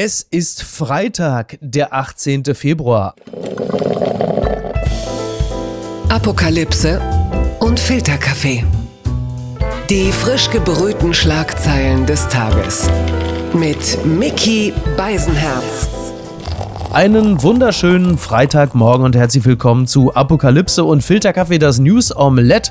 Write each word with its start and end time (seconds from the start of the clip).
Es 0.00 0.22
ist 0.22 0.62
Freitag, 0.62 1.58
der 1.60 1.92
18. 1.92 2.44
Februar. 2.54 3.16
Apokalypse 6.08 7.00
und 7.58 7.80
Filterkaffee. 7.80 8.64
Die 9.90 10.12
frisch 10.12 10.50
gebrühten 10.50 11.12
Schlagzeilen 11.12 12.06
des 12.06 12.28
Tages. 12.28 12.88
Mit 13.52 13.98
Mickey 14.06 14.72
Beisenherz. 14.96 15.88
Einen 16.92 17.42
wunderschönen 17.42 18.18
Freitagmorgen 18.18 19.04
und 19.04 19.16
herzlich 19.16 19.44
willkommen 19.44 19.88
zu 19.88 20.14
Apokalypse 20.14 20.84
und 20.84 21.02
Filterkaffee, 21.02 21.58
das 21.58 21.80
News 21.80 22.16
Omelette. 22.16 22.70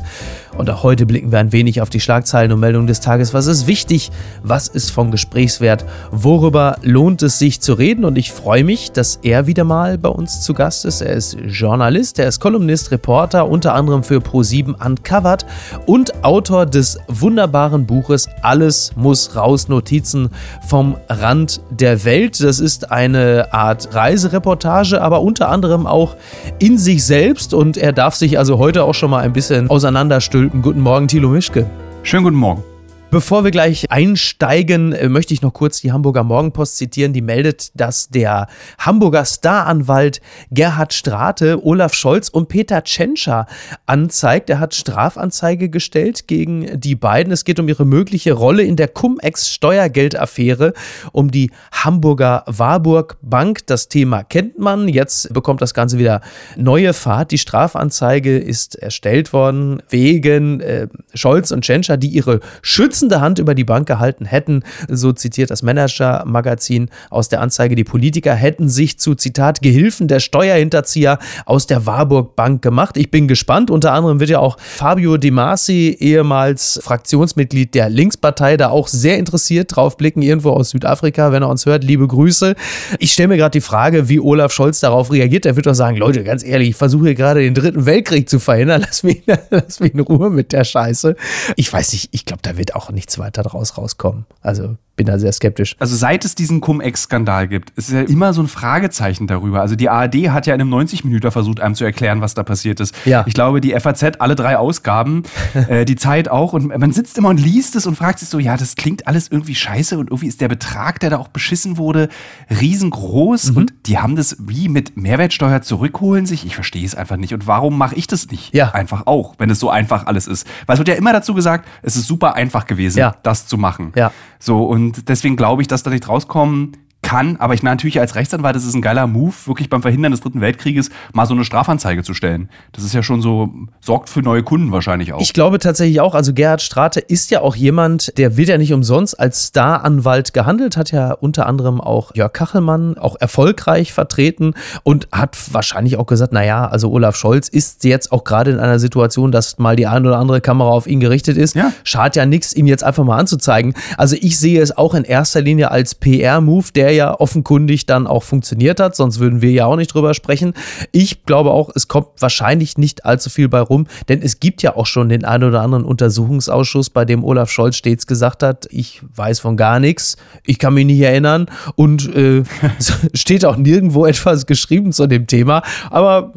Und 0.57 0.69
auch 0.71 0.83
heute 0.83 1.05
blicken 1.05 1.31
wir 1.31 1.39
ein 1.39 1.51
wenig 1.51 1.81
auf 1.81 1.89
die 1.89 1.99
Schlagzeilen 1.99 2.51
und 2.51 2.59
Meldungen 2.59 2.87
des 2.87 2.99
Tages. 2.99 3.33
Was 3.33 3.45
ist 3.45 3.67
wichtig? 3.67 4.11
Was 4.41 4.67
ist 4.67 4.89
vom 4.91 5.11
Gesprächswert? 5.11 5.85
Worüber 6.11 6.77
lohnt 6.81 7.21
es 7.21 7.37
sich 7.37 7.61
zu 7.61 7.73
reden? 7.73 8.05
Und 8.05 8.17
ich 8.17 8.31
freue 8.31 8.63
mich, 8.63 8.91
dass 8.91 9.19
er 9.21 9.45
wieder 9.45 9.63
mal 9.63 9.97
bei 9.97 10.09
uns 10.09 10.41
zu 10.41 10.53
Gast 10.53 10.85
ist. 10.85 11.01
Er 11.01 11.13
ist 11.13 11.37
Journalist, 11.47 12.17
er 12.17 12.27
ist 12.27 12.39
Kolumnist, 12.39 12.91
Reporter, 12.91 13.47
unter 13.47 13.75
anderem 13.75 14.03
für 14.03 14.17
Pro7 14.17 14.83
Uncovered 14.83 15.45
und 15.85 16.23
Autor 16.23 16.65
des 16.65 16.97
wunderbaren 17.07 17.85
Buches 17.85 18.27
Alles 18.41 18.93
muss 18.95 19.35
raus, 19.35 19.67
Notizen 19.67 20.29
vom 20.67 20.97
Rand 21.07 21.61
der 21.69 22.03
Welt. 22.03 22.43
Das 22.43 22.59
ist 22.59 22.91
eine 22.91 23.53
Art 23.53 23.93
Reisereportage, 23.93 25.01
aber 25.01 25.21
unter 25.21 25.49
anderem 25.49 25.85
auch 25.85 26.15
in 26.57 26.77
sich 26.77 27.05
selbst. 27.05 27.53
Und 27.53 27.77
er 27.77 27.93
darf 27.93 28.15
sich 28.15 28.39
also 28.39 28.57
heute 28.57 28.83
auch 28.83 28.95
schon 28.95 29.11
mal 29.11 29.19
ein 29.19 29.33
bisschen 29.33 29.69
auseinanderstülpen 29.69 30.46
Guten 30.49 30.81
Morgen, 30.81 31.07
Thilo 31.07 31.29
Mischke. 31.29 31.69
Schönen 32.03 32.23
guten 32.23 32.37
Morgen. 32.37 32.63
Bevor 33.09 33.45
wir 33.45 33.51
gleich 33.51 33.89
einsteigen, 33.89 34.91
äh, 34.91 35.07
möchte 35.07 35.33
ich 35.33 35.41
noch 35.41 35.53
kurz 35.53 35.79
die 35.79 35.93
Hamburger 35.93 36.25
Morgenpost 36.25 36.75
zitieren. 36.75 37.13
Die 37.13 37.21
meldet, 37.21 37.71
dass 37.73 38.09
der 38.09 38.47
Hamburger 38.79 39.23
Staranwalt 39.23 40.19
Gerhard 40.51 40.93
Strate, 40.93 41.65
Olaf 41.65 41.93
Scholz 41.93 42.27
und 42.27 42.49
Peter 42.49 42.83
Tschentscher 42.83 43.45
anzeigt. 43.85 44.49
Er 44.49 44.59
hat 44.59 44.75
Strafanzeige 44.75 45.69
gestellt 45.69 46.27
gegen 46.27 46.81
die 46.81 46.95
beiden. 46.95 47.31
Es 47.31 47.45
geht 47.45 47.61
um 47.61 47.69
ihre 47.69 47.85
mögliche 47.85 48.33
Rolle 48.33 48.63
in 48.63 48.75
der 48.75 48.89
Cum-Ex-Steuergeldaffäre 48.89 50.73
um 51.13 51.31
die 51.31 51.51
Hamburger 51.71 52.43
Warburg 52.45 53.15
Bank. 53.21 53.65
Das 53.67 53.87
Thema 53.87 54.23
kennt 54.23 54.59
man. 54.59 54.89
Jetzt 54.89 55.33
bekommt 55.33 55.61
das 55.61 55.73
Ganze 55.73 55.97
wieder 55.97 56.19
neue 56.57 56.91
Fahrt. 56.91 57.31
Die 57.31 57.37
Strafanzeige 57.37 58.37
ist 58.37 58.75
erstellt 58.75 59.31
worden 59.31 59.81
wegen 59.87 60.59
äh, 60.59 60.89
Scholz 61.13 61.51
und 61.51 61.61
Tschentscher, 61.63 61.95
die 61.95 62.09
ihre 62.09 62.41
Schütz 62.61 62.96
schützende 62.97 63.21
Hand 63.21 63.37
über 63.37 63.53
die 63.53 63.63
Bank 63.63 63.87
gehalten 63.87 64.25
hätten, 64.25 64.63
so 64.87 65.11
zitiert 65.11 65.51
das 65.51 65.61
Manager-Magazin 65.61 66.89
aus 67.11 67.29
der 67.29 67.41
Anzeige, 67.41 67.75
die 67.75 67.83
Politiker 67.83 68.33
hätten 68.33 68.69
sich 68.69 68.97
zu, 68.97 69.13
Zitat, 69.13 69.61
Gehilfen 69.61 70.07
der 70.07 70.19
Steuerhinterzieher 70.19 71.19
aus 71.45 71.67
der 71.67 71.85
Warburg 71.85 72.35
Bank 72.35 72.63
gemacht. 72.63 72.97
Ich 72.97 73.11
bin 73.11 73.27
gespannt. 73.27 73.69
Unter 73.69 73.93
anderem 73.93 74.19
wird 74.19 74.31
ja 74.31 74.39
auch 74.39 74.57
Fabio 74.59 75.17
De 75.17 75.29
Masi, 75.29 75.95
ehemals 75.99 76.79
Fraktionsmitglied 76.81 77.75
der 77.75 77.89
Linkspartei, 77.89 78.57
da 78.57 78.69
auch 78.69 78.87
sehr 78.87 79.19
interessiert 79.19 79.75
drauf 79.75 79.95
blicken, 79.95 80.23
irgendwo 80.23 80.49
aus 80.49 80.71
Südafrika, 80.71 81.31
wenn 81.31 81.43
er 81.43 81.49
uns 81.49 81.67
hört. 81.67 81.83
Liebe 81.83 82.07
Grüße. 82.07 82.55
Ich 82.97 83.13
stelle 83.13 83.27
mir 83.27 83.37
gerade 83.37 83.51
die 83.51 83.61
Frage, 83.61 84.09
wie 84.09 84.19
Olaf 84.19 84.51
Scholz 84.51 84.79
darauf 84.79 85.11
reagiert. 85.11 85.45
Er 85.45 85.55
wird 85.55 85.67
doch 85.67 85.75
sagen, 85.75 85.97
Leute, 85.97 86.23
ganz 86.23 86.43
ehrlich, 86.43 86.69
ich 86.69 86.75
versuche 86.75 87.13
gerade 87.13 87.41
den 87.41 87.53
dritten 87.53 87.85
Weltkrieg 87.85 88.27
zu 88.27 88.39
verhindern. 88.39 88.81
Lass 88.87 89.03
mich, 89.03 89.21
lass 89.49 89.79
mich 89.79 89.93
in 89.93 89.99
Ruhe 89.99 90.31
mit 90.31 90.51
der 90.51 90.63
Scheiße. 90.63 91.15
Ich 91.55 91.71
weiß 91.71 91.93
nicht, 91.93 92.09
ich 92.11 92.25
glaube, 92.25 92.41
da 92.41 92.57
wird 92.57 92.75
auch 92.75 92.86
nichts 92.91 93.19
weiter 93.19 93.43
draus 93.43 93.77
rauskommen. 93.77 94.25
Also 94.41 94.77
bin 94.97 95.05
da 95.05 95.19
sehr 95.19 95.31
skeptisch. 95.31 95.75
Also 95.79 95.95
seit 95.95 96.25
es 96.25 96.35
diesen 96.35 96.59
Cum-Ex-Skandal 96.59 97.47
gibt, 97.47 97.69
ist 97.77 97.91
ja 97.91 98.01
immer 98.01 98.33
so 98.33 98.41
ein 98.41 98.47
Fragezeichen 98.47 99.27
darüber. 99.27 99.61
Also 99.61 99.75
die 99.75 99.89
ARD 99.89 100.29
hat 100.29 100.47
ja 100.47 100.55
in 100.55 100.59
einem 100.59 100.71
90 100.71 101.05
Minuten 101.05 101.31
versucht, 101.31 101.59
einem 101.59 101.75
zu 101.75 101.85
erklären, 101.85 102.19
was 102.19 102.33
da 102.33 102.43
passiert 102.43 102.79
ist. 102.79 102.95
Ja. 103.05 103.23
Ich 103.27 103.35
glaube, 103.35 103.61
die 103.61 103.79
FAZ, 103.79 104.19
alle 104.19 104.35
drei 104.35 104.57
Ausgaben, 104.57 105.23
äh, 105.69 105.85
die 105.85 105.95
Zeit 105.95 106.29
auch. 106.29 106.53
Und 106.53 106.75
man 106.77 106.91
sitzt 106.91 107.17
immer 107.17 107.29
und 107.29 107.39
liest 107.39 107.75
es 107.75 107.85
und 107.85 107.95
fragt 107.95 108.19
sich 108.19 108.27
so, 108.27 108.39
ja, 108.39 108.57
das 108.57 108.75
klingt 108.75 109.07
alles 109.07 109.27
irgendwie 109.29 109.53
scheiße 109.53 109.97
und 109.97 110.07
irgendwie 110.07 110.27
ist 110.27 110.41
der 110.41 110.47
Betrag, 110.47 110.99
der 110.99 111.11
da 111.11 111.17
auch 111.17 111.27
beschissen 111.27 111.77
wurde, 111.77 112.09
riesengroß. 112.49 113.51
Mhm. 113.51 113.57
Und 113.57 113.73
die 113.85 113.99
haben 113.99 114.15
das 114.15 114.35
wie 114.39 114.67
mit 114.67 114.97
Mehrwertsteuer 114.97 115.61
zurückholen 115.61 116.25
sich. 116.25 116.43
Ich 116.43 116.55
verstehe 116.55 116.85
es 116.85 116.95
einfach 116.95 117.17
nicht. 117.17 117.35
Und 117.35 117.45
warum 117.45 117.77
mache 117.77 117.93
ich 117.93 118.07
das 118.07 118.31
nicht? 118.31 118.53
Ja. 118.55 118.71
Einfach 118.71 119.05
auch, 119.05 119.35
wenn 119.37 119.51
es 119.51 119.59
so 119.59 119.69
einfach 119.69 120.07
alles 120.07 120.25
ist. 120.25 120.47
Weil 120.65 120.73
es 120.73 120.79
wird 120.79 120.87
ja 120.87 120.95
immer 120.95 121.13
dazu 121.13 121.35
gesagt, 121.35 121.67
es 121.83 121.95
ist 121.95 122.07
super 122.07 122.33
einfach 122.33 122.65
gewesen, 122.65 122.97
ja. 122.97 123.15
das 123.21 123.45
zu 123.45 123.59
machen. 123.59 123.93
Ja. 123.95 124.11
So, 124.39 124.63
und 124.65 124.86
deswegen 125.07 125.35
glaube 125.35 125.61
ich, 125.61 125.67
dass 125.67 125.83
da 125.83 125.89
nicht 125.89 126.07
rauskommen 126.07 126.77
kann, 127.07 127.37
aber 127.37 127.53
ich 127.53 127.63
natürlich 127.63 128.01
als 128.01 128.15
Rechtsanwalt, 128.15 128.53
das 128.53 128.65
ist 128.65 128.73
ein 128.73 128.81
geiler 128.81 129.07
Move, 129.07 129.33
wirklich 129.45 129.69
beim 129.69 129.81
Verhindern 129.81 130.11
des 130.11 130.19
Dritten 130.19 130.41
Weltkrieges 130.41 130.89
mal 131.13 131.25
so 131.25 131.33
eine 131.33 131.45
Strafanzeige 131.45 132.03
zu 132.03 132.13
stellen. 132.13 132.49
Das 132.73 132.83
ist 132.83 132.93
ja 132.93 133.01
schon 133.01 133.21
so, 133.21 133.49
sorgt 133.79 134.09
für 134.09 134.21
neue 134.21 134.43
Kunden 134.43 134.73
wahrscheinlich 134.73 135.13
auch. 135.13 135.21
Ich 135.21 135.31
glaube 135.31 135.59
tatsächlich 135.59 136.01
auch, 136.01 136.15
also 136.15 136.33
Gerhard 136.33 136.61
Strate 136.61 136.99
ist 136.99 137.31
ja 137.31 137.39
auch 137.39 137.55
jemand, 137.55 138.17
der 138.17 138.35
wird 138.35 138.49
ja 138.49 138.57
nicht 138.57 138.73
umsonst 138.73 139.17
als 139.17 139.47
Staranwalt 139.47 140.33
gehandelt, 140.33 140.75
hat 140.75 140.91
ja 140.91 141.13
unter 141.13 141.45
anderem 141.45 141.79
auch 141.79 142.13
Jörg 142.13 142.33
Kachelmann 142.33 142.97
auch 142.97 143.15
erfolgreich 143.17 143.93
vertreten 143.93 144.53
und 144.83 145.07
hat 145.13 145.37
wahrscheinlich 145.53 145.95
auch 145.95 146.07
gesagt, 146.07 146.33
naja, 146.33 146.67
also 146.67 146.91
Olaf 146.91 147.15
Scholz 147.15 147.47
ist 147.47 147.85
jetzt 147.85 148.11
auch 148.11 148.25
gerade 148.25 148.51
in 148.51 148.59
einer 148.59 148.79
Situation, 148.79 149.31
dass 149.31 149.59
mal 149.59 149.77
die 149.77 149.87
eine 149.87 150.09
oder 150.09 150.19
andere 150.19 150.41
Kamera 150.41 150.71
auf 150.71 150.87
ihn 150.87 150.99
gerichtet 150.99 151.37
ist. 151.37 151.55
Ja. 151.55 151.71
Schadet 151.85 152.17
ja 152.17 152.25
nichts, 152.25 152.51
ihm 152.51 152.67
jetzt 152.67 152.83
einfach 152.83 153.05
mal 153.05 153.17
anzuzeigen. 153.17 153.75
Also 153.95 154.17
ich 154.19 154.37
sehe 154.37 154.61
es 154.61 154.75
auch 154.75 154.93
in 154.93 155.05
erster 155.05 155.39
Linie 155.39 155.71
als 155.71 155.95
PR-Move, 155.95 156.65
der 156.75 156.96
ja 156.97 157.19
offenkundig 157.19 157.85
dann 157.85 158.07
auch 158.07 158.23
funktioniert 158.23 158.79
hat, 158.79 158.95
sonst 158.95 159.19
würden 159.19 159.41
wir 159.41 159.51
ja 159.51 159.65
auch 159.65 159.75
nicht 159.75 159.93
drüber 159.93 160.13
sprechen. 160.13 160.53
Ich 160.91 161.23
glaube 161.25 161.51
auch, 161.51 161.69
es 161.73 161.87
kommt 161.87 162.07
wahrscheinlich 162.19 162.77
nicht 162.77 163.05
allzu 163.05 163.29
viel 163.29 163.47
bei 163.47 163.61
rum, 163.61 163.87
denn 164.09 164.21
es 164.21 164.39
gibt 164.39 164.61
ja 164.61 164.75
auch 164.75 164.85
schon 164.85 165.09
den 165.09 165.23
einen 165.23 165.45
oder 165.45 165.61
anderen 165.61 165.85
Untersuchungsausschuss, 165.85 166.89
bei 166.89 167.05
dem 167.05 167.23
Olaf 167.23 167.49
Scholz 167.49 167.77
stets 167.77 168.07
gesagt 168.07 168.43
hat, 168.43 168.67
ich 168.71 169.01
weiß 169.15 169.39
von 169.39 169.55
gar 169.55 169.79
nichts, 169.79 170.17
ich 170.45 170.59
kann 170.59 170.73
mich 170.73 170.85
nicht 170.85 171.01
erinnern 171.01 171.47
und 171.75 172.13
äh, 172.15 172.43
steht 173.13 173.45
auch 173.45 173.57
nirgendwo 173.57 174.05
etwas 174.05 174.45
geschrieben 174.45 174.91
zu 174.91 175.07
dem 175.07 175.27
Thema. 175.27 175.61
Aber 175.89 176.33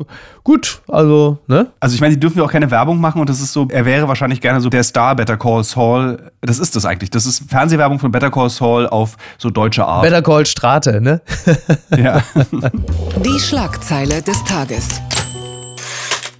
gut, 0.50 0.82
also, 0.88 1.38
ne? 1.46 1.68
Also 1.78 1.94
ich 1.94 2.00
meine, 2.00 2.14
die 2.14 2.18
dürfen 2.18 2.38
ja 2.38 2.44
auch 2.44 2.50
keine 2.50 2.72
Werbung 2.72 3.00
machen 3.00 3.20
und 3.20 3.28
das 3.28 3.40
ist 3.40 3.52
so, 3.52 3.68
er 3.70 3.84
wäre 3.84 4.08
wahrscheinlich 4.08 4.40
gerne 4.40 4.60
so 4.60 4.68
der 4.68 4.82
Star 4.82 5.14
Better 5.14 5.36
Call 5.36 5.62
Saul. 5.62 6.32
Das 6.40 6.58
ist 6.58 6.74
das 6.74 6.84
eigentlich. 6.84 7.10
Das 7.10 7.24
ist 7.24 7.48
Fernsehwerbung 7.48 8.00
von 8.00 8.10
Better 8.10 8.32
Call 8.32 8.50
Saul 8.50 8.88
auf 8.88 9.16
so 9.38 9.50
deutsche 9.50 9.84
Art. 9.84 10.02
Better 10.02 10.22
Call 10.22 10.44
Strate, 10.44 11.00
ne? 11.00 11.20
ja. 11.96 12.20
Die 13.24 13.38
Schlagzeile 13.38 14.22
des 14.22 14.42
Tages. 14.42 15.00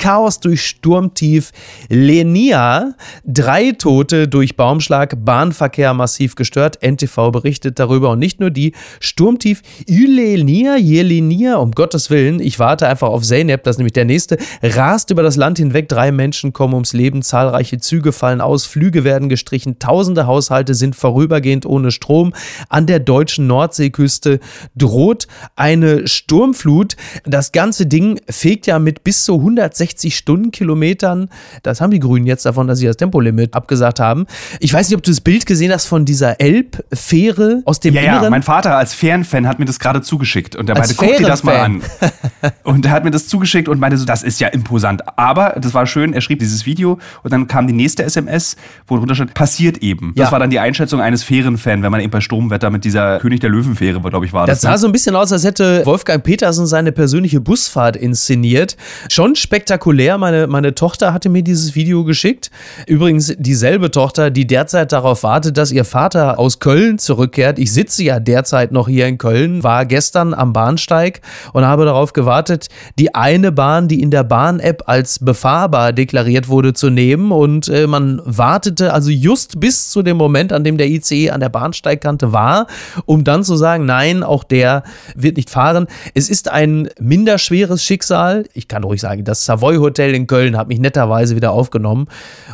Chaos 0.01 0.41
durch 0.41 0.67
Sturmtief 0.67 1.53
Lenia. 1.91 2.95
Drei 3.25 3.73
Tote 3.73 4.29
durch 4.29 4.57
Baumschlag, 4.57 5.25
Bahnverkehr 5.27 5.93
massiv 5.93 6.37
gestört. 6.37 6.79
NTV 6.83 7.31
berichtet 7.31 7.79
darüber 7.79 8.11
und 8.11 8.19
nicht 8.19 8.41
nur 8.41 8.51
die. 8.51 8.73
Sturmtief 8.99 9.61
Ylenia, 9.87 10.77
Jelenia, 10.77 11.57
um 11.57 11.73
Gottes 11.73 12.09
Willen, 12.09 12.41
ich 12.41 12.59
warte 12.59 12.89
einfach 12.89 13.09
auf 13.09 13.23
Zeynep, 13.23 13.63
das 13.63 13.75
ist 13.75 13.79
nämlich 13.79 13.93
der 13.93 14.07
nächste, 14.07 14.39
rast 14.63 15.11
über 15.11 15.23
das 15.23 15.37
Land 15.37 15.59
hinweg. 15.59 15.89
Drei 15.91 16.13
Menschen 16.13 16.55
kommen 16.55 16.73
ums 16.73 16.95
Leben, 16.95 17.21
zahlreiche 17.21 17.79
Züge 17.79 18.13
fallen 18.13 18.41
aus, 18.41 18.65
Flüge 18.65 19.05
werden 19.05 19.29
gestrichen, 19.29 19.79
tausende 19.79 20.27
Haushalte 20.27 20.73
sind 20.73 20.97
vorübergehend 20.97 21.67
ohne 21.67 21.91
Strom. 21.91 22.33
An 22.71 22.87
der 22.87 23.01
deutschen 23.01 23.47
Nordseeküste 23.47 24.41
droht 24.75 25.27
eine 25.57 26.09
Sturmflut. 26.09 26.97
Das 27.25 27.53
ganze 27.53 27.85
Ding 27.87 28.19
fegt 28.31 28.67
ja 28.67 28.79
mit 28.79 29.05
bis 29.05 29.25
zu 29.25 29.35
160 29.35 29.90
60 29.91 30.17
Stundenkilometern. 30.17 31.29
Das 31.63 31.81
haben 31.81 31.91
die 31.91 31.99
Grünen 31.99 32.27
jetzt 32.27 32.47
davon, 32.47 32.69
dass 32.69 32.79
sie 32.79 32.87
das 32.87 32.97
Tempolimit 32.97 33.55
abgesagt 33.55 34.01
haben. 34.01 34.27
Ich 34.61 34.73
weiß 34.73 34.89
nicht, 34.89 34.97
ob 34.97 35.03
du 35.03 35.11
das 35.11 35.21
Bild 35.21 35.47
gesehen 35.47 35.73
hast 35.73 35.87
von 35.87 36.05
dieser 36.05 36.41
Elbfähre 36.41 37.63
aus 37.65 37.81
dem 37.81 37.95
ja, 37.95 38.03
Inneren. 38.03 38.25
Ja, 38.25 38.31
mein 38.31 38.43
Vater 38.43 38.77
als 38.77 38.95
Fährenfan 38.95 39.49
hat 39.49 39.59
mir 39.59 39.65
das 39.65 39.79
gerade 39.79 40.01
zugeschickt 40.01 40.55
und 40.55 40.69
der 40.69 40.77
meinte, 40.77 40.95
guck 40.95 41.17
dir 41.17 41.27
das 41.27 41.43
mal 41.43 41.57
an. 41.57 41.83
und 42.63 42.87
er 42.87 42.93
hat 42.93 43.05
mir 43.05 43.11
das 43.11 43.27
zugeschickt 43.27 43.69
und 43.69 43.81
meinte 43.81 43.99
so, 43.99 44.05
das 44.05 44.23
ist 44.23 44.41
ja 44.41 44.49
imposant. 44.49 45.03
Aber 45.19 45.57
das 45.61 45.75
war 45.75 45.87
schön, 45.87 46.13
er 46.13 46.21
schrieb 46.21 46.39
dieses 46.39 46.67
Video 46.67 46.99
und 47.23 47.33
dann 47.33 47.47
kam 47.47 47.67
die 47.67 47.73
nächste 47.73 48.05
SMS, 48.05 48.57
wo 48.87 48.97
drunter 48.97 49.15
stand, 49.15 49.35
passiert 49.35 49.79
eben. 49.79 50.13
Das 50.15 50.29
ja. 50.29 50.33
war 50.33 50.39
dann 50.39 50.51
die 50.51 50.61
Einschätzung 50.61 51.01
eines 51.01 51.25
Fährenfans, 51.25 51.83
wenn 51.83 51.91
man 51.91 52.01
eben 52.01 52.11
bei 52.11 52.21
Sturmwetter 52.21 52.71
mit 52.71 52.85
dieser 52.85 53.19
König 53.19 53.41
der 53.41 53.51
Löwenfähre, 53.51 54.01
glaube 54.01 54.27
ich, 54.27 54.33
war 54.33 54.47
das. 54.47 54.59
Das 54.59 54.63
sah 54.63 54.73
ne? 54.73 54.79
so 54.79 54.87
ein 54.87 54.93
bisschen 54.93 55.17
aus, 55.17 55.33
als 55.33 55.45
hätte 55.45 55.85
Wolfgang 55.85 56.23
Petersen 56.23 56.67
seine 56.67 56.93
persönliche 56.93 57.41
Busfahrt 57.41 57.97
inszeniert. 57.97 58.77
Schon 59.09 59.35
spektakulär 59.35 59.80
spektakulär. 59.81 60.19
Meine, 60.19 60.47
meine 60.47 60.75
Tochter 60.75 61.13
hatte 61.13 61.29
mir 61.29 61.43
dieses 61.43 61.75
Video 61.75 62.05
geschickt. 62.05 62.51
Übrigens 62.87 63.35
dieselbe 63.39 63.91
Tochter, 63.91 64.31
die 64.31 64.47
derzeit 64.47 64.93
darauf 64.93 65.23
wartet, 65.23 65.57
dass 65.57 65.73
ihr 65.73 65.85
Vater 65.85 66.39
aus 66.39 66.59
Köln 66.59 66.99
zurückkehrt. 66.99 67.59
Ich 67.59 67.73
sitze 67.73 68.05
ja 68.05 68.21
derzeit 68.21 68.73
noch 68.73 68.89
hier 68.89 69.07
in 69.07 69.17
Köln, 69.17 69.63
war 69.63 69.87
gestern 69.87 70.35
am 70.35 70.53
Bahnsteig 70.53 71.23
und 71.53 71.65
habe 71.65 71.87
darauf 71.87 72.13
gewartet, 72.13 72.69
die 72.99 73.15
eine 73.15 73.53
Bahn, 73.53 73.89
die 73.89 74.03
in 74.03 74.11
der 74.11 74.25
Bahn-App 74.25 74.83
als 74.87 75.19
befahrbar 75.19 75.93
deklariert 75.93 76.49
wurde, 76.49 76.75
zu 76.75 76.91
nehmen. 76.91 77.33
Und 77.33 77.69
äh, 77.69 77.87
man 77.87 78.21
wartete 78.25 78.93
also 78.93 79.11
just 79.11 79.61
bis 79.61 79.91
zu 79.91 80.03
dem 80.03 80.19
Moment, 80.19 80.53
an 80.53 80.63
dem 80.63 80.77
der 80.77 80.89
ICE 80.89 81.31
an 81.31 81.41
der 81.41 81.49
Bahnsteigkante 81.49 82.33
war, 82.33 82.67
um 83.07 83.25
dann 83.25 83.45
zu 83.45 83.57
sagen, 83.57 83.87
nein, 83.87 84.23
auch 84.23 84.45
der 84.45 84.83
wird 85.15 85.37
nicht 85.37 85.51
fahren. 85.51 85.87
Es 86.15 86.29
ist 86.29 86.51
ein 86.51 86.91
minderschweres 87.01 87.83
Schicksal. 87.83 88.45
Ich 88.53 88.69
kann 88.69 88.85
ruhig 88.85 89.01
sagen, 89.01 89.25
das 89.25 89.45
Savoy 89.45 89.70
Hotel 89.79 90.15
in 90.15 90.27
Köln 90.27 90.57
hat 90.57 90.69
mich 90.69 90.81
netterweise 90.81 91.37
wieder 91.37 91.53
aufgenommen 91.53 92.09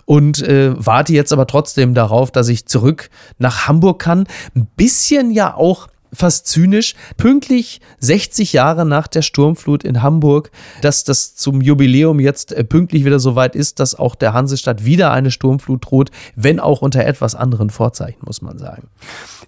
und 0.04 0.42
äh, 0.42 0.72
warte 0.76 1.12
jetzt 1.12 1.32
aber 1.32 1.46
trotzdem 1.46 1.94
darauf, 1.94 2.30
dass 2.30 2.48
ich 2.48 2.66
zurück 2.66 3.10
nach 3.38 3.68
Hamburg 3.68 3.98
kann. 3.98 4.26
Ein 4.54 4.66
bisschen 4.76 5.30
ja 5.30 5.54
auch 5.54 5.88
fast 6.12 6.46
zynisch, 6.46 6.94
pünktlich 7.16 7.80
60 8.00 8.52
Jahre 8.52 8.84
nach 8.84 9.06
der 9.06 9.22
Sturmflut 9.22 9.84
in 9.84 10.02
Hamburg, 10.02 10.50
dass 10.82 11.04
das 11.04 11.34
zum 11.34 11.60
Jubiläum 11.60 12.20
jetzt 12.20 12.52
äh, 12.52 12.64
pünktlich 12.64 13.04
wieder 13.04 13.18
so 13.18 13.34
weit 13.34 13.54
ist, 13.54 13.80
dass 13.80 13.94
auch 13.94 14.14
der 14.14 14.32
Hansestadt 14.32 14.84
wieder 14.84 15.12
eine 15.12 15.30
Sturmflut 15.30 15.90
droht, 15.90 16.10
wenn 16.34 16.60
auch 16.60 16.82
unter 16.82 17.04
etwas 17.04 17.34
anderen 17.34 17.70
Vorzeichen, 17.70 18.20
muss 18.24 18.42
man 18.42 18.58
sagen. 18.58 18.88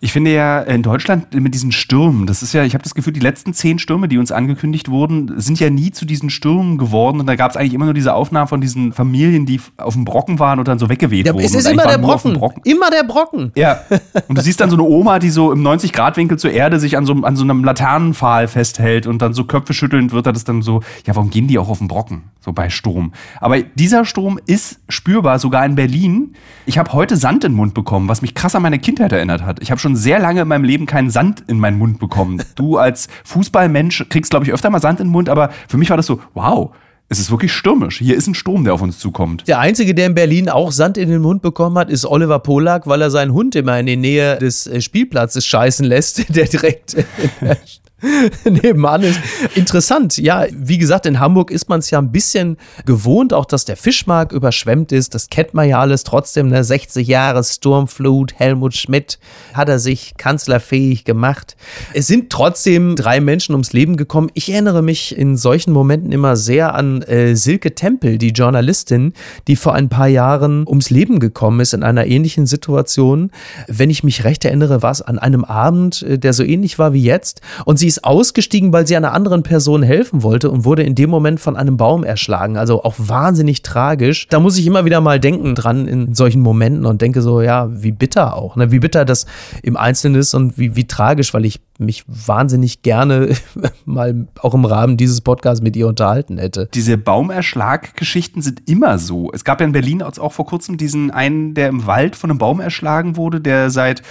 Ich 0.00 0.12
finde 0.12 0.32
ja 0.32 0.60
in 0.60 0.82
Deutschland 0.82 1.34
mit 1.34 1.54
diesen 1.54 1.72
Stürmen, 1.72 2.26
das 2.26 2.42
ist 2.42 2.52
ja, 2.52 2.62
ich 2.62 2.74
habe 2.74 2.84
das 2.84 2.94
Gefühl, 2.94 3.12
die 3.12 3.20
letzten 3.20 3.52
zehn 3.52 3.80
Stürme, 3.80 4.06
die 4.06 4.18
uns 4.18 4.30
angekündigt 4.30 4.88
wurden, 4.88 5.40
sind 5.40 5.58
ja 5.58 5.70
nie 5.70 5.90
zu 5.90 6.04
diesen 6.04 6.30
Stürmen 6.30 6.78
geworden. 6.78 7.18
Und 7.18 7.26
da 7.26 7.34
gab 7.34 7.50
es 7.50 7.56
eigentlich 7.56 7.74
immer 7.74 7.86
nur 7.86 7.94
diese 7.94 8.14
Aufnahmen 8.14 8.46
von 8.46 8.60
diesen 8.60 8.92
Familien, 8.92 9.44
die 9.44 9.60
auf 9.76 9.94
dem 9.94 10.04
Brocken 10.04 10.38
waren 10.38 10.60
und 10.60 10.68
dann 10.68 10.78
so 10.78 10.88
weggeweht 10.88 11.26
ja, 11.26 11.34
wurden. 11.34 11.44
Es 11.44 11.54
ist 11.54 11.68
immer 11.68 11.86
der 11.86 11.98
Brocken. 11.98 12.34
Brocken. 12.34 12.62
Immer 12.64 12.90
der 12.90 13.02
Brocken. 13.02 13.52
Ja. 13.56 13.80
Und 14.28 14.36
du 14.36 14.42
siehst 14.42 14.60
dann 14.60 14.70
so 14.70 14.76
eine 14.76 14.84
Oma, 14.84 15.18
die 15.18 15.30
so 15.30 15.52
im 15.52 15.66
90-Grad-Winkel 15.66 16.38
zur 16.48 16.54
Erde 16.54 16.80
sich 16.80 16.96
an 16.96 17.04
so, 17.04 17.12
an 17.12 17.36
so 17.36 17.44
einem 17.44 17.62
Laternenpfahl 17.62 18.48
festhält 18.48 19.06
und 19.06 19.20
dann 19.20 19.34
so 19.34 19.44
Köpfe 19.44 19.74
schüttelnd 19.74 20.12
wird 20.12 20.26
das 20.26 20.44
dann 20.44 20.62
so, 20.62 20.80
ja, 21.06 21.14
warum 21.14 21.28
gehen 21.28 21.46
die 21.46 21.58
auch 21.58 21.68
auf 21.68 21.78
den 21.78 21.88
Brocken? 21.88 22.22
So 22.40 22.54
bei 22.54 22.70
Sturm. 22.70 23.12
Aber 23.38 23.60
dieser 23.60 24.06
Sturm 24.06 24.40
ist 24.46 24.80
spürbar, 24.88 25.38
sogar 25.38 25.66
in 25.66 25.74
Berlin. 25.74 26.32
Ich 26.64 26.78
habe 26.78 26.94
heute 26.94 27.18
Sand 27.18 27.44
in 27.44 27.52
den 27.52 27.56
Mund 27.56 27.74
bekommen, 27.74 28.08
was 28.08 28.22
mich 28.22 28.34
krass 28.34 28.54
an 28.54 28.62
meine 28.62 28.78
Kindheit 28.78 29.12
erinnert 29.12 29.42
hat. 29.42 29.60
Ich 29.60 29.70
habe 29.70 29.78
schon 29.78 29.94
sehr 29.94 30.18
lange 30.20 30.40
in 30.40 30.48
meinem 30.48 30.64
Leben 30.64 30.86
keinen 30.86 31.10
Sand 31.10 31.44
in 31.48 31.58
meinen 31.58 31.76
Mund 31.76 31.98
bekommen. 31.98 32.42
Du 32.54 32.78
als 32.78 33.08
Fußballmensch 33.24 34.06
kriegst, 34.08 34.30
glaube 34.30 34.46
ich, 34.46 34.52
öfter 34.52 34.70
mal 34.70 34.80
Sand 34.80 35.00
in 35.00 35.08
den 35.08 35.12
Mund, 35.12 35.28
aber 35.28 35.50
für 35.68 35.76
mich 35.76 35.90
war 35.90 35.98
das 35.98 36.06
so, 36.06 36.20
wow, 36.32 36.70
es 37.10 37.18
ist 37.18 37.30
wirklich 37.30 37.52
stürmisch. 37.52 37.98
Hier 37.98 38.16
ist 38.16 38.26
ein 38.26 38.34
Sturm, 38.34 38.64
der 38.64 38.74
auf 38.74 38.82
uns 38.82 38.98
zukommt. 38.98 39.48
Der 39.48 39.60
Einzige, 39.60 39.94
der 39.94 40.06
in 40.06 40.14
Berlin 40.14 40.48
auch 40.50 40.72
Sand 40.72 40.98
in 40.98 41.08
den 41.08 41.22
Mund 41.22 41.40
bekommen 41.40 41.78
hat, 41.78 41.88
ist 41.88 42.04
Oliver 42.04 42.38
Polak, 42.38 42.86
weil 42.86 43.00
er 43.00 43.10
seinen 43.10 43.32
Hund 43.32 43.54
immer 43.54 43.80
in 43.80 43.86
die 43.86 43.96
Nähe 43.96 44.36
des 44.38 44.66
äh, 44.66 44.82
Spielplatzes 44.82 45.46
scheißen 45.46 45.86
lässt, 45.86 46.28
der 46.34 46.46
direkt 46.46 46.96
nebenan 48.44 49.02
ist. 49.02 49.20
Interessant, 49.54 50.18
ja, 50.18 50.46
wie 50.52 50.78
gesagt, 50.78 51.06
in 51.06 51.18
Hamburg 51.18 51.50
ist 51.50 51.68
man 51.68 51.80
es 51.80 51.90
ja 51.90 51.98
ein 51.98 52.12
bisschen 52.12 52.56
gewohnt, 52.84 53.32
auch 53.32 53.44
dass 53.44 53.64
der 53.64 53.76
Fischmarkt 53.76 54.32
überschwemmt 54.32 54.92
ist. 54.92 55.14
Das 55.14 55.28
kennt 55.28 55.54
man 55.54 55.68
ja 55.68 55.80
alles 55.80 56.04
trotzdem, 56.04 56.48
ne? 56.48 56.62
60 56.62 57.08
Jahre 57.08 57.42
Sturmflut, 57.42 58.34
Helmut 58.34 58.74
Schmidt 58.74 59.18
hat 59.52 59.68
er 59.68 59.78
sich 59.78 60.14
kanzlerfähig 60.16 61.04
gemacht. 61.04 61.56
Es 61.92 62.06
sind 62.06 62.30
trotzdem 62.30 62.94
drei 62.94 63.20
Menschen 63.20 63.52
ums 63.52 63.72
Leben 63.72 63.96
gekommen. 63.96 64.30
Ich 64.34 64.50
erinnere 64.50 64.82
mich 64.82 65.16
in 65.16 65.36
solchen 65.36 65.72
Momenten 65.72 66.12
immer 66.12 66.36
sehr 66.36 66.74
an 66.74 67.02
äh, 67.02 67.34
Silke 67.34 67.74
Tempel, 67.74 68.18
die 68.18 68.28
Journalistin, 68.28 69.12
die 69.48 69.56
vor 69.56 69.74
ein 69.74 69.88
paar 69.88 70.08
Jahren 70.08 70.66
ums 70.68 70.90
Leben 70.90 71.18
gekommen 71.18 71.60
ist 71.60 71.74
in 71.74 71.82
einer 71.82 72.06
ähnlichen 72.06 72.46
Situation. 72.46 73.30
Wenn 73.66 73.90
ich 73.90 74.04
mich 74.04 74.24
recht 74.24 74.44
erinnere, 74.44 74.82
war 74.82 74.92
es 74.92 75.02
an 75.02 75.18
einem 75.18 75.44
Abend, 75.44 76.02
äh, 76.02 76.18
der 76.18 76.32
so 76.32 76.44
ähnlich 76.44 76.78
war 76.78 76.92
wie 76.92 77.02
jetzt. 77.02 77.40
Und 77.64 77.78
sie 77.78 77.87
ist 77.88 78.04
ausgestiegen, 78.04 78.72
weil 78.72 78.86
sie 78.86 78.96
einer 78.96 79.12
anderen 79.12 79.42
Person 79.42 79.82
helfen 79.82 80.22
wollte 80.22 80.50
und 80.50 80.64
wurde 80.64 80.82
in 80.82 80.94
dem 80.94 81.10
Moment 81.10 81.40
von 81.40 81.56
einem 81.56 81.76
Baum 81.76 82.04
erschlagen. 82.04 82.56
Also 82.56 82.84
auch 82.84 82.94
wahnsinnig 82.98 83.62
tragisch. 83.62 84.28
Da 84.28 84.38
muss 84.40 84.58
ich 84.58 84.66
immer 84.66 84.84
wieder 84.84 85.00
mal 85.00 85.18
denken 85.18 85.54
dran 85.54 85.88
in 85.88 86.14
solchen 86.14 86.40
Momenten 86.40 86.86
und 86.86 87.02
denke 87.02 87.22
so, 87.22 87.42
ja, 87.42 87.68
wie 87.70 87.92
bitter 87.92 88.36
auch. 88.36 88.56
Ne? 88.56 88.70
Wie 88.70 88.78
bitter 88.78 89.04
das 89.04 89.26
im 89.62 89.76
Einzelnen 89.76 90.20
ist 90.20 90.34
und 90.34 90.58
wie, 90.58 90.76
wie 90.76 90.86
tragisch, 90.86 91.34
weil 91.34 91.44
ich 91.44 91.60
mich 91.78 92.04
wahnsinnig 92.06 92.82
gerne 92.82 93.34
mal 93.84 94.26
auch 94.40 94.54
im 94.54 94.64
Rahmen 94.64 94.96
dieses 94.96 95.20
Podcasts 95.20 95.62
mit 95.62 95.76
ihr 95.76 95.86
unterhalten 95.86 96.38
hätte. 96.38 96.68
Diese 96.74 96.98
Baumerschlag-Geschichten 96.98 98.42
sind 98.42 98.68
immer 98.68 98.98
so. 98.98 99.30
Es 99.32 99.44
gab 99.44 99.60
ja 99.60 99.66
in 99.66 99.72
Berlin 99.72 100.02
auch 100.02 100.32
vor 100.32 100.46
kurzem 100.46 100.76
diesen 100.76 101.10
einen, 101.10 101.54
der 101.54 101.68
im 101.68 101.86
Wald 101.86 102.16
von 102.16 102.30
einem 102.30 102.38
Baum 102.38 102.60
erschlagen 102.60 103.16
wurde, 103.16 103.40
der 103.40 103.70
seit 103.70 104.02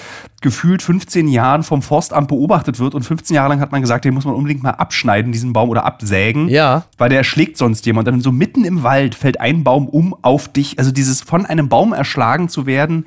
gefühlt 0.41 0.81
15 0.81 1.27
Jahren 1.27 1.63
vom 1.63 1.81
Forstamt 1.81 2.29
beobachtet 2.29 2.79
wird 2.79 2.95
und 2.95 3.03
15 3.03 3.35
Jahre 3.35 3.49
lang 3.49 3.59
hat 3.59 3.71
man 3.71 3.81
gesagt, 3.81 4.05
den 4.05 4.13
muss 4.13 4.25
man 4.25 4.35
unbedingt 4.35 4.63
mal 4.63 4.71
abschneiden, 4.71 5.31
diesen 5.31 5.51
Baum 5.51 5.69
oder 5.69 5.83
absägen. 5.83 6.47
Ja. 6.47 6.85
Weil 6.97 7.09
der 7.09 7.17
erschlägt 7.17 7.57
sonst 7.57 7.85
jemand. 7.85 8.07
Und 8.07 8.15
dann 8.15 8.21
so 8.21 8.31
mitten 8.31 8.63
im 8.63 8.83
Wald 8.83 9.15
fällt 9.15 9.41
ein 9.41 9.63
Baum 9.63 9.89
um 9.89 10.15
auf 10.21 10.47
dich. 10.47 10.79
Also 10.79 10.91
dieses 10.91 11.21
von 11.21 11.45
einem 11.45 11.69
Baum 11.69 11.91
erschlagen 11.91 12.49
zu 12.49 12.65
werden, 12.65 13.05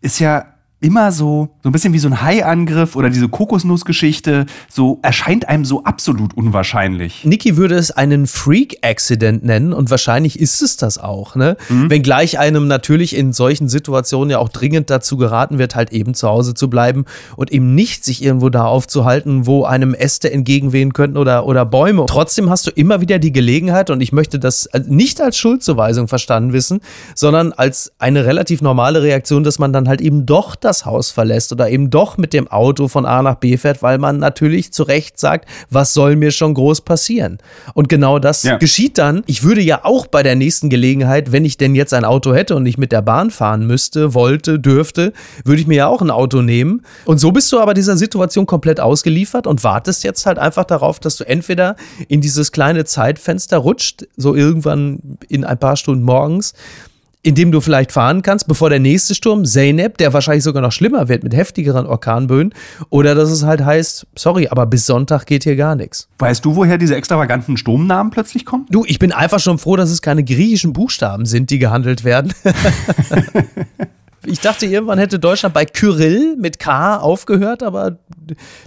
ist 0.00 0.20
ja 0.20 0.46
immer 0.80 1.10
so, 1.10 1.48
so 1.62 1.68
ein 1.68 1.72
bisschen 1.72 1.92
wie 1.92 1.98
so 1.98 2.08
ein 2.08 2.22
Haiangriff 2.22 2.94
oder 2.94 3.10
diese 3.10 3.28
Kokosnussgeschichte, 3.28 4.46
so 4.68 5.00
erscheint 5.02 5.48
einem 5.48 5.64
so 5.64 5.82
absolut 5.82 6.36
unwahrscheinlich. 6.36 7.24
Niki 7.24 7.56
würde 7.56 7.74
es 7.74 7.90
einen 7.90 8.28
Freak-Accident 8.28 9.44
nennen 9.44 9.72
und 9.72 9.90
wahrscheinlich 9.90 10.38
ist 10.38 10.62
es 10.62 10.76
das 10.76 10.98
auch, 10.98 11.34
ne? 11.34 11.56
Mhm. 11.68 11.90
Wenngleich 11.90 12.38
einem 12.38 12.68
natürlich 12.68 13.16
in 13.16 13.32
solchen 13.32 13.68
Situationen 13.68 14.30
ja 14.30 14.38
auch 14.38 14.50
dringend 14.50 14.88
dazu 14.88 15.16
geraten 15.16 15.58
wird, 15.58 15.74
halt 15.74 15.92
eben 15.92 16.14
zu 16.14 16.28
Hause 16.28 16.54
zu 16.54 16.70
bleiben 16.70 17.06
und 17.34 17.50
eben 17.50 17.74
nicht 17.74 18.04
sich 18.04 18.22
irgendwo 18.22 18.48
da 18.48 18.66
aufzuhalten, 18.66 19.46
wo 19.46 19.64
einem 19.64 19.94
Äste 19.94 20.30
entgegenwehen 20.30 20.92
könnten 20.92 21.16
oder, 21.16 21.46
oder 21.46 21.66
Bäume. 21.66 22.06
Trotzdem 22.06 22.50
hast 22.50 22.68
du 22.68 22.70
immer 22.70 23.00
wieder 23.00 23.18
die 23.18 23.32
Gelegenheit 23.32 23.90
und 23.90 24.00
ich 24.00 24.12
möchte 24.12 24.38
das 24.38 24.68
nicht 24.86 25.20
als 25.20 25.36
Schuldzuweisung 25.36 26.06
verstanden 26.06 26.52
wissen, 26.52 26.80
sondern 27.16 27.52
als 27.52 27.90
eine 27.98 28.24
relativ 28.24 28.62
normale 28.62 29.02
Reaktion, 29.02 29.42
dass 29.42 29.58
man 29.58 29.72
dann 29.72 29.88
halt 29.88 30.00
eben 30.00 30.24
doch 30.24 30.54
das 30.68 30.84
Haus 30.84 31.10
verlässt 31.10 31.50
oder 31.52 31.68
eben 31.70 31.90
doch 31.90 32.18
mit 32.18 32.32
dem 32.32 32.46
Auto 32.48 32.88
von 32.88 33.06
A 33.06 33.22
nach 33.22 33.36
B 33.36 33.56
fährt, 33.56 33.82
weil 33.82 33.98
man 33.98 34.18
natürlich 34.18 34.72
zu 34.72 34.82
Recht 34.84 35.18
sagt, 35.18 35.48
was 35.70 35.94
soll 35.94 36.14
mir 36.14 36.30
schon 36.30 36.54
groß 36.54 36.82
passieren? 36.82 37.38
Und 37.74 37.88
genau 37.88 38.18
das 38.18 38.42
ja. 38.42 38.56
geschieht 38.56 38.98
dann. 38.98 39.22
Ich 39.26 39.42
würde 39.42 39.62
ja 39.62 39.84
auch 39.84 40.06
bei 40.06 40.22
der 40.22 40.36
nächsten 40.36 40.68
Gelegenheit, 40.68 41.32
wenn 41.32 41.44
ich 41.44 41.56
denn 41.56 41.74
jetzt 41.74 41.94
ein 41.94 42.04
Auto 42.04 42.34
hätte 42.34 42.54
und 42.54 42.62
nicht 42.62 42.78
mit 42.78 42.92
der 42.92 43.02
Bahn 43.02 43.30
fahren 43.30 43.66
müsste, 43.66 44.14
wollte, 44.14 44.60
dürfte, 44.60 45.12
würde 45.44 45.60
ich 45.60 45.66
mir 45.66 45.76
ja 45.76 45.86
auch 45.88 46.02
ein 46.02 46.10
Auto 46.10 46.42
nehmen. 46.42 46.82
Und 47.04 47.18
so 47.18 47.32
bist 47.32 47.50
du 47.52 47.58
aber 47.58 47.74
dieser 47.74 47.96
Situation 47.96 48.46
komplett 48.46 48.78
ausgeliefert 48.80 49.46
und 49.46 49.64
wartest 49.64 50.04
jetzt 50.04 50.26
halt 50.26 50.38
einfach 50.38 50.64
darauf, 50.64 51.00
dass 51.00 51.16
du 51.16 51.24
entweder 51.26 51.76
in 52.08 52.20
dieses 52.20 52.52
kleine 52.52 52.84
Zeitfenster 52.84 53.56
rutscht, 53.58 54.06
so 54.16 54.34
irgendwann 54.34 55.18
in 55.28 55.44
ein 55.44 55.58
paar 55.58 55.76
Stunden 55.76 56.04
morgens, 56.04 56.52
in 57.22 57.34
dem 57.34 57.50
du 57.50 57.60
vielleicht 57.60 57.90
fahren 57.90 58.22
kannst, 58.22 58.46
bevor 58.46 58.70
der 58.70 58.78
nächste 58.78 59.14
Sturm, 59.14 59.44
Zeynep, 59.44 59.98
der 59.98 60.12
wahrscheinlich 60.12 60.44
sogar 60.44 60.62
noch 60.62 60.72
schlimmer 60.72 61.08
wird 61.08 61.24
mit 61.24 61.34
heftigeren 61.34 61.86
Orkanböen, 61.86 62.54
oder 62.90 63.14
dass 63.14 63.30
es 63.30 63.42
halt 63.42 63.64
heißt, 63.64 64.06
sorry, 64.16 64.48
aber 64.48 64.66
bis 64.66 64.86
Sonntag 64.86 65.26
geht 65.26 65.42
hier 65.42 65.56
gar 65.56 65.74
nichts. 65.74 66.08
Weißt 66.18 66.44
du, 66.44 66.54
woher 66.54 66.78
diese 66.78 66.94
extravaganten 66.94 67.56
Sturmnamen 67.56 68.10
plötzlich 68.10 68.44
kommen? 68.44 68.66
Du, 68.70 68.84
ich 68.86 68.98
bin 68.98 69.12
einfach 69.12 69.40
schon 69.40 69.58
froh, 69.58 69.76
dass 69.76 69.90
es 69.90 70.00
keine 70.00 70.22
griechischen 70.22 70.72
Buchstaben 70.72 71.26
sind, 71.26 71.50
die 71.50 71.58
gehandelt 71.58 72.04
werden. 72.04 72.32
ich 74.24 74.38
dachte, 74.40 74.66
irgendwann 74.66 74.98
hätte 74.98 75.18
Deutschland 75.18 75.54
bei 75.54 75.64
Kyrill 75.64 76.36
mit 76.38 76.60
K 76.60 76.98
aufgehört, 76.98 77.64
aber 77.64 77.98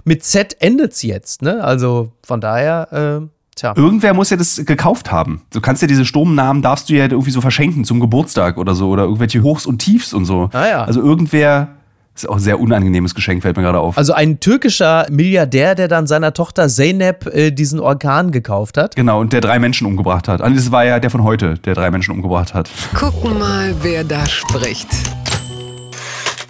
mit 0.04 0.24
Z 0.24 0.56
endet 0.60 0.92
es 0.92 1.02
jetzt. 1.02 1.40
Ne? 1.40 1.64
Also 1.64 2.12
von 2.22 2.40
daher. 2.40 3.22
Äh 3.22 3.41
Tja. 3.54 3.74
Irgendwer 3.76 4.14
muss 4.14 4.30
ja 4.30 4.36
das 4.36 4.64
gekauft 4.64 5.12
haben. 5.12 5.42
Du 5.52 5.60
kannst 5.60 5.82
ja 5.82 5.88
diese 5.88 6.04
Sturmnamen, 6.04 6.62
darfst 6.62 6.88
du 6.88 6.94
ja 6.94 7.04
irgendwie 7.04 7.30
so 7.30 7.40
verschenken 7.40 7.84
zum 7.84 8.00
Geburtstag 8.00 8.56
oder 8.56 8.74
so 8.74 8.88
oder 8.88 9.02
irgendwelche 9.04 9.42
Hochs 9.42 9.66
und 9.66 9.78
Tiefs 9.78 10.14
und 10.14 10.24
so. 10.24 10.48
Ah, 10.52 10.66
ja. 10.66 10.84
Also 10.84 11.02
irgendwer, 11.02 11.68
das 12.14 12.24
ist 12.24 12.30
auch 12.30 12.36
ein 12.36 12.40
sehr 12.40 12.60
unangenehmes 12.60 13.14
Geschenk, 13.14 13.42
fällt 13.42 13.56
mir 13.56 13.62
gerade 13.62 13.78
auf. 13.78 13.98
Also 13.98 14.14
ein 14.14 14.40
türkischer 14.40 15.06
Milliardär, 15.10 15.74
der 15.74 15.88
dann 15.88 16.06
seiner 16.06 16.32
Tochter 16.32 16.68
Zeynep 16.68 17.26
äh, 17.26 17.50
diesen 17.50 17.78
Orkan 17.78 18.30
gekauft 18.30 18.78
hat. 18.78 18.96
Genau, 18.96 19.20
und 19.20 19.34
der 19.34 19.42
drei 19.42 19.58
Menschen 19.58 19.86
umgebracht 19.86 20.28
hat. 20.28 20.40
Also 20.40 20.56
das 20.56 20.72
war 20.72 20.86
ja 20.86 20.98
der 20.98 21.10
von 21.10 21.22
heute, 21.22 21.54
der 21.58 21.74
drei 21.74 21.90
Menschen 21.90 22.12
umgebracht 22.12 22.54
hat. 22.54 22.70
Gucken 22.94 23.38
mal, 23.38 23.74
wer 23.82 24.02
da 24.02 24.26
spricht. 24.26 24.88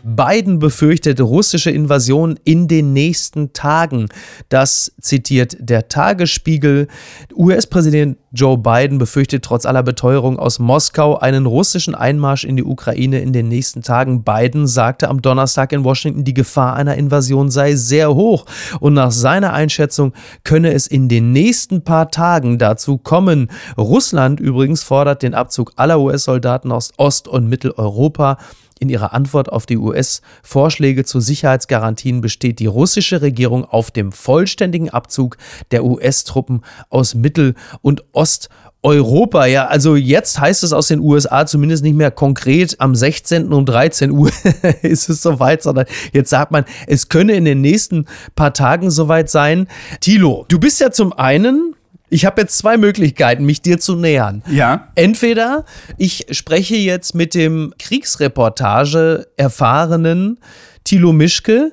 Biden 0.05 0.59
befürchtet 0.59 1.21
russische 1.21 1.71
Invasion 1.71 2.39
in 2.45 2.69
den 2.69 2.93
nächsten 2.93 3.53
Tagen. 3.53 4.09
Das 4.49 4.93
zitiert 5.01 5.57
der 5.61 5.89
Tagesspiegel. 5.89 6.89
US-Präsident 7.35 8.19
Joe 8.33 8.57
Biden 8.57 8.99
befürchtet 8.99 9.45
trotz 9.45 9.67
aller 9.67 9.83
Beteuerung 9.83 10.39
aus 10.39 10.59
Moskau 10.59 11.19
einen 11.19 11.47
russischen 11.47 11.95
Einmarsch 11.95 12.45
in 12.45 12.57
die 12.57 12.65
Ukraine 12.65 13.21
in 13.21 13.33
den 13.33 13.49
nächsten 13.49 13.83
Tagen. 13.83 14.25
Biden 14.25 14.67
sagte 14.67 15.09
am 15.09 15.21
Donnerstag 15.23 15.73
in 15.73 15.85
Washington, 15.85 16.25
die 16.25 16.35
Gefahr 16.35 16.75
einer 16.75 16.97
Invasion 16.97 17.51
sei 17.51 17.77
sehr 17.77 18.15
hoch 18.15 18.47
und 18.81 18.95
nach 18.95 19.11
seiner 19.11 19.53
Einschätzung 19.53 20.13
könne 20.45 20.73
es 20.73 20.87
in 20.87 21.09
den 21.09 21.33
nächsten 21.33 21.85
paar 21.85 22.11
Tagen 22.11 22.59
dazu 22.59 22.99
kommen. 22.99 23.49
Russland 23.77 24.41
übrigens 24.41 24.83
fordert 24.83 25.23
den 25.23 25.35
Abzug 25.35 25.73
aller 25.77 26.01
US-Soldaten 26.01 26.73
aus 26.73 26.93
Ost- 26.97 27.29
und 27.29 27.49
Mitteleuropa. 27.49 28.39
In 28.83 28.89
ihrer 28.89 29.15
Antwort 29.15 29.49
auf 29.49 29.65
die 29.65 29.79
US-Vorschläge 29.79 31.05
zu 31.05 31.21
Sicherheitsgarantien 31.21 32.21
besteht 32.21 32.59
die 32.59 32.67
russische 32.67 33.23
Regierung 33.23 33.65
auf 33.65 33.93
dem 33.93 34.11
vollständigen 34.11 34.91
Abzug 34.91 35.37
der 35.71 35.85
US-Truppen 35.85 36.63
aus 36.91 37.15
Mittel- 37.15 37.55
und 37.81 38.03
Osteuropa. 38.11 39.47
Ja, 39.47 39.69
also 39.69 39.95
jetzt 39.95 40.41
heißt 40.41 40.65
es 40.65 40.73
aus 40.73 40.89
den 40.89 40.99
USA 40.99 41.47
zumindest 41.47 41.85
nicht 41.85 41.95
mehr 41.95 42.11
konkret 42.11 42.81
am 42.81 42.97
16. 42.97 43.53
um 43.53 43.65
13 43.65 44.11
Uhr 44.11 44.33
ist 44.83 45.09
es 45.09 45.23
soweit, 45.23 45.63
sondern 45.63 45.87
jetzt 46.13 46.31
sagt 46.31 46.51
man, 46.51 46.65
es 46.89 47.09
könne 47.09 47.35
in 47.35 47.45
den 47.45 47.61
nächsten 47.61 48.07
paar 48.35 48.53
Tagen 48.53 48.91
soweit 48.91 49.31
sein. 49.31 49.69
Tilo, 50.01 50.45
du 50.49 50.59
bist 50.59 50.81
ja 50.81 50.91
zum 50.91 51.13
einen 51.13 51.77
ich 52.13 52.27
habe 52.27 52.43
jetzt 52.43 52.59
zwei 52.59 52.77
Möglichkeiten, 52.77 53.45
mich 53.47 53.63
dir 53.63 53.79
zu 53.79 53.97
nähern. 53.97 54.43
Ja. 54.51 54.89
Entweder 54.97 55.65
ich 55.97 56.27
spreche 56.31 56.77
jetzt 56.77 57.15
mit 57.15 57.35
dem 57.35 57.73
Kriegsreportage 57.79 59.29
erfahrenen 59.39 60.39
Thilo 60.85 61.15
Mischke 61.15 61.73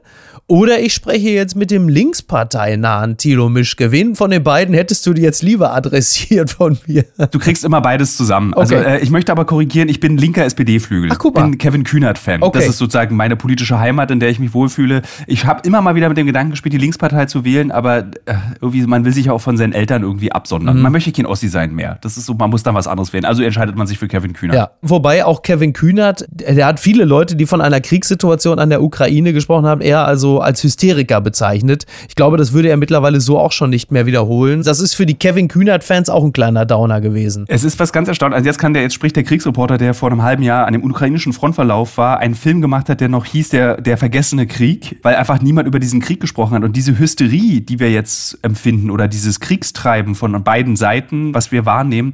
oder 0.49 0.79
ich 0.79 0.95
spreche 0.95 1.29
jetzt 1.29 1.55
mit 1.55 1.69
dem 1.69 1.87
linksparteinahen 1.87 3.17
Thilo 3.17 3.49
Mischke. 3.49 3.91
Wen 3.91 4.15
von 4.15 4.31
den 4.31 4.43
beiden 4.43 4.73
hättest 4.73 5.05
du 5.05 5.13
dir 5.13 5.21
jetzt 5.21 5.43
lieber 5.43 5.75
adressiert 5.75 6.49
von 6.49 6.77
mir? 6.87 7.05
Du 7.29 7.37
kriegst 7.37 7.63
immer 7.63 7.81
beides 7.81 8.17
zusammen. 8.17 8.55
Also, 8.55 8.75
okay. 8.75 8.83
Also 8.83 8.97
äh, 8.97 9.03
ich 9.03 9.11
möchte 9.11 9.31
aber 9.31 9.45
korrigieren, 9.45 9.89
ich 9.89 9.99
bin 9.99 10.17
linker 10.17 10.43
SPD-Flügel. 10.43 11.11
Ich 11.11 11.33
bin 11.33 11.59
Kevin 11.59 11.83
Kühnert-Fan. 11.83 12.41
Okay. 12.41 12.57
Das 12.57 12.67
ist 12.67 12.79
sozusagen 12.79 13.15
meine 13.15 13.35
politische 13.35 13.79
Heimat, 13.79 14.09
in 14.09 14.19
der 14.19 14.29
ich 14.29 14.39
mich 14.39 14.53
wohlfühle. 14.55 15.03
Ich 15.27 15.45
habe 15.45 15.61
immer 15.65 15.81
mal 15.81 15.93
wieder 15.93 16.09
mit 16.09 16.17
dem 16.17 16.25
Gedanken 16.25 16.51
gespielt, 16.51 16.73
die 16.73 16.79
Linkspartei 16.79 17.27
zu 17.27 17.45
wählen, 17.45 17.71
aber 17.71 17.99
äh, 17.99 18.33
irgendwie, 18.59 18.81
man 18.87 19.05
will 19.05 19.13
sich 19.13 19.27
ja 19.27 19.33
auch 19.33 19.41
von 19.41 19.55
seinen 19.55 19.73
Eltern 19.73 20.01
irgendwie 20.01 20.31
absondern. 20.31 20.77
Mhm. 20.77 20.81
Man 20.81 20.91
möchte 20.91 21.11
kein 21.11 21.27
Ossi 21.27 21.47
sein 21.47 21.75
mehr. 21.75 21.99
Das 22.01 22.17
ist 22.17 22.25
so, 22.25 22.33
man 22.33 22.49
muss 22.49 22.63
dann 22.63 22.73
was 22.73 22.87
anderes 22.87 23.13
wählen. 23.13 23.25
Also 23.25 23.43
entscheidet 23.43 23.75
man 23.75 23.85
sich 23.85 23.99
für 23.99 24.07
Kevin 24.07 24.33
Kühnert. 24.33 24.57
Ja, 24.57 24.71
wobei 24.81 25.25
auch 25.25 25.43
Kevin 25.43 25.73
Kühnert, 25.73 26.25
der 26.31 26.65
hat 26.65 26.79
viele 26.79 27.05
Leute, 27.05 27.35
die 27.35 27.45
von 27.45 27.61
einer 27.61 27.81
Kriegssituation 27.81 28.57
an 28.57 28.71
der 28.71 28.81
Ukraine 28.81 29.31
gesprochen 29.31 29.67
haben, 29.67 29.81
er 29.81 30.05
also 30.05 30.38
als 30.41 30.63
Hysteriker 30.63 31.21
bezeichnet. 31.21 31.85
Ich 32.07 32.15
glaube, 32.15 32.37
das 32.37 32.53
würde 32.53 32.69
er 32.69 32.77
mittlerweile 32.77 33.21
so 33.21 33.39
auch 33.39 33.51
schon 33.51 33.69
nicht 33.69 33.91
mehr 33.91 34.05
wiederholen. 34.05 34.63
Das 34.63 34.79
ist 34.79 34.95
für 34.95 35.05
die 35.05 35.15
Kevin 35.15 35.47
Kühnert-Fans 35.47 36.09
auch 36.09 36.23
ein 36.23 36.33
kleiner 36.33 36.65
Downer 36.65 37.01
gewesen. 37.01 37.45
Es 37.47 37.63
ist 37.63 37.79
was 37.79 37.93
ganz 37.93 38.07
erstaunlich. 38.07 38.37
Also 38.37 38.47
jetzt 38.47 38.59
kann 38.59 38.73
der, 38.73 38.83
jetzt 38.83 38.93
spricht 38.93 39.15
der 39.15 39.23
Kriegsreporter, 39.23 39.77
der 39.77 39.93
vor 39.93 40.11
einem 40.11 40.23
halben 40.23 40.43
Jahr 40.43 40.65
an 40.67 40.73
dem 40.73 40.83
ukrainischen 40.83 41.33
Frontverlauf 41.33 41.97
war, 41.97 42.19
einen 42.19 42.35
Film 42.35 42.61
gemacht 42.61 42.89
hat, 42.89 43.01
der 43.01 43.09
noch 43.09 43.25
hieß 43.25 43.49
der, 43.49 43.81
der 43.81 43.97
vergessene 43.97 44.47
Krieg, 44.47 44.99
weil 45.03 45.15
einfach 45.15 45.41
niemand 45.41 45.67
über 45.67 45.79
diesen 45.79 45.99
Krieg 45.99 46.19
gesprochen 46.19 46.55
hat. 46.55 46.63
Und 46.63 46.75
diese 46.75 46.97
Hysterie, 46.97 47.61
die 47.61 47.79
wir 47.79 47.91
jetzt 47.91 48.37
empfinden 48.41 48.89
oder 48.89 49.07
dieses 49.07 49.39
Kriegstreiben 49.39 50.15
von 50.15 50.43
beiden 50.43 50.75
Seiten, 50.75 51.33
was 51.33 51.51
wir 51.51 51.65
wahrnehmen, 51.65 52.13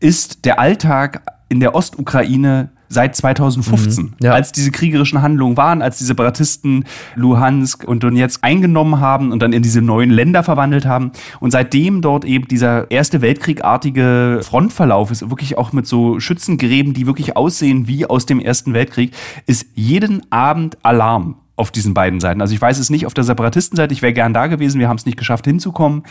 ist 0.00 0.44
der 0.44 0.58
Alltag 0.58 1.22
in 1.48 1.60
der 1.60 1.74
Ostukraine 1.74 2.70
seit 2.90 3.14
2015, 3.16 4.04
mhm, 4.04 4.12
ja. 4.20 4.32
als 4.32 4.52
diese 4.52 4.72
kriegerischen 4.72 5.22
Handlungen 5.22 5.56
waren, 5.56 5.80
als 5.80 5.98
die 5.98 6.04
Separatisten 6.04 6.84
Luhansk 7.14 7.84
und 7.84 8.02
Donetsk 8.02 8.40
eingenommen 8.42 9.00
haben 9.00 9.30
und 9.30 9.40
dann 9.40 9.52
in 9.52 9.62
diese 9.62 9.80
neuen 9.80 10.10
Länder 10.10 10.42
verwandelt 10.42 10.84
haben. 10.84 11.12
Und 11.38 11.52
seitdem 11.52 12.02
dort 12.02 12.24
eben 12.24 12.48
dieser 12.48 12.90
erste 12.90 13.22
Weltkriegartige 13.22 14.40
Frontverlauf 14.42 15.12
ist, 15.12 15.30
wirklich 15.30 15.56
auch 15.56 15.72
mit 15.72 15.86
so 15.86 16.18
Schützengräben, 16.18 16.92
die 16.92 17.06
wirklich 17.06 17.36
aussehen 17.36 17.86
wie 17.86 18.06
aus 18.06 18.26
dem 18.26 18.40
Ersten 18.40 18.74
Weltkrieg, 18.74 19.12
ist 19.46 19.66
jeden 19.74 20.30
Abend 20.32 20.76
Alarm 20.82 21.36
auf 21.60 21.70
diesen 21.70 21.92
beiden 21.92 22.20
Seiten. 22.20 22.40
Also 22.40 22.54
ich 22.54 22.60
weiß 22.60 22.78
es 22.78 22.88
nicht 22.88 23.06
auf 23.06 23.12
der 23.12 23.24
Separatistenseite, 23.24 23.92
ich 23.92 24.00
wäre 24.00 24.14
gern 24.14 24.32
da 24.32 24.46
gewesen, 24.46 24.80
wir 24.80 24.88
haben 24.88 24.96
es 24.96 25.04
nicht 25.04 25.18
geschafft 25.18 25.44
hinzukommen. 25.44 26.04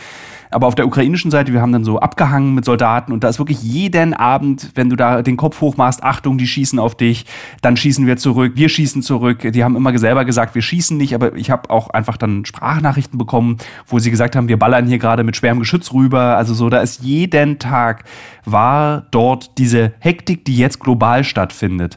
Aber 0.52 0.66
auf 0.66 0.74
der 0.74 0.86
ukrainischen 0.86 1.30
Seite, 1.30 1.52
wir 1.52 1.60
haben 1.60 1.72
dann 1.72 1.84
so 1.84 1.98
abgehangen 1.98 2.54
mit 2.54 2.64
Soldaten 2.64 3.12
und 3.12 3.24
da 3.24 3.28
ist 3.28 3.38
wirklich 3.38 3.62
jeden 3.62 4.14
Abend, 4.14 4.70
wenn 4.74 4.88
du 4.88 4.96
da 4.96 5.22
den 5.22 5.36
Kopf 5.36 5.60
hochmachst, 5.60 6.02
Achtung, 6.02 6.38
die 6.38 6.46
schießen 6.46 6.78
auf 6.78 6.96
dich, 6.96 7.26
dann 7.62 7.76
schießen 7.76 8.06
wir 8.06 8.16
zurück, 8.16 8.52
wir 8.54 8.68
schießen 8.68 9.02
zurück. 9.02 9.52
Die 9.52 9.64
haben 9.64 9.76
immer 9.76 9.96
selber 9.98 10.24
gesagt, 10.24 10.54
wir 10.54 10.62
schießen 10.62 10.96
nicht, 10.96 11.14
aber 11.14 11.34
ich 11.34 11.50
habe 11.50 11.70
auch 11.70 11.90
einfach 11.90 12.16
dann 12.16 12.44
Sprachnachrichten 12.44 13.18
bekommen, 13.18 13.58
wo 13.86 13.98
sie 13.98 14.10
gesagt 14.10 14.36
haben, 14.36 14.48
wir 14.48 14.58
ballern 14.58 14.86
hier 14.86 14.98
gerade 14.98 15.24
mit 15.24 15.36
schwerem 15.36 15.58
Geschütz 15.58 15.92
rüber. 15.92 16.36
Also 16.36 16.54
so, 16.54 16.70
da 16.70 16.80
ist 16.80 17.02
jeden 17.02 17.58
Tag 17.58 18.04
war 18.44 19.06
dort 19.10 19.58
diese 19.58 19.92
Hektik, 19.98 20.44
die 20.44 20.56
jetzt 20.56 20.80
global 20.80 21.24
stattfindet. 21.24 21.96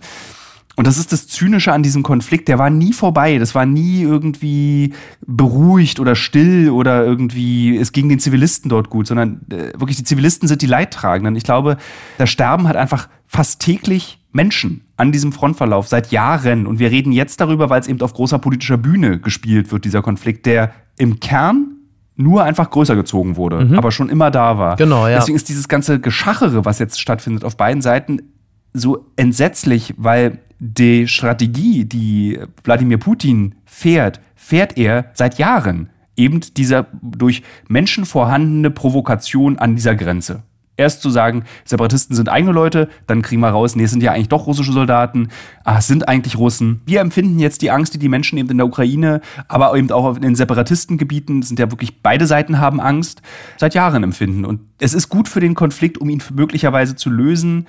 Und 0.76 0.88
das 0.88 0.98
ist 0.98 1.12
das 1.12 1.28
Zynische 1.28 1.72
an 1.72 1.84
diesem 1.84 2.02
Konflikt, 2.02 2.48
der 2.48 2.58
war 2.58 2.72
nie 2.72 2.94
vorbei. 2.94 3.38
Das 3.38 3.54
war 3.54 3.66
nie 3.66 4.02
irgendwie 4.02 4.94
beruhigt 5.26 6.00
oder 6.00 6.16
still 6.16 6.72
oder 6.72 7.06
irgendwie, 7.06 7.78
es 7.78 7.92
ging 7.92 8.10
den 8.10 8.20
Zivilisten 8.20 8.70
dort 8.70 8.90
gut, 8.90 9.06
sondern 9.06 9.42
äh, 9.52 9.80
wirklich 9.80 9.98
die 9.98 10.04
Zivilisten 10.04 10.48
sind 10.48 10.64
die 10.64 10.68
Leidtragenden. 10.68 11.36
Ich 11.36 11.44
glaube, 11.44 11.78
das 12.18 12.32
Sterben 12.32 12.68
hat 12.68 12.76
einfach 12.76 13.08
fast 13.28 13.62
täglich 13.62 14.20
Menschen 14.32 14.82
an 14.98 15.12
diesem 15.12 15.32
Frontverlauf 15.32 15.88
seit 15.88 16.12
Jahren. 16.12 16.66
Und 16.66 16.80
wir 16.80 16.90
reden 16.90 17.12
jetzt 17.12 17.40
darüber, 17.40 17.70
weil 17.70 17.80
es 17.80 17.88
eben 17.88 18.02
auf 18.02 18.14
großer 18.14 18.40
politischer 18.40 18.78
Bühne 18.78 19.20
gespielt 19.20 19.72
wird, 19.72 19.86
dieser 19.86 20.02
Konflikt, 20.02 20.48
der 20.48 20.74
im 20.98 21.20
Kern 21.20 21.74
nur 22.16 22.44
einfach 22.44 22.70
größer 22.70 22.96
gezogen 22.96 23.38
wurde, 23.38 23.66
mhm. 23.66 23.78
aber 23.78 23.92
schon 23.92 24.10
immer 24.10 24.32
da 24.32 24.58
war. 24.58 24.76
Genau, 24.76 25.08
ja. 25.08 25.18
Deswegen 25.18 25.36
ist 25.36 25.50
dieses 25.50 25.68
ganze 25.68 26.00
Geschachere, 26.00 26.66
was 26.66 26.80
jetzt 26.80 27.00
stattfindet 27.00 27.44
auf 27.44 27.58
beiden 27.58 27.82
Seiten, 27.82 28.22
so 28.74 29.06
entsetzlich, 29.16 29.94
weil 29.98 30.40
die 30.64 31.10
Strategie, 31.10 31.84
die 31.84 32.40
Wladimir 32.64 32.98
Putin 32.98 33.56
fährt, 33.66 34.22
fährt 34.36 34.78
er 34.78 35.12
seit 35.14 35.38
Jahren. 35.38 35.90
Eben 36.16 36.40
dieser 36.56 36.88
durch 37.02 37.44
Menschen 37.68 38.06
vorhandene 38.06 38.72
Provokation 38.72 39.58
an 39.58 39.76
dieser 39.76 39.96
Grenze. 39.96 40.44
Erst 40.78 41.02
zu 41.02 41.10
sagen, 41.10 41.44
Separatisten 41.66 42.16
sind 42.16 42.30
eigene 42.30 42.52
Leute, 42.52 42.88
dann 43.06 43.22
kriegen 43.22 43.42
wir 43.42 43.50
raus, 43.50 43.76
nee, 43.76 43.84
es 43.84 43.92
sind 43.92 44.02
ja 44.02 44.12
eigentlich 44.12 44.30
doch 44.30 44.48
russische 44.48 44.72
Soldaten, 44.72 45.28
ah, 45.66 45.78
es 45.78 45.88
sind 45.88 46.08
eigentlich 46.08 46.38
Russen. 46.38 46.82
Wir 46.86 47.02
empfinden 47.02 47.40
jetzt 47.40 47.62
die 47.62 47.70
Angst, 47.70 47.94
die 47.94 48.00
die 48.00 48.10
Menschen 48.10 48.40
eben 48.40 48.50
in 48.50 48.58
der 48.58 48.66
Ukraine, 48.66 49.22
aber 49.48 49.76
eben 49.76 49.92
auch 49.92 50.16
in 50.16 50.22
den 50.24 50.36
Separatistengebieten, 50.36 51.44
sind 51.44 51.60
ja 51.60 51.70
wirklich 51.70 52.02
beide 52.02 52.26
Seiten 52.26 52.60
haben 52.60 52.80
Angst, 52.80 53.22
seit 53.58 53.76
Jahren 53.76 54.04
empfinden. 54.04 54.46
Und 54.46 54.62
es 54.80 54.96
ist 54.96 55.10
gut 55.10 55.28
für 55.28 55.42
den 55.42 55.54
Konflikt, 55.54 56.00
um 56.00 56.10
ihn 56.10 56.24
möglicherweise 56.34 56.96
zu 56.96 57.12
lösen 57.12 57.68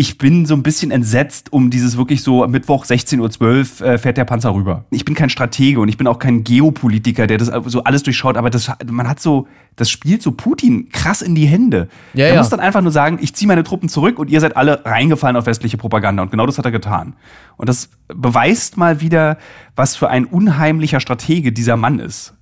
ich 0.00 0.16
bin 0.16 0.46
so 0.46 0.54
ein 0.54 0.62
bisschen 0.62 0.90
entsetzt 0.90 1.52
um 1.52 1.68
dieses 1.68 1.98
wirklich 1.98 2.22
so 2.22 2.48
Mittwoch 2.48 2.86
16.12 2.86 3.82
Uhr 3.82 3.86
äh, 3.86 3.98
fährt 3.98 4.16
der 4.16 4.24
Panzer 4.24 4.54
rüber. 4.54 4.86
Ich 4.90 5.04
bin 5.04 5.14
kein 5.14 5.28
Stratege 5.28 5.78
und 5.78 5.90
ich 5.90 5.98
bin 5.98 6.06
auch 6.06 6.18
kein 6.18 6.42
Geopolitiker, 6.42 7.26
der 7.26 7.36
das 7.36 7.52
so 7.66 7.84
alles 7.84 8.02
durchschaut, 8.02 8.38
aber 8.38 8.48
das, 8.48 8.72
man 8.90 9.06
hat 9.06 9.20
so, 9.20 9.46
das 9.76 9.90
spielt 9.90 10.22
so 10.22 10.32
Putin 10.32 10.88
krass 10.88 11.20
in 11.20 11.34
die 11.34 11.44
Hände. 11.44 11.88
Ja, 12.14 12.24
er 12.24 12.32
ja. 12.32 12.38
muss 12.38 12.48
dann 12.48 12.60
einfach 12.60 12.80
nur 12.80 12.92
sagen, 12.92 13.18
ich 13.20 13.34
ziehe 13.34 13.46
meine 13.46 13.62
Truppen 13.62 13.90
zurück 13.90 14.18
und 14.18 14.30
ihr 14.30 14.40
seid 14.40 14.56
alle 14.56 14.82
reingefallen 14.86 15.36
auf 15.36 15.44
westliche 15.44 15.76
Propaganda. 15.76 16.22
Und 16.22 16.30
genau 16.30 16.46
das 16.46 16.56
hat 16.56 16.64
er 16.64 16.70
getan. 16.70 17.12
Und 17.58 17.68
das 17.68 17.90
beweist 18.08 18.78
mal 18.78 19.02
wieder, 19.02 19.36
was 19.76 19.96
für 19.96 20.08
ein 20.08 20.24
unheimlicher 20.24 21.00
Stratege 21.00 21.52
dieser 21.52 21.76
Mann 21.76 21.98
ist. 21.98 22.32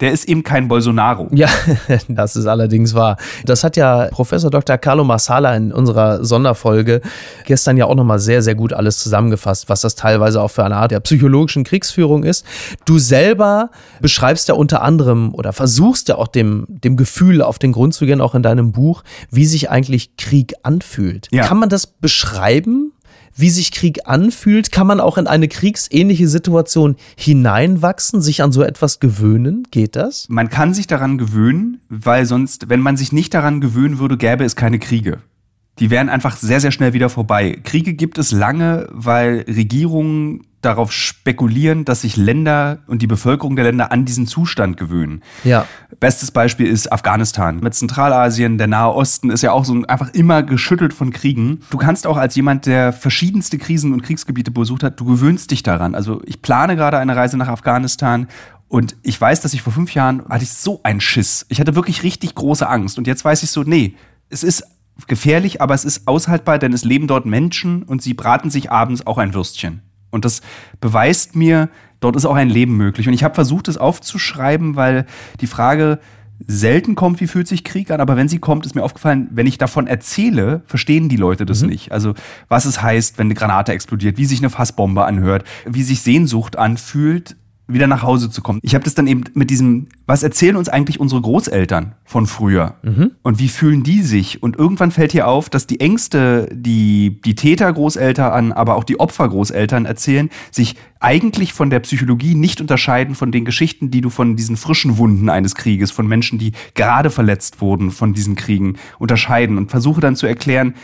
Der 0.00 0.10
ist 0.10 0.28
eben 0.28 0.42
kein 0.42 0.66
Bolsonaro. 0.66 1.28
Ja, 1.32 1.48
das 2.08 2.34
ist 2.34 2.46
allerdings 2.46 2.94
wahr. 2.94 3.16
Das 3.44 3.62
hat 3.62 3.76
ja 3.76 4.08
Professor 4.10 4.50
Dr. 4.50 4.76
Carlo 4.76 5.04
Marsala 5.04 5.54
in 5.54 5.72
unserer 5.72 6.24
Sonderfolge 6.24 7.00
gestern 7.44 7.76
ja 7.76 7.86
auch 7.86 7.94
nochmal 7.94 8.18
sehr, 8.18 8.42
sehr 8.42 8.56
gut 8.56 8.72
alles 8.72 8.98
zusammengefasst, 8.98 9.68
was 9.68 9.82
das 9.82 9.94
teilweise 9.94 10.42
auch 10.42 10.50
für 10.50 10.64
eine 10.64 10.76
Art 10.76 10.90
der 10.90 11.00
psychologischen 11.00 11.62
Kriegsführung 11.62 12.24
ist. 12.24 12.44
Du 12.84 12.98
selber 12.98 13.70
beschreibst 14.00 14.48
ja 14.48 14.54
unter 14.54 14.82
anderem 14.82 15.32
oder 15.32 15.52
versuchst 15.52 16.08
ja 16.08 16.16
auch 16.16 16.28
dem, 16.28 16.66
dem 16.68 16.96
Gefühl 16.96 17.40
auf 17.40 17.60
den 17.60 17.70
Grund 17.70 17.94
zu 17.94 18.04
gehen, 18.04 18.20
auch 18.20 18.34
in 18.34 18.42
deinem 18.42 18.72
Buch, 18.72 19.04
wie 19.30 19.46
sich 19.46 19.70
eigentlich 19.70 20.16
Krieg 20.16 20.54
anfühlt. 20.64 21.28
Ja. 21.30 21.46
Kann 21.46 21.58
man 21.58 21.68
das 21.68 21.86
beschreiben? 21.86 22.93
Wie 23.34 23.50
sich 23.50 23.72
Krieg 23.72 24.00
anfühlt? 24.04 24.72
Kann 24.72 24.86
man 24.86 25.00
auch 25.00 25.18
in 25.18 25.26
eine 25.26 25.48
kriegsähnliche 25.48 26.28
Situation 26.28 26.96
hineinwachsen, 27.16 28.20
sich 28.20 28.42
an 28.42 28.52
so 28.52 28.62
etwas 28.62 29.00
gewöhnen? 29.00 29.66
Geht 29.70 29.96
das? 29.96 30.26
Man 30.28 30.50
kann 30.50 30.74
sich 30.74 30.86
daran 30.86 31.18
gewöhnen, 31.18 31.80
weil 31.88 32.26
sonst, 32.26 32.68
wenn 32.68 32.80
man 32.80 32.96
sich 32.96 33.12
nicht 33.12 33.34
daran 33.34 33.60
gewöhnen 33.60 33.98
würde, 33.98 34.16
gäbe 34.16 34.44
es 34.44 34.56
keine 34.56 34.78
Kriege. 34.78 35.18
Die 35.80 35.90
wären 35.90 36.08
einfach 36.08 36.36
sehr, 36.36 36.60
sehr 36.60 36.70
schnell 36.70 36.92
wieder 36.92 37.10
vorbei. 37.10 37.58
Kriege 37.64 37.94
gibt 37.94 38.18
es 38.18 38.30
lange, 38.30 38.86
weil 38.92 39.44
Regierungen 39.48 40.46
darauf 40.64 40.92
spekulieren, 40.92 41.84
dass 41.84 42.02
sich 42.02 42.16
Länder 42.16 42.78
und 42.86 43.02
die 43.02 43.06
Bevölkerung 43.06 43.56
der 43.56 43.66
Länder 43.66 43.92
an 43.92 44.04
diesen 44.04 44.26
Zustand 44.26 44.76
gewöhnen. 44.76 45.22
Ja. 45.44 45.66
Bestes 46.00 46.30
Beispiel 46.30 46.66
ist 46.66 46.92
Afghanistan. 46.92 47.60
Mit 47.60 47.74
Zentralasien, 47.74 48.58
der 48.58 48.66
Nahe 48.66 48.92
Osten 48.94 49.30
ist 49.30 49.42
ja 49.42 49.52
auch 49.52 49.64
so 49.64 49.82
einfach 49.86 50.10
immer 50.14 50.42
geschüttelt 50.42 50.92
von 50.92 51.10
Kriegen. 51.10 51.60
Du 51.70 51.78
kannst 51.78 52.06
auch 52.06 52.16
als 52.16 52.34
jemand, 52.34 52.66
der 52.66 52.92
verschiedenste 52.92 53.58
Krisen 53.58 53.92
und 53.92 54.02
Kriegsgebiete 54.02 54.50
besucht 54.50 54.82
hat, 54.82 54.98
du 55.00 55.04
gewöhnst 55.04 55.50
dich 55.50 55.62
daran. 55.62 55.94
Also 55.94 56.22
ich 56.24 56.42
plane 56.42 56.76
gerade 56.76 56.98
eine 56.98 57.16
Reise 57.16 57.36
nach 57.36 57.48
Afghanistan 57.48 58.28
und 58.68 58.96
ich 59.02 59.20
weiß, 59.20 59.40
dass 59.40 59.54
ich 59.54 59.62
vor 59.62 59.72
fünf 59.72 59.94
Jahren 59.94 60.24
hatte 60.28 60.42
ich 60.42 60.52
so 60.52 60.80
einen 60.82 61.00
Schiss. 61.00 61.46
Ich 61.48 61.60
hatte 61.60 61.76
wirklich 61.76 62.02
richtig 62.02 62.34
große 62.34 62.68
Angst. 62.68 62.98
Und 62.98 63.06
jetzt 63.06 63.24
weiß 63.24 63.42
ich 63.42 63.50
so, 63.50 63.62
nee, 63.62 63.94
es 64.30 64.42
ist 64.42 64.64
gefährlich, 65.06 65.60
aber 65.60 65.74
es 65.74 65.84
ist 65.84 66.08
aushaltbar, 66.08 66.58
denn 66.58 66.72
es 66.72 66.84
leben 66.84 67.06
dort 67.06 67.26
Menschen 67.26 67.82
und 67.82 68.02
sie 68.02 68.14
braten 68.14 68.50
sich 68.50 68.70
abends 68.70 69.06
auch 69.06 69.18
ein 69.18 69.34
Würstchen. 69.34 69.82
Und 70.14 70.24
das 70.24 70.40
beweist 70.80 71.36
mir, 71.36 71.68
dort 72.00 72.16
ist 72.16 72.24
auch 72.24 72.36
ein 72.36 72.48
Leben 72.48 72.76
möglich. 72.76 73.08
Und 73.08 73.14
ich 73.14 73.24
habe 73.24 73.34
versucht, 73.34 73.68
es 73.68 73.76
aufzuschreiben, 73.76 74.76
weil 74.76 75.06
die 75.40 75.46
Frage 75.46 75.98
selten 76.46 76.94
kommt, 76.94 77.20
wie 77.20 77.26
fühlt 77.26 77.48
sich 77.48 77.64
Krieg 77.64 77.90
an, 77.90 78.00
aber 78.00 78.16
wenn 78.16 78.28
sie 78.28 78.38
kommt, 78.38 78.66
ist 78.66 78.74
mir 78.74 78.82
aufgefallen, 78.82 79.28
wenn 79.30 79.46
ich 79.46 79.56
davon 79.56 79.86
erzähle, 79.86 80.62
verstehen 80.66 81.08
die 81.08 81.16
Leute 81.16 81.46
das 81.46 81.62
mhm. 81.62 81.70
nicht. 81.70 81.92
Also 81.92 82.14
was 82.48 82.64
es 82.64 82.82
heißt, 82.82 83.18
wenn 83.18 83.28
eine 83.28 83.34
Granate 83.34 83.72
explodiert, 83.72 84.18
wie 84.18 84.26
sich 84.26 84.40
eine 84.40 84.50
Fassbombe 84.50 85.04
anhört, 85.04 85.44
wie 85.64 85.82
sich 85.82 86.02
Sehnsucht 86.02 86.56
anfühlt, 86.56 87.36
wieder 87.66 87.86
nach 87.86 88.02
Hause 88.02 88.30
zu 88.30 88.42
kommen. 88.42 88.60
Ich 88.62 88.74
habe 88.74 88.84
das 88.84 88.94
dann 88.94 89.06
eben 89.06 89.24
mit 89.32 89.48
diesem, 89.48 89.88
was 90.06 90.22
erzählen 90.22 90.56
uns 90.56 90.68
eigentlich 90.68 91.00
unsere 91.00 91.20
Großeltern 91.20 91.94
von 92.04 92.26
früher? 92.26 92.74
Mhm. 92.82 93.12
Und 93.22 93.38
wie 93.38 93.48
fühlen 93.48 93.82
die 93.82 94.02
sich? 94.02 94.42
Und 94.42 94.56
irgendwann 94.56 94.90
fällt 94.90 95.12
hier 95.12 95.26
auf, 95.28 95.48
dass 95.48 95.66
die 95.66 95.80
Ängste, 95.80 96.48
die 96.52 97.20
die 97.24 97.34
Täter-Großeltern, 97.34 98.52
aber 98.52 98.76
auch 98.76 98.84
die 98.84 99.00
Opfer-Großeltern 99.00 99.86
erzählen, 99.86 100.28
sich 100.50 100.76
eigentlich 101.00 101.54
von 101.54 101.70
der 101.70 101.80
Psychologie 101.80 102.34
nicht 102.34 102.60
unterscheiden 102.60 103.14
von 103.14 103.32
den 103.32 103.44
Geschichten, 103.44 103.90
die 103.90 104.02
du 104.02 104.10
von 104.10 104.36
diesen 104.36 104.56
frischen 104.56 104.98
Wunden 104.98 105.28
eines 105.28 105.54
Krieges, 105.54 105.90
von 105.90 106.06
Menschen, 106.06 106.38
die 106.38 106.52
gerade 106.74 107.10
verletzt 107.10 107.60
wurden 107.60 107.90
von 107.90 108.12
diesen 108.12 108.36
Kriegen, 108.36 108.76
unterscheiden. 108.98 109.56
Und 109.56 109.70
versuche 109.70 110.00
dann 110.00 110.16
zu 110.16 110.26
erklären, 110.26 110.74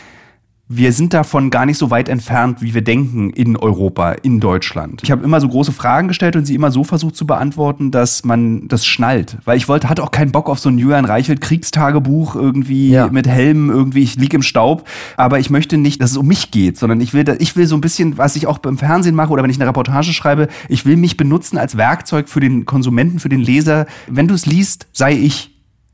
wir 0.73 0.93
sind 0.93 1.13
davon 1.13 1.49
gar 1.49 1.65
nicht 1.65 1.77
so 1.77 1.91
weit 1.91 2.07
entfernt, 2.07 2.61
wie 2.61 2.73
wir 2.73 2.81
denken 2.81 3.29
in 3.31 3.57
Europa, 3.57 4.13
in 4.13 4.39
Deutschland. 4.39 5.01
Ich 5.03 5.11
habe 5.11 5.21
immer 5.23 5.41
so 5.41 5.49
große 5.49 5.73
Fragen 5.73 6.07
gestellt 6.07 6.37
und 6.37 6.45
sie 6.45 6.55
immer 6.55 6.71
so 6.71 6.85
versucht 6.85 7.17
zu 7.17 7.27
beantworten, 7.27 7.91
dass 7.91 8.23
man 8.23 8.69
das 8.69 8.85
schnallt. 8.85 9.37
Weil 9.43 9.57
ich 9.57 9.67
wollte, 9.67 9.89
hatte 9.89 10.01
auch 10.01 10.11
keinen 10.11 10.31
Bock 10.31 10.49
auf 10.49 10.59
so 10.59 10.69
ein 10.69 10.77
Julian 10.77 11.03
Reichelt 11.03 11.41
Kriegstagebuch 11.41 12.35
irgendwie 12.35 12.91
ja. 12.91 13.07
mit 13.07 13.27
Helm, 13.27 13.69
irgendwie, 13.69 14.03
ich 14.03 14.15
lieg 14.15 14.33
im 14.33 14.43
Staub. 14.43 14.87
Aber 15.17 15.39
ich 15.39 15.49
möchte 15.49 15.77
nicht, 15.77 16.01
dass 16.01 16.11
es 16.11 16.17
um 16.17 16.27
mich 16.27 16.51
geht, 16.51 16.77
sondern 16.77 17.01
ich 17.01 17.13
will, 17.13 17.25
ich 17.39 17.57
will 17.57 17.67
so 17.67 17.75
ein 17.75 17.81
bisschen, 17.81 18.17
was 18.17 18.37
ich 18.37 18.47
auch 18.47 18.59
beim 18.59 18.77
Fernsehen 18.77 19.15
mache 19.15 19.31
oder 19.31 19.43
wenn 19.43 19.49
ich 19.49 19.59
eine 19.59 19.67
Reportage 19.67 20.13
schreibe, 20.13 20.47
ich 20.69 20.85
will 20.85 20.95
mich 20.95 21.17
benutzen 21.17 21.57
als 21.57 21.75
Werkzeug 21.75 22.29
für 22.29 22.39
den 22.39 22.65
Konsumenten, 22.65 23.19
für 23.19 23.29
den 23.29 23.41
Leser. 23.41 23.87
Wenn 24.07 24.29
du 24.29 24.33
es 24.35 24.45
liest, 24.45 24.87
sei 24.93 25.13
ich 25.13 25.50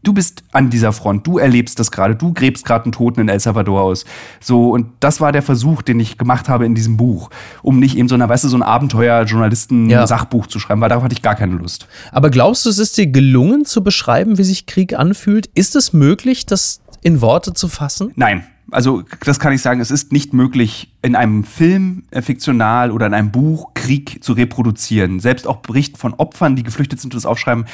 du 0.07 0.13
bist 0.13 0.43
an 0.53 0.69
dieser 0.69 0.93
Front, 0.93 1.27
du 1.27 1.37
erlebst 1.37 1.79
das 1.79 1.91
gerade, 1.91 2.15
du 2.15 2.33
gräbst 2.33 2.65
gerade 2.65 2.85
einen 2.85 2.93
Toten 2.93 3.21
in 3.21 3.29
El 3.29 3.39
Salvador 3.39 3.81
aus. 3.81 4.05
So, 4.39 4.71
und 4.71 4.87
das 5.01 5.19
war 5.19 5.33
der 5.33 5.41
Versuch, 5.41 5.81
den 5.81 5.99
ich 5.99 6.17
gemacht 6.17 6.47
habe 6.47 6.65
in 6.65 6.75
diesem 6.75 6.95
Buch, 6.95 7.29
um 7.61 7.79
nicht 7.79 7.97
eben 7.97 8.07
so, 8.07 8.15
eine, 8.15 8.29
weißt 8.29 8.45
du, 8.45 8.47
so 8.47 8.57
ein 8.57 8.63
Abenteuer-Journalisten-Sachbuch 8.63 10.45
ja. 10.45 10.49
zu 10.49 10.59
schreiben, 10.59 10.79
weil 10.79 10.89
darauf 10.89 11.03
hatte 11.03 11.13
ich 11.13 11.21
gar 11.21 11.35
keine 11.35 11.55
Lust. 11.55 11.87
Aber 12.11 12.29
glaubst 12.29 12.65
du, 12.65 12.69
es 12.69 12.79
ist 12.79 12.97
dir 12.97 13.07
gelungen 13.07 13.65
zu 13.65 13.83
beschreiben, 13.83 14.37
wie 14.37 14.43
sich 14.43 14.65
Krieg 14.65 14.97
anfühlt? 14.97 15.49
Ist 15.53 15.75
es 15.75 15.91
möglich, 15.91 16.45
das 16.45 16.79
in 17.01 17.21
Worte 17.21 17.53
zu 17.53 17.67
fassen? 17.67 18.11
Nein. 18.15 18.43
Also, 18.71 19.03
das 19.23 19.39
kann 19.39 19.53
ich 19.53 19.61
sagen, 19.61 19.79
es 19.79 19.91
ist 19.91 20.11
nicht 20.11 20.33
möglich, 20.33 20.93
in 21.01 21.15
einem 21.15 21.43
Film, 21.45 22.03
fiktional 22.11 22.91
oder 22.91 23.05
in 23.05 23.13
einem 23.13 23.31
Buch 23.31 23.73
Krieg 23.73 24.23
zu 24.23 24.33
reproduzieren. 24.33 25.19
Selbst 25.19 25.47
auch 25.47 25.57
Bericht 25.57 25.97
von 25.97 26.13
Opfern, 26.13 26.55
die 26.55 26.63
geflüchtet 26.63 26.99
sind 26.99 27.13
und 27.13 27.17
das 27.17 27.25
aufschreiben, 27.25 27.65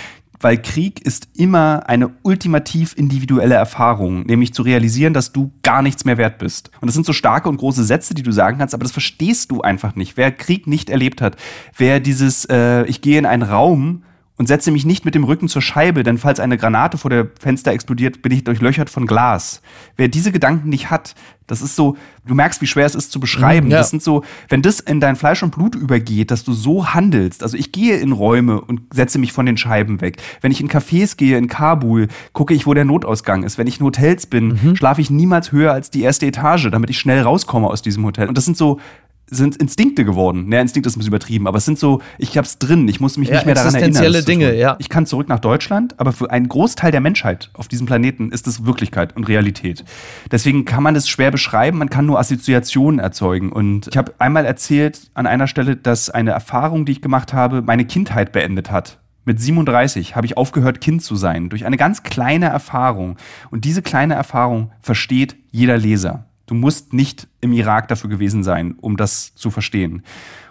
weil 0.43 0.61
Krieg 0.61 1.01
ist 1.01 1.29
immer 1.35 1.83
eine 1.87 2.11
ultimativ 2.21 2.93
individuelle 2.95 3.55
Erfahrung, 3.55 4.23
nämlich 4.25 4.53
zu 4.53 4.61
realisieren, 4.61 5.13
dass 5.13 5.31
du 5.31 5.51
gar 5.63 5.81
nichts 5.81 6.05
mehr 6.05 6.17
wert 6.17 6.37
bist. 6.37 6.69
Und 6.81 6.87
das 6.87 6.93
sind 6.93 7.05
so 7.05 7.13
starke 7.13 7.49
und 7.49 7.57
große 7.57 7.83
Sätze, 7.83 8.13
die 8.13 8.23
du 8.23 8.31
sagen 8.31 8.57
kannst, 8.57 8.73
aber 8.73 8.83
das 8.83 8.91
verstehst 8.91 9.51
du 9.51 9.61
einfach 9.61 9.95
nicht. 9.95 10.17
Wer 10.17 10.31
Krieg 10.31 10.67
nicht 10.67 10.89
erlebt 10.89 11.21
hat, 11.21 11.37
wer 11.77 11.99
dieses, 11.99 12.45
äh, 12.45 12.83
ich 12.85 13.01
gehe 13.01 13.17
in 13.17 13.25
einen 13.25 13.43
Raum 13.43 14.03
und 14.37 14.47
setze 14.47 14.71
mich 14.71 14.85
nicht 14.85 15.05
mit 15.05 15.15
dem 15.15 15.23
Rücken 15.23 15.47
zur 15.47 15.61
Scheibe, 15.61 16.03
denn 16.03 16.17
falls 16.17 16.39
eine 16.39 16.57
Granate 16.57 16.97
vor 16.97 17.09
der 17.09 17.27
Fenster 17.39 17.71
explodiert, 17.71 18.21
bin 18.21 18.31
ich 18.31 18.43
durchlöchert 18.43 18.89
von 18.89 19.05
Glas. 19.05 19.61
Wer 19.95 20.07
diese 20.07 20.31
Gedanken 20.31 20.69
nicht 20.69 20.89
hat, 20.89 21.13
das 21.47 21.61
ist 21.61 21.75
so, 21.75 21.97
du 22.25 22.35
merkst, 22.35 22.61
wie 22.61 22.67
schwer 22.67 22.85
es 22.85 22.95
ist 22.95 23.11
zu 23.11 23.19
beschreiben. 23.19 23.69
Ja. 23.69 23.77
Das 23.77 23.89
sind 23.89 24.01
so, 24.01 24.23
wenn 24.47 24.61
das 24.61 24.79
in 24.79 24.99
dein 24.99 25.15
Fleisch 25.15 25.43
und 25.43 25.51
Blut 25.53 25.75
übergeht, 25.75 26.31
dass 26.31 26.43
du 26.43 26.53
so 26.53 26.93
handelst. 26.93 27.43
Also 27.43 27.57
ich 27.57 27.71
gehe 27.71 27.97
in 27.97 28.11
Räume 28.11 28.61
und 28.61 28.81
setze 28.93 29.19
mich 29.19 29.33
von 29.33 29.45
den 29.45 29.57
Scheiben 29.57 30.01
weg. 30.01 30.17
Wenn 30.41 30.51
ich 30.51 30.61
in 30.61 30.69
Cafés 30.69 31.17
gehe 31.17 31.37
in 31.37 31.47
Kabul, 31.47 32.07
gucke 32.31 32.53
ich, 32.53 32.65
wo 32.65 32.73
der 32.73 32.85
Notausgang 32.85 33.43
ist. 33.43 33.57
Wenn 33.57 33.67
ich 33.67 33.79
in 33.79 33.85
Hotels 33.85 34.25
bin, 34.25 34.59
mhm. 34.63 34.75
schlafe 34.75 35.01
ich 35.01 35.09
niemals 35.09 35.51
höher 35.51 35.73
als 35.73 35.91
die 35.91 36.01
erste 36.01 36.25
Etage, 36.25 36.69
damit 36.71 36.89
ich 36.89 36.97
schnell 36.97 37.21
rauskomme 37.21 37.67
aus 37.67 37.81
diesem 37.81 38.05
Hotel. 38.05 38.29
Und 38.29 38.37
das 38.37 38.45
sind 38.45 38.57
so 38.57 38.79
sind 39.27 39.55
Instinkte 39.57 40.05
geworden. 40.05 40.51
Ja, 40.51 40.61
Instinkt 40.61 40.85
ist 40.85 40.95
ein 40.95 40.99
bisschen 40.99 41.11
übertrieben, 41.11 41.47
aber 41.47 41.57
es 41.57 41.65
sind 41.65 41.79
so, 41.79 42.01
ich 42.17 42.37
hab's 42.37 42.59
drin, 42.59 42.87
ich 42.87 42.99
muss 42.99 43.17
mich 43.17 43.29
ja, 43.29 43.35
nicht 43.35 43.45
mehr 43.45 43.55
daran 43.55 43.73
erinnern. 43.75 44.25
Dinge, 44.25 44.55
ja. 44.55 44.75
Ich 44.79 44.89
kann 44.89 45.05
zurück 45.05 45.27
nach 45.29 45.39
Deutschland, 45.39 45.99
aber 45.99 46.13
für 46.13 46.29
einen 46.29 46.47
Großteil 46.47 46.91
der 46.91 47.01
Menschheit 47.01 47.49
auf 47.53 47.67
diesem 47.67 47.85
Planeten 47.85 48.31
ist 48.31 48.47
es 48.47 48.65
Wirklichkeit 48.65 49.15
und 49.15 49.27
Realität. 49.27 49.83
Deswegen 50.31 50.65
kann 50.65 50.83
man 50.83 50.95
es 50.95 51.09
schwer 51.09 51.31
beschreiben, 51.31 51.77
man 51.77 51.89
kann 51.89 52.05
nur 52.05 52.19
Assoziationen 52.19 52.99
erzeugen. 52.99 53.51
Und 53.51 53.87
ich 53.87 53.97
habe 53.97 54.13
einmal 54.19 54.45
erzählt 54.45 55.09
an 55.13 55.25
einer 55.25 55.47
Stelle, 55.47 55.75
dass 55.75 56.09
eine 56.09 56.31
Erfahrung, 56.31 56.85
die 56.85 56.93
ich 56.93 57.01
gemacht 57.01 57.33
habe, 57.33 57.61
meine 57.61 57.85
Kindheit 57.85 58.31
beendet 58.31 58.71
hat. 58.71 58.99
Mit 59.25 59.39
37 59.39 60.17
habe 60.17 60.25
ich 60.25 60.35
aufgehört, 60.35 60.81
Kind 60.81 61.01
zu 61.01 61.15
sein, 61.15 61.49
durch 61.49 61.65
eine 61.65 61.77
ganz 61.77 62.03
kleine 62.03 62.47
Erfahrung. 62.47 63.17
Und 63.51 63.63
diese 63.63 63.81
kleine 63.81 64.15
Erfahrung 64.15 64.71
versteht 64.81 65.37
jeder 65.49 65.77
Leser. 65.77 66.25
Du 66.45 66.55
musst 66.55 66.93
nicht 66.93 67.27
im 67.39 67.53
Irak 67.53 67.87
dafür 67.87 68.09
gewesen 68.09 68.43
sein, 68.43 68.75
um 68.81 68.97
das 68.97 69.33
zu 69.35 69.49
verstehen. 69.49 70.03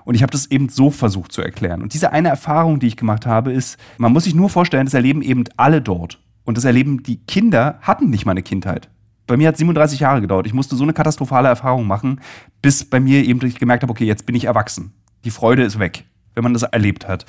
Und 0.05 0.15
ich 0.15 0.23
habe 0.23 0.33
das 0.33 0.51
eben 0.51 0.69
so 0.69 0.91
versucht 0.91 1.33
zu 1.33 1.43
erklären. 1.43 1.83
Und 1.83 1.93
diese 1.93 2.13
eine 2.13 2.29
Erfahrung, 2.29 2.81
die 2.81 2.87
ich 2.87 2.97
gemacht 2.97 3.27
habe, 3.27 3.53
ist, 3.53 3.79
man 3.99 4.13
muss 4.13 4.25
sich 4.25 4.35
nur 4.35 4.49
vorstellen, 4.49 4.87
das 4.87 4.95
erleben 4.95 5.23
eben 5.23 5.45
alle 5.57 5.83
dort. 5.83 6.19
Und 6.45 6.57
das 6.57 6.65
erleben 6.65 7.03
die 7.03 7.19
Kinder, 7.19 7.79
hatten 7.83 8.11
nicht 8.11 8.27
meine 8.27 8.43
Kindheit. 8.43 8.89
Bei 9.27 9.37
mir 9.37 9.49
hat 9.49 9.57
37 9.57 10.01
Jahre 10.01 10.21
gedauert. 10.21 10.47
Ich 10.47 10.55
musste 10.55 10.77
so 10.77 10.83
eine 10.83 10.93
katastrophale 10.93 11.49
Erfahrung 11.49 11.87
machen, 11.87 12.21
bis 12.61 12.85
bei 12.85 12.99
mir 12.99 13.25
eben 13.25 13.45
ich 13.47 13.59
gemerkt 13.59 13.83
habe, 13.83 13.91
okay, 13.91 14.05
jetzt 14.05 14.27
bin 14.27 14.35
ich 14.35 14.45
erwachsen. 14.45 14.93
Die 15.25 15.31
Freude 15.31 15.63
ist 15.63 15.79
weg, 15.79 16.05
wenn 16.35 16.43
man 16.43 16.53
das 16.53 16.63
erlebt 16.63 17.07
hat. 17.07 17.27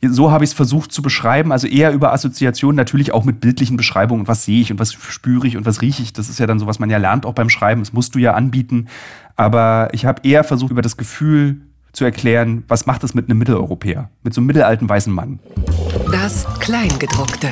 So 0.00 0.30
habe 0.30 0.44
ich 0.44 0.50
es 0.50 0.54
versucht 0.54 0.92
zu 0.92 1.02
beschreiben, 1.02 1.50
also 1.50 1.66
eher 1.66 1.92
über 1.92 2.12
Assoziationen, 2.12 2.76
natürlich 2.76 3.12
auch 3.12 3.24
mit 3.24 3.40
bildlichen 3.40 3.76
Beschreibungen. 3.76 4.28
Was 4.28 4.44
sehe 4.44 4.60
ich 4.60 4.70
und 4.70 4.78
was 4.78 4.92
spüre 4.92 5.46
ich 5.46 5.56
und 5.56 5.66
was 5.66 5.82
rieche 5.82 6.02
ich? 6.02 6.12
Das 6.12 6.28
ist 6.28 6.38
ja 6.38 6.46
dann 6.46 6.60
so, 6.60 6.66
was 6.66 6.78
man 6.78 6.88
ja 6.88 6.98
lernt 6.98 7.26
auch 7.26 7.32
beim 7.32 7.50
Schreiben. 7.50 7.80
Das 7.80 7.92
musst 7.92 8.14
du 8.14 8.20
ja 8.20 8.34
anbieten. 8.34 8.86
Aber 9.34 9.88
ich 9.92 10.06
habe 10.06 10.22
eher 10.22 10.44
versucht, 10.44 10.70
über 10.70 10.82
das 10.82 10.96
Gefühl 10.96 11.62
zu 11.92 12.04
erklären, 12.04 12.62
was 12.68 12.86
macht 12.86 13.02
es 13.02 13.14
mit 13.14 13.28
einem 13.28 13.38
Mitteleuropäer, 13.38 14.08
mit 14.22 14.34
so 14.34 14.40
einem 14.40 14.46
mittelalten 14.46 14.88
weißen 14.88 15.12
Mann. 15.12 15.40
Das 16.12 16.46
Kleingedruckte. 16.60 17.48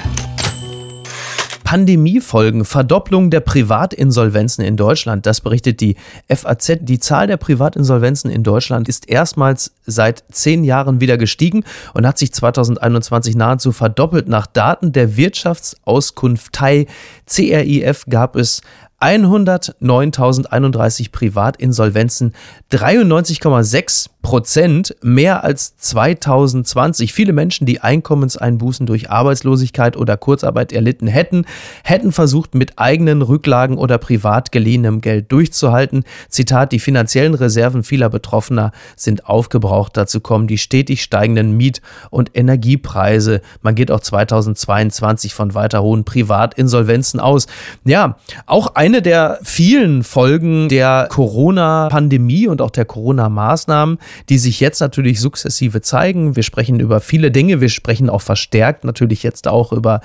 Pandemiefolgen, 1.67 2.65
Verdopplung 2.65 3.29
der 3.29 3.41
Privatinsolvenzen 3.41 4.65
in 4.65 4.77
Deutschland. 4.77 5.27
Das 5.27 5.41
berichtet 5.41 5.81
die 5.81 5.97
FAZ. 6.33 6.79
Die 6.83 7.01
Zahl 7.01 7.27
der 7.27 7.39
Privatinsolvenzen 7.39 8.31
in 8.31 8.45
Deutschland 8.45 8.89
ist 8.89 9.09
erstmals 9.09 9.73
seit 9.85 10.23
zehn 10.31 10.63
Jahren 10.63 11.01
wieder 11.01 11.19
gestiegen 11.19 11.65
und 11.93 12.07
hat 12.07 12.19
sich 12.19 12.33
2021 12.33 13.35
nahezu 13.35 13.73
verdoppelt. 13.73 14.29
Nach 14.29 14.47
Daten 14.47 14.93
der 14.93 15.17
Wirtschaftsauskunft 15.17 16.53
TAI 16.53 16.87
CRIF 17.27 18.05
gab 18.09 18.37
es 18.37 18.63
109.031 19.01 21.13
Privatinsolvenzen, 21.13 22.35
93,6 22.73 24.09
Prozent 24.27 24.97
mehr 25.03 25.45
als 25.45 25.77
2020. 25.77 27.13
Viele 27.13 27.33
Menschen, 27.33 27.65
die 27.65 27.81
Einkommenseinbußen 27.81 28.85
durch 28.85 29.09
Arbeitslosigkeit 29.09 29.97
oder 29.97 30.17
Kurzarbeit 30.17 30.73
erlitten 30.73 31.07
hätten, 31.07 31.45
hätten 31.85 32.11
versucht, 32.11 32.57
mit 32.57 32.77
eigenen 32.77 33.23
Rücklagen 33.23 33.79
oder 33.79 33.99
privat 33.99 34.51
geliehenem 34.51 35.01
Geld 35.01 35.31
durchzuhalten. 35.31 36.03
Zitat, 36.29 36.73
die 36.73 36.81
finanziellen 36.81 37.35
Reserven 37.35 37.85
vieler 37.85 38.09
Betroffener 38.09 38.73
sind 38.97 39.29
aufgebraucht. 39.29 39.97
Dazu 39.97 40.19
kommen 40.19 40.49
die 40.49 40.59
stetig 40.59 41.05
steigenden 41.05 41.57
Miet- 41.57 41.81
und 42.11 42.33
Energiepreise. 42.35 43.43
Man 43.63 43.77
geht 43.77 43.93
auch 43.93 44.01
2022 44.01 45.35
von 45.35 45.55
weiter 45.55 45.83
hohen 45.83 46.05
Privatinsolvenzen 46.05 47.21
aus. 47.21 47.47
Ja, 47.85 48.17
auch 48.47 48.75
eine 48.87 49.03
der 49.03 49.41
vielen 49.43 50.05
Folgen 50.05 50.69
der 50.69 51.09
Corona-Pandemie 51.11 52.47
und 52.47 52.63
auch 52.63 52.71
der 52.71 52.85
Corona-Maßnahmen, 52.85 53.99
die 54.29 54.39
sich 54.39 54.61
jetzt 54.61 54.81
natürlich 54.81 55.21
sukzessive 55.21 55.81
zeigen. 55.81 56.37
Wir 56.37 56.45
sprechen 56.45 56.79
über 56.79 57.01
viele 57.01 57.33
Dinge. 57.33 57.61
Wir 57.61 57.69
sprechen 57.69 58.09
auch 58.09 58.23
verstärkt 58.23 58.85
natürlich 58.85 59.25
jetzt 59.25 59.49
auch 59.49 59.73
über 59.73 60.01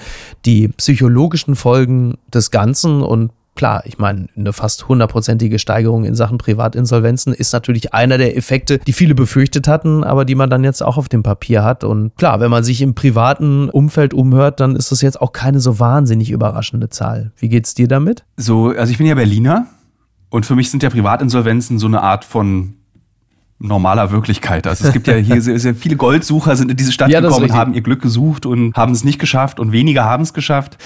die 0.46 0.70
psychologischen 0.70 1.56
Folgen 1.56 2.16
des 2.34 2.50
Ganzen 2.50 3.04
und 3.04 3.32
klar, 3.56 3.84
ich 3.86 3.98
meine, 3.98 4.28
eine 4.36 4.54
fast 4.54 4.88
hundertprozentige 4.88 5.60
Steigerung 5.60 6.04
in 6.04 6.16
Sachen 6.16 6.38
Privatinsolvenzen 6.38 7.34
ist 7.34 7.54
natürlich 7.54 7.94
einer 7.94 8.18
der 8.18 8.38
Effekte, 8.38 8.80
die 8.80 8.94
viele 8.94 9.16
befürchtet 9.16 9.68
hatten, 9.68 10.04
aber 10.04 10.26
die 10.26 10.36
man 10.36 10.50
dann 10.50 10.64
jetzt 10.64 10.82
auch 10.82 10.98
auf 10.98 11.10
dem 11.10 11.24
Papier 11.24 11.64
hat. 11.64 11.84
Und 11.84 12.16
klar, 12.18 12.40
wenn 12.40 12.52
man 12.52 12.64
sich 12.64 12.82
im 12.82 12.96
privaten 12.96 13.70
Umfeld 13.70 14.14
umhört, 14.14 14.60
dann 14.60 14.76
ist 14.76 14.92
das 14.92 15.02
jetzt 15.02 15.22
auch 15.22 15.32
keine 15.32 15.60
so 15.60 15.80
wahnsinnig 15.80 16.32
überraschende 16.32 16.90
Zahl. 16.90 17.32
Wie 17.38 17.50
geht's 17.50 17.74
dir 17.74 17.88
damit? 17.88 18.24
So, 18.38 18.70
also 18.70 18.92
ich 18.92 18.98
bin 18.98 19.08
ja 19.08 19.16
Berliner 19.16 19.68
und 20.30 20.46
für 20.46 20.56
mich 20.56 20.72
sind 20.72 20.84
ja 20.84 20.90
Privatinsolvenzen 20.90 21.78
so 21.78 21.88
eine 21.88 22.02
Art 22.02 22.26
von 22.26 22.76
normaler 23.62 24.12
Wirklichkeit. 24.12 24.68
Also 24.68 24.88
es 24.88 24.94
gibt 24.94 25.08
ja 25.08 25.16
hier 25.16 25.42
sehr, 25.42 25.60
sehr 25.60 25.76
viele 25.76 25.96
Goldsucher 25.96 26.56
sind 26.56 26.72
in 26.72 26.78
diese 26.78 26.92
Stadt 26.92 27.10
ja, 27.10 27.22
gekommen 27.22 27.46
und 27.46 27.54
haben 27.54 27.74
ihr 27.74 27.82
Glück 27.82 28.02
gesucht 28.02 28.46
und 28.46 28.76
haben 28.76 28.92
es 28.92 29.04
nicht 29.04 29.20
geschafft 29.20 29.60
und 29.60 29.72
weniger 29.72 30.04
haben 30.04 30.24
es 30.24 30.34
geschafft. 30.34 30.78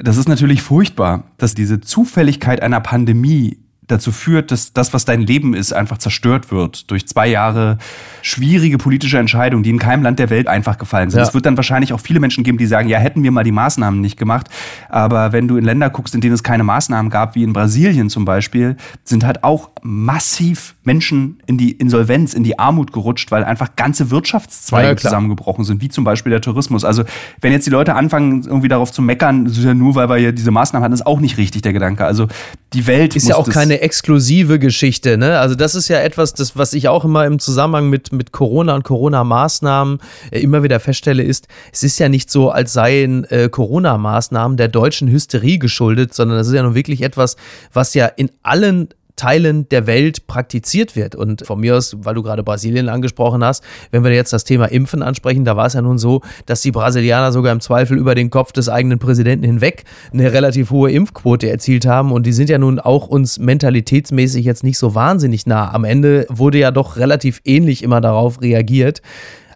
Das 0.00 0.16
ist 0.16 0.28
natürlich 0.28 0.62
furchtbar, 0.62 1.24
dass 1.38 1.54
diese 1.54 1.80
Zufälligkeit 1.80 2.62
einer 2.62 2.80
Pandemie 2.80 3.58
dazu 3.92 4.10
führt, 4.10 4.50
dass 4.50 4.72
das, 4.72 4.92
was 4.92 5.04
dein 5.04 5.20
Leben 5.20 5.54
ist, 5.54 5.72
einfach 5.72 5.98
zerstört 5.98 6.50
wird 6.50 6.90
durch 6.90 7.06
zwei 7.06 7.28
Jahre 7.28 7.78
schwierige 8.22 8.78
politische 8.78 9.18
Entscheidungen, 9.18 9.62
die 9.62 9.70
in 9.70 9.78
keinem 9.78 10.02
Land 10.02 10.18
der 10.18 10.30
Welt 10.30 10.48
einfach 10.48 10.78
gefallen 10.78 11.10
sind. 11.10 11.20
Ja. 11.20 11.26
Es 11.26 11.34
wird 11.34 11.46
dann 11.46 11.56
wahrscheinlich 11.56 11.92
auch 11.92 12.00
viele 12.00 12.20
Menschen 12.20 12.44
geben, 12.44 12.58
die 12.58 12.66
sagen, 12.66 12.88
ja, 12.88 12.98
hätten 12.98 13.22
wir 13.22 13.30
mal 13.30 13.44
die 13.44 13.52
Maßnahmen 13.52 14.00
nicht 14.00 14.16
gemacht. 14.16 14.48
Aber 14.88 15.32
wenn 15.32 15.48
du 15.48 15.56
in 15.56 15.64
Länder 15.64 15.90
guckst, 15.90 16.14
in 16.14 16.20
denen 16.20 16.34
es 16.34 16.42
keine 16.42 16.64
Maßnahmen 16.64 17.10
gab, 17.10 17.34
wie 17.34 17.42
in 17.42 17.52
Brasilien 17.52 18.08
zum 18.08 18.24
Beispiel, 18.24 18.76
sind 19.04 19.24
halt 19.24 19.44
auch 19.44 19.70
massiv 19.82 20.74
Menschen 20.84 21.40
in 21.46 21.58
die 21.58 21.72
Insolvenz, 21.72 22.34
in 22.34 22.44
die 22.44 22.58
Armut 22.58 22.92
gerutscht, 22.92 23.30
weil 23.30 23.44
einfach 23.44 23.76
ganze 23.76 24.10
Wirtschaftszweige 24.10 24.88
ja, 24.88 24.96
zusammengebrochen 24.96 25.64
sind, 25.64 25.82
wie 25.82 25.88
zum 25.88 26.04
Beispiel 26.04 26.30
der 26.30 26.40
Tourismus. 26.40 26.84
Also 26.84 27.04
wenn 27.40 27.52
jetzt 27.52 27.66
die 27.66 27.70
Leute 27.70 27.94
anfangen, 27.94 28.44
irgendwie 28.44 28.68
darauf 28.68 28.92
zu 28.92 29.02
meckern, 29.02 29.44
das 29.44 29.58
ist 29.58 29.64
ja 29.64 29.74
nur, 29.74 29.94
weil 29.94 30.08
wir 30.08 30.16
hier 30.16 30.32
diese 30.32 30.50
Maßnahmen 30.50 30.84
hatten, 30.84 30.94
ist 30.94 31.06
auch 31.06 31.20
nicht 31.20 31.36
richtig 31.36 31.62
der 31.62 31.72
Gedanke. 31.72 32.04
Also 32.04 32.28
die 32.72 32.86
Welt 32.86 33.16
ist 33.16 33.28
ja 33.28 33.36
auch 33.36 33.48
keine 33.48 33.80
exklusive 33.82 34.58
Geschichte. 34.58 35.18
Ne? 35.18 35.38
Also 35.38 35.54
das 35.54 35.74
ist 35.74 35.88
ja 35.88 36.00
etwas, 36.00 36.32
das, 36.34 36.56
was 36.56 36.72
ich 36.72 36.88
auch 36.88 37.04
immer 37.04 37.26
im 37.26 37.38
Zusammenhang 37.38 37.90
mit, 37.90 38.12
mit 38.12 38.32
Corona 38.32 38.74
und 38.74 38.84
Corona-Maßnahmen 38.84 39.98
äh, 40.30 40.40
immer 40.40 40.62
wieder 40.62 40.80
feststelle, 40.80 41.22
ist, 41.22 41.48
es 41.72 41.82
ist 41.82 41.98
ja 41.98 42.08
nicht 42.08 42.30
so, 42.30 42.50
als 42.50 42.72
seien 42.72 43.24
äh, 43.24 43.48
Corona-Maßnahmen 43.50 44.56
der 44.56 44.68
deutschen 44.68 45.08
Hysterie 45.08 45.58
geschuldet, 45.58 46.14
sondern 46.14 46.38
das 46.38 46.48
ist 46.48 46.54
ja 46.54 46.62
nun 46.62 46.74
wirklich 46.74 47.02
etwas, 47.02 47.36
was 47.72 47.94
ja 47.94 48.06
in 48.06 48.30
allen 48.42 48.88
Teilen 49.16 49.68
der 49.68 49.86
Welt 49.86 50.26
praktiziert 50.26 50.96
wird. 50.96 51.14
Und 51.14 51.46
von 51.46 51.60
mir 51.60 51.76
aus, 51.76 51.96
weil 52.00 52.14
du 52.14 52.22
gerade 52.22 52.42
Brasilien 52.42 52.88
angesprochen 52.88 53.44
hast, 53.44 53.62
wenn 53.90 54.04
wir 54.04 54.12
jetzt 54.12 54.32
das 54.32 54.44
Thema 54.44 54.66
Impfen 54.66 55.02
ansprechen, 55.02 55.44
da 55.44 55.56
war 55.56 55.66
es 55.66 55.74
ja 55.74 55.82
nun 55.82 55.98
so, 55.98 56.22
dass 56.46 56.60
die 56.60 56.72
Brasilianer 56.72 57.32
sogar 57.32 57.52
im 57.52 57.60
Zweifel 57.60 57.98
über 57.98 58.14
den 58.14 58.30
Kopf 58.30 58.52
des 58.52 58.68
eigenen 58.68 58.98
Präsidenten 58.98 59.44
hinweg 59.44 59.84
eine 60.12 60.32
relativ 60.32 60.70
hohe 60.70 60.90
Impfquote 60.90 61.50
erzielt 61.50 61.86
haben. 61.86 62.12
Und 62.12 62.26
die 62.26 62.32
sind 62.32 62.50
ja 62.50 62.58
nun 62.58 62.78
auch 62.78 63.06
uns 63.06 63.38
mentalitätsmäßig 63.38 64.44
jetzt 64.44 64.64
nicht 64.64 64.78
so 64.78 64.94
wahnsinnig 64.94 65.46
nah. 65.46 65.72
Am 65.72 65.84
Ende 65.84 66.26
wurde 66.28 66.58
ja 66.58 66.70
doch 66.70 66.96
relativ 66.96 67.40
ähnlich 67.44 67.82
immer 67.82 68.00
darauf 68.00 68.40
reagiert. 68.40 69.02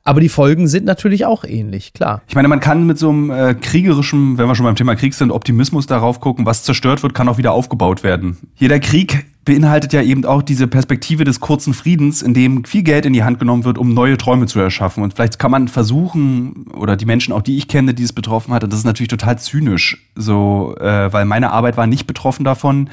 Aber 0.06 0.20
die 0.20 0.28
Folgen 0.28 0.68
sind 0.68 0.84
natürlich 0.84 1.26
auch 1.26 1.42
ähnlich, 1.42 1.92
klar. 1.92 2.22
Ich 2.28 2.36
meine, 2.36 2.46
man 2.46 2.60
kann 2.60 2.86
mit 2.86 2.96
so 2.96 3.08
einem 3.08 3.30
äh, 3.30 3.54
kriegerischen, 3.54 4.38
wenn 4.38 4.46
wir 4.46 4.54
schon 4.54 4.64
beim 4.64 4.76
Thema 4.76 4.94
Krieg 4.94 5.14
sind, 5.14 5.32
Optimismus 5.32 5.88
darauf 5.88 6.20
gucken, 6.20 6.46
was 6.46 6.62
zerstört 6.62 7.02
wird, 7.02 7.12
kann 7.12 7.28
auch 7.28 7.38
wieder 7.38 7.52
aufgebaut 7.52 8.04
werden. 8.04 8.36
Jeder 8.54 8.78
Krieg 8.78 9.26
beinhaltet 9.46 9.94
ja 9.94 10.02
eben 10.02 10.26
auch 10.26 10.42
diese 10.42 10.66
Perspektive 10.66 11.24
des 11.24 11.40
kurzen 11.40 11.72
Friedens, 11.72 12.20
in 12.20 12.34
dem 12.34 12.64
viel 12.64 12.82
Geld 12.82 13.06
in 13.06 13.14
die 13.14 13.24
Hand 13.24 13.38
genommen 13.38 13.64
wird, 13.64 13.78
um 13.78 13.94
neue 13.94 14.18
Träume 14.18 14.46
zu 14.46 14.60
erschaffen. 14.60 15.02
Und 15.02 15.14
vielleicht 15.14 15.38
kann 15.38 15.50
man 15.50 15.68
versuchen, 15.68 16.66
oder 16.74 16.96
die 16.96 17.06
Menschen, 17.06 17.32
auch 17.32 17.40
die 17.40 17.56
ich 17.56 17.68
kenne, 17.68 17.94
die 17.94 18.02
es 18.02 18.12
betroffen 18.12 18.52
hatte, 18.52 18.68
das 18.68 18.80
ist 18.80 18.84
natürlich 18.84 19.08
total 19.08 19.38
zynisch, 19.38 20.04
so, 20.14 20.74
äh, 20.78 21.10
weil 21.12 21.24
meine 21.24 21.52
Arbeit 21.52 21.78
war 21.78 21.86
nicht 21.86 22.06
betroffen 22.06 22.44
davon 22.44 22.90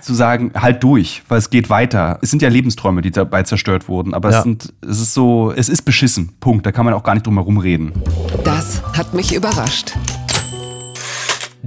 zu 0.00 0.14
sagen, 0.14 0.52
halt 0.54 0.84
durch, 0.84 1.24
weil 1.28 1.38
es 1.38 1.50
geht 1.50 1.68
weiter. 1.68 2.18
Es 2.22 2.30
sind 2.30 2.40
ja 2.40 2.48
Lebensträume, 2.48 3.02
die 3.02 3.10
dabei 3.10 3.42
zerstört 3.42 3.88
wurden, 3.88 4.14
aber 4.14 4.30
ja. 4.30 4.38
es, 4.38 4.44
sind, 4.44 4.72
es 4.82 5.00
ist 5.00 5.14
so, 5.14 5.52
es 5.54 5.68
ist 5.68 5.82
beschissen. 5.82 6.30
Punkt. 6.38 6.64
Da 6.64 6.70
kann 6.70 6.84
man 6.84 6.94
auch 6.94 7.02
gar 7.02 7.14
nicht 7.14 7.26
drum 7.26 7.34
herum 7.34 7.58
reden. 7.58 7.92
Das 8.44 8.80
hat 8.96 9.12
mich 9.12 9.34
überrascht 9.34 9.96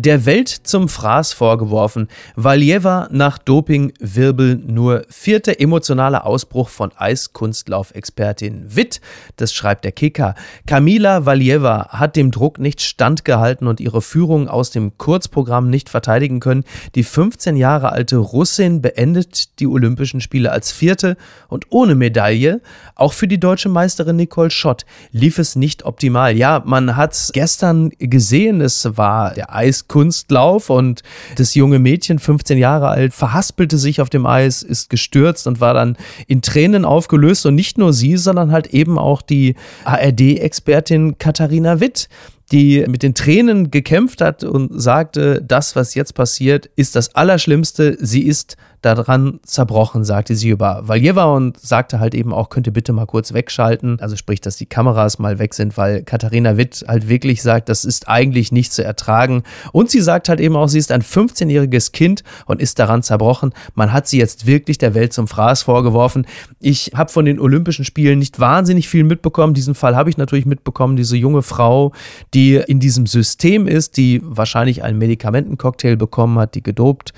der 0.01 0.25
Welt 0.25 0.47
zum 0.47 0.87
Fraß 0.87 1.33
vorgeworfen. 1.33 2.07
Valjeva 2.37 3.09
nach 3.11 3.37
Dopingwirbel 3.37 4.55
nur 4.55 5.03
vierter 5.09 5.59
emotionaler 5.59 6.25
Ausbruch 6.25 6.69
von 6.69 6.91
Eiskunstlaufexpertin 6.95 8.75
Witt, 8.75 9.01
das 9.35 9.53
schreibt 9.53 9.83
der 9.83 9.91
Kicker. 9.91 10.35
Kamila 10.65 11.25
Valjeva 11.25 11.89
hat 11.89 12.15
dem 12.15 12.31
Druck 12.31 12.59
nicht 12.59 12.81
standgehalten 12.81 13.67
und 13.67 13.81
ihre 13.81 14.01
Führung 14.01 14.47
aus 14.47 14.71
dem 14.71 14.97
Kurzprogramm 14.97 15.69
nicht 15.69 15.89
verteidigen 15.89 16.39
können. 16.39 16.63
Die 16.95 17.03
15 17.03 17.57
Jahre 17.57 17.91
alte 17.91 18.17
Russin 18.17 18.81
beendet 18.81 19.59
die 19.59 19.67
Olympischen 19.67 20.21
Spiele 20.21 20.53
als 20.53 20.71
vierte 20.71 21.17
und 21.49 21.65
ohne 21.71 21.95
Medaille. 21.95 22.61
Auch 22.95 23.11
für 23.11 23.27
die 23.27 23.39
deutsche 23.39 23.67
Meisterin 23.67 24.15
Nicole 24.15 24.49
Schott 24.49 24.85
lief 25.11 25.39
es 25.39 25.57
nicht 25.57 25.83
optimal. 25.83 26.37
Ja, 26.37 26.63
man 26.65 26.95
hat 26.95 27.31
gestern 27.33 27.89
gesehen, 27.99 28.61
es 28.61 28.97
war 28.97 29.33
der 29.33 29.53
Eis 29.53 29.88
Kunstlauf 29.89 30.69
und 30.69 31.03
das 31.35 31.53
junge 31.55 31.79
Mädchen, 31.79 32.19
15 32.19 32.57
Jahre 32.57 32.87
alt, 32.87 33.13
verhaspelte 33.13 33.77
sich 33.77 33.99
auf 33.99 34.09
dem 34.09 34.25
Eis, 34.25 34.63
ist 34.63 34.89
gestürzt 34.89 35.45
und 35.47 35.59
war 35.59 35.73
dann 35.73 35.97
in 36.27 36.41
Tränen 36.41 36.85
aufgelöst 36.85 37.45
und 37.45 37.55
nicht 37.55 37.77
nur 37.77 37.91
sie, 37.91 38.15
sondern 38.15 38.53
halt 38.53 38.67
eben 38.67 38.97
auch 38.97 39.21
die 39.21 39.55
ARD-Expertin 39.83 41.17
Katharina 41.17 41.81
Witt, 41.81 42.07
die 42.51 42.85
mit 42.87 43.03
den 43.03 43.13
Tränen 43.13 43.71
gekämpft 43.71 44.21
hat 44.21 44.43
und 44.43 44.81
sagte, 44.81 45.41
das, 45.45 45.75
was 45.75 45.93
jetzt 45.93 46.13
passiert, 46.13 46.69
ist 46.75 46.95
das 46.95 47.15
Allerschlimmste. 47.15 47.97
Sie 47.99 48.23
ist 48.23 48.57
daran 48.81 49.39
zerbrochen, 49.43 50.03
sagte 50.03 50.35
sie 50.35 50.49
über 50.49 50.87
Valjeva 50.87 51.25
und 51.25 51.59
sagte 51.59 51.99
halt 51.99 52.15
eben 52.15 52.33
auch, 52.33 52.49
könnte 52.49 52.71
bitte 52.71 52.93
mal 52.93 53.05
kurz 53.05 53.33
wegschalten. 53.33 53.99
Also 53.99 54.15
sprich, 54.15 54.39
dass 54.39 54.55
die 54.55 54.65
Kameras 54.65 55.19
mal 55.19 55.37
weg 55.39 55.53
sind, 55.53 55.77
weil 55.77 56.03
Katharina 56.03 56.55
Witt 56.57 56.85
halt 56.87 57.09
wirklich 57.09 57.41
sagt, 57.41 57.67
das 57.67 57.83
ist 57.83 58.07
eigentlich 58.07 58.51
nicht 58.51 58.71
zu 58.71 58.83
ertragen. 58.83 59.43
Und 59.73 59.89
sie 59.89 59.99
sagt 59.99 60.29
halt 60.29 60.39
eben 60.39 60.55
auch, 60.55 60.67
sie 60.67 60.79
ist 60.79 60.91
ein 60.91 61.01
15-jähriges 61.01 61.91
Kind 61.91 62.23
und 62.45 62.61
ist 62.61 62.79
daran 62.79 63.03
zerbrochen. 63.03 63.53
Man 63.75 63.91
hat 63.91 64.07
sie 64.07 64.17
jetzt 64.17 64.45
wirklich 64.45 64.77
der 64.77 64.93
Welt 64.93 65.11
zum 65.11 65.27
Fraß 65.27 65.63
vorgeworfen. 65.63 66.25
Ich 66.59 66.91
habe 66.95 67.11
von 67.11 67.25
den 67.25 67.39
Olympischen 67.39 67.83
Spielen 67.83 68.19
nicht 68.19 68.39
wahnsinnig 68.39 68.87
viel 68.87 69.03
mitbekommen. 69.03 69.53
Diesen 69.53 69.75
Fall 69.75 69.95
habe 69.95 70.09
ich 70.09 70.17
natürlich 70.17 70.45
mitbekommen. 70.45 70.95
Diese 70.95 71.17
junge 71.17 71.41
Frau, 71.41 71.91
die 72.33 72.55
in 72.55 72.79
diesem 72.79 73.07
System 73.07 73.67
ist, 73.67 73.97
die 73.97 74.21
wahrscheinlich 74.23 74.83
einen 74.83 74.97
Medikamentencocktail 74.97 75.97
bekommen 75.97 76.39
hat, 76.39 76.55
die 76.55 76.63
gedopt 76.63 77.13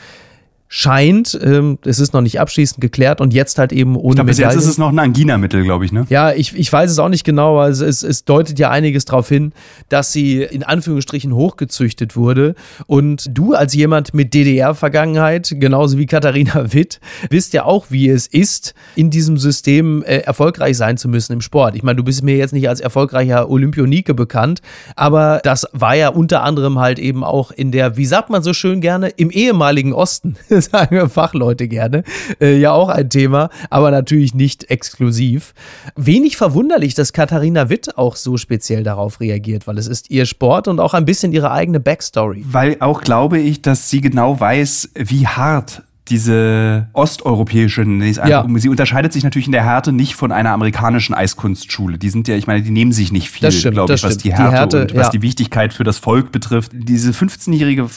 scheint, 0.73 1.37
ähm, 1.43 1.79
es 1.83 1.99
ist 1.99 2.13
noch 2.13 2.21
nicht 2.21 2.39
abschließend 2.39 2.79
geklärt 2.79 3.19
und 3.19 3.33
jetzt 3.33 3.59
halt 3.59 3.73
eben 3.73 3.97
ohne 3.97 4.11
ich 4.11 4.15
glaub, 4.15 4.27
bis 4.27 4.37
jetzt 4.37 4.55
ist 4.55 4.67
es 4.67 4.77
noch 4.77 4.87
ein 4.87 4.99
Angina-Mittel, 4.99 5.63
glaube 5.63 5.83
ich, 5.83 5.91
ne? 5.91 6.05
Ja, 6.07 6.31
ich, 6.31 6.55
ich 6.55 6.71
weiß 6.71 6.89
es 6.89 6.97
auch 6.97 7.09
nicht 7.09 7.25
genau, 7.25 7.59
aber 7.59 7.67
es, 7.67 7.81
es, 7.81 8.03
es 8.03 8.23
deutet 8.23 8.57
ja 8.57 8.69
einiges 8.69 9.03
darauf 9.03 9.27
hin, 9.27 9.51
dass 9.89 10.13
sie 10.13 10.43
in 10.43 10.63
Anführungsstrichen 10.63 11.35
hochgezüchtet 11.35 12.15
wurde 12.15 12.55
und 12.87 13.37
du 13.37 13.53
als 13.53 13.73
jemand 13.73 14.13
mit 14.13 14.33
DDR-Vergangenheit, 14.33 15.53
genauso 15.59 15.97
wie 15.97 16.05
Katharina 16.05 16.71
Witt, 16.71 17.01
wisst 17.29 17.51
ja 17.51 17.65
auch, 17.65 17.87
wie 17.89 18.07
es 18.07 18.27
ist, 18.27 18.73
in 18.95 19.09
diesem 19.09 19.37
System 19.37 20.03
äh, 20.03 20.19
erfolgreich 20.19 20.77
sein 20.77 20.95
zu 20.95 21.09
müssen 21.09 21.33
im 21.33 21.41
Sport. 21.41 21.75
Ich 21.75 21.83
meine, 21.83 21.97
du 21.97 22.05
bist 22.05 22.23
mir 22.23 22.37
jetzt 22.37 22.53
nicht 22.53 22.69
als 22.69 22.79
erfolgreicher 22.79 23.49
Olympionike 23.49 24.13
bekannt, 24.13 24.61
aber 24.95 25.41
das 25.43 25.67
war 25.73 25.97
ja 25.97 26.07
unter 26.07 26.43
anderem 26.43 26.79
halt 26.79 26.97
eben 26.97 27.25
auch 27.25 27.51
in 27.51 27.73
der, 27.73 27.97
wie 27.97 28.05
sagt 28.05 28.29
man 28.29 28.41
so 28.41 28.53
schön 28.53 28.79
gerne, 28.79 29.09
im 29.09 29.31
ehemaligen 29.31 29.91
Osten 29.91 30.37
sagen 30.71 30.95
wir 30.95 31.09
Fachleute 31.09 31.67
gerne, 31.67 32.03
äh, 32.39 32.57
ja 32.57 32.71
auch 32.71 32.89
ein 32.89 33.09
Thema, 33.09 33.49
aber 33.69 33.91
natürlich 33.91 34.33
nicht 34.33 34.69
exklusiv. 34.69 35.53
Wenig 35.95 36.37
verwunderlich, 36.37 36.93
dass 36.93 37.13
Katharina 37.13 37.69
Witt 37.69 37.97
auch 37.97 38.15
so 38.15 38.37
speziell 38.37 38.83
darauf 38.83 39.19
reagiert, 39.19 39.67
weil 39.67 39.77
es 39.77 39.87
ist 39.87 40.09
ihr 40.09 40.25
Sport 40.25 40.67
und 40.67 40.79
auch 40.79 40.93
ein 40.93 41.05
bisschen 41.05 41.33
ihre 41.33 41.51
eigene 41.51 41.79
Backstory. 41.79 42.45
Weil 42.47 42.77
auch 42.79 43.01
glaube 43.01 43.39
ich, 43.39 43.61
dass 43.61 43.89
sie 43.89 44.01
genau 44.01 44.39
weiß, 44.39 44.91
wie 44.95 45.27
hart 45.27 45.83
diese 46.11 46.89
osteuropäische, 46.93 47.83
ja. 47.83 48.45
sie 48.57 48.69
unterscheidet 48.69 49.13
sich 49.13 49.23
natürlich 49.23 49.45
in 49.45 49.53
der 49.53 49.63
Härte 49.63 49.93
nicht 49.93 50.15
von 50.15 50.31
einer 50.31 50.51
amerikanischen 50.51 51.13
Eiskunstschule. 51.15 51.97
Die 51.97 52.09
sind 52.09 52.27
ja, 52.27 52.35
ich 52.35 52.47
meine, 52.47 52.61
die 52.61 52.71
nehmen 52.71 52.91
sich 52.91 53.11
nicht 53.13 53.29
viel, 53.29 53.49
glaube 53.71 53.93
ich, 53.93 54.03
was 54.03 54.17
die 54.17 54.33
Härte, 54.33 54.43
die 54.43 54.55
Härte, 54.55 54.81
und 54.81 54.95
was 54.95 55.07
ja. 55.07 55.11
die 55.11 55.21
Wichtigkeit 55.21 55.73
für 55.73 55.85
das 55.85 55.99
Volk 55.99 56.31
betrifft. 56.33 56.71
Diese 56.73 57.11
15-jährige 57.11 57.87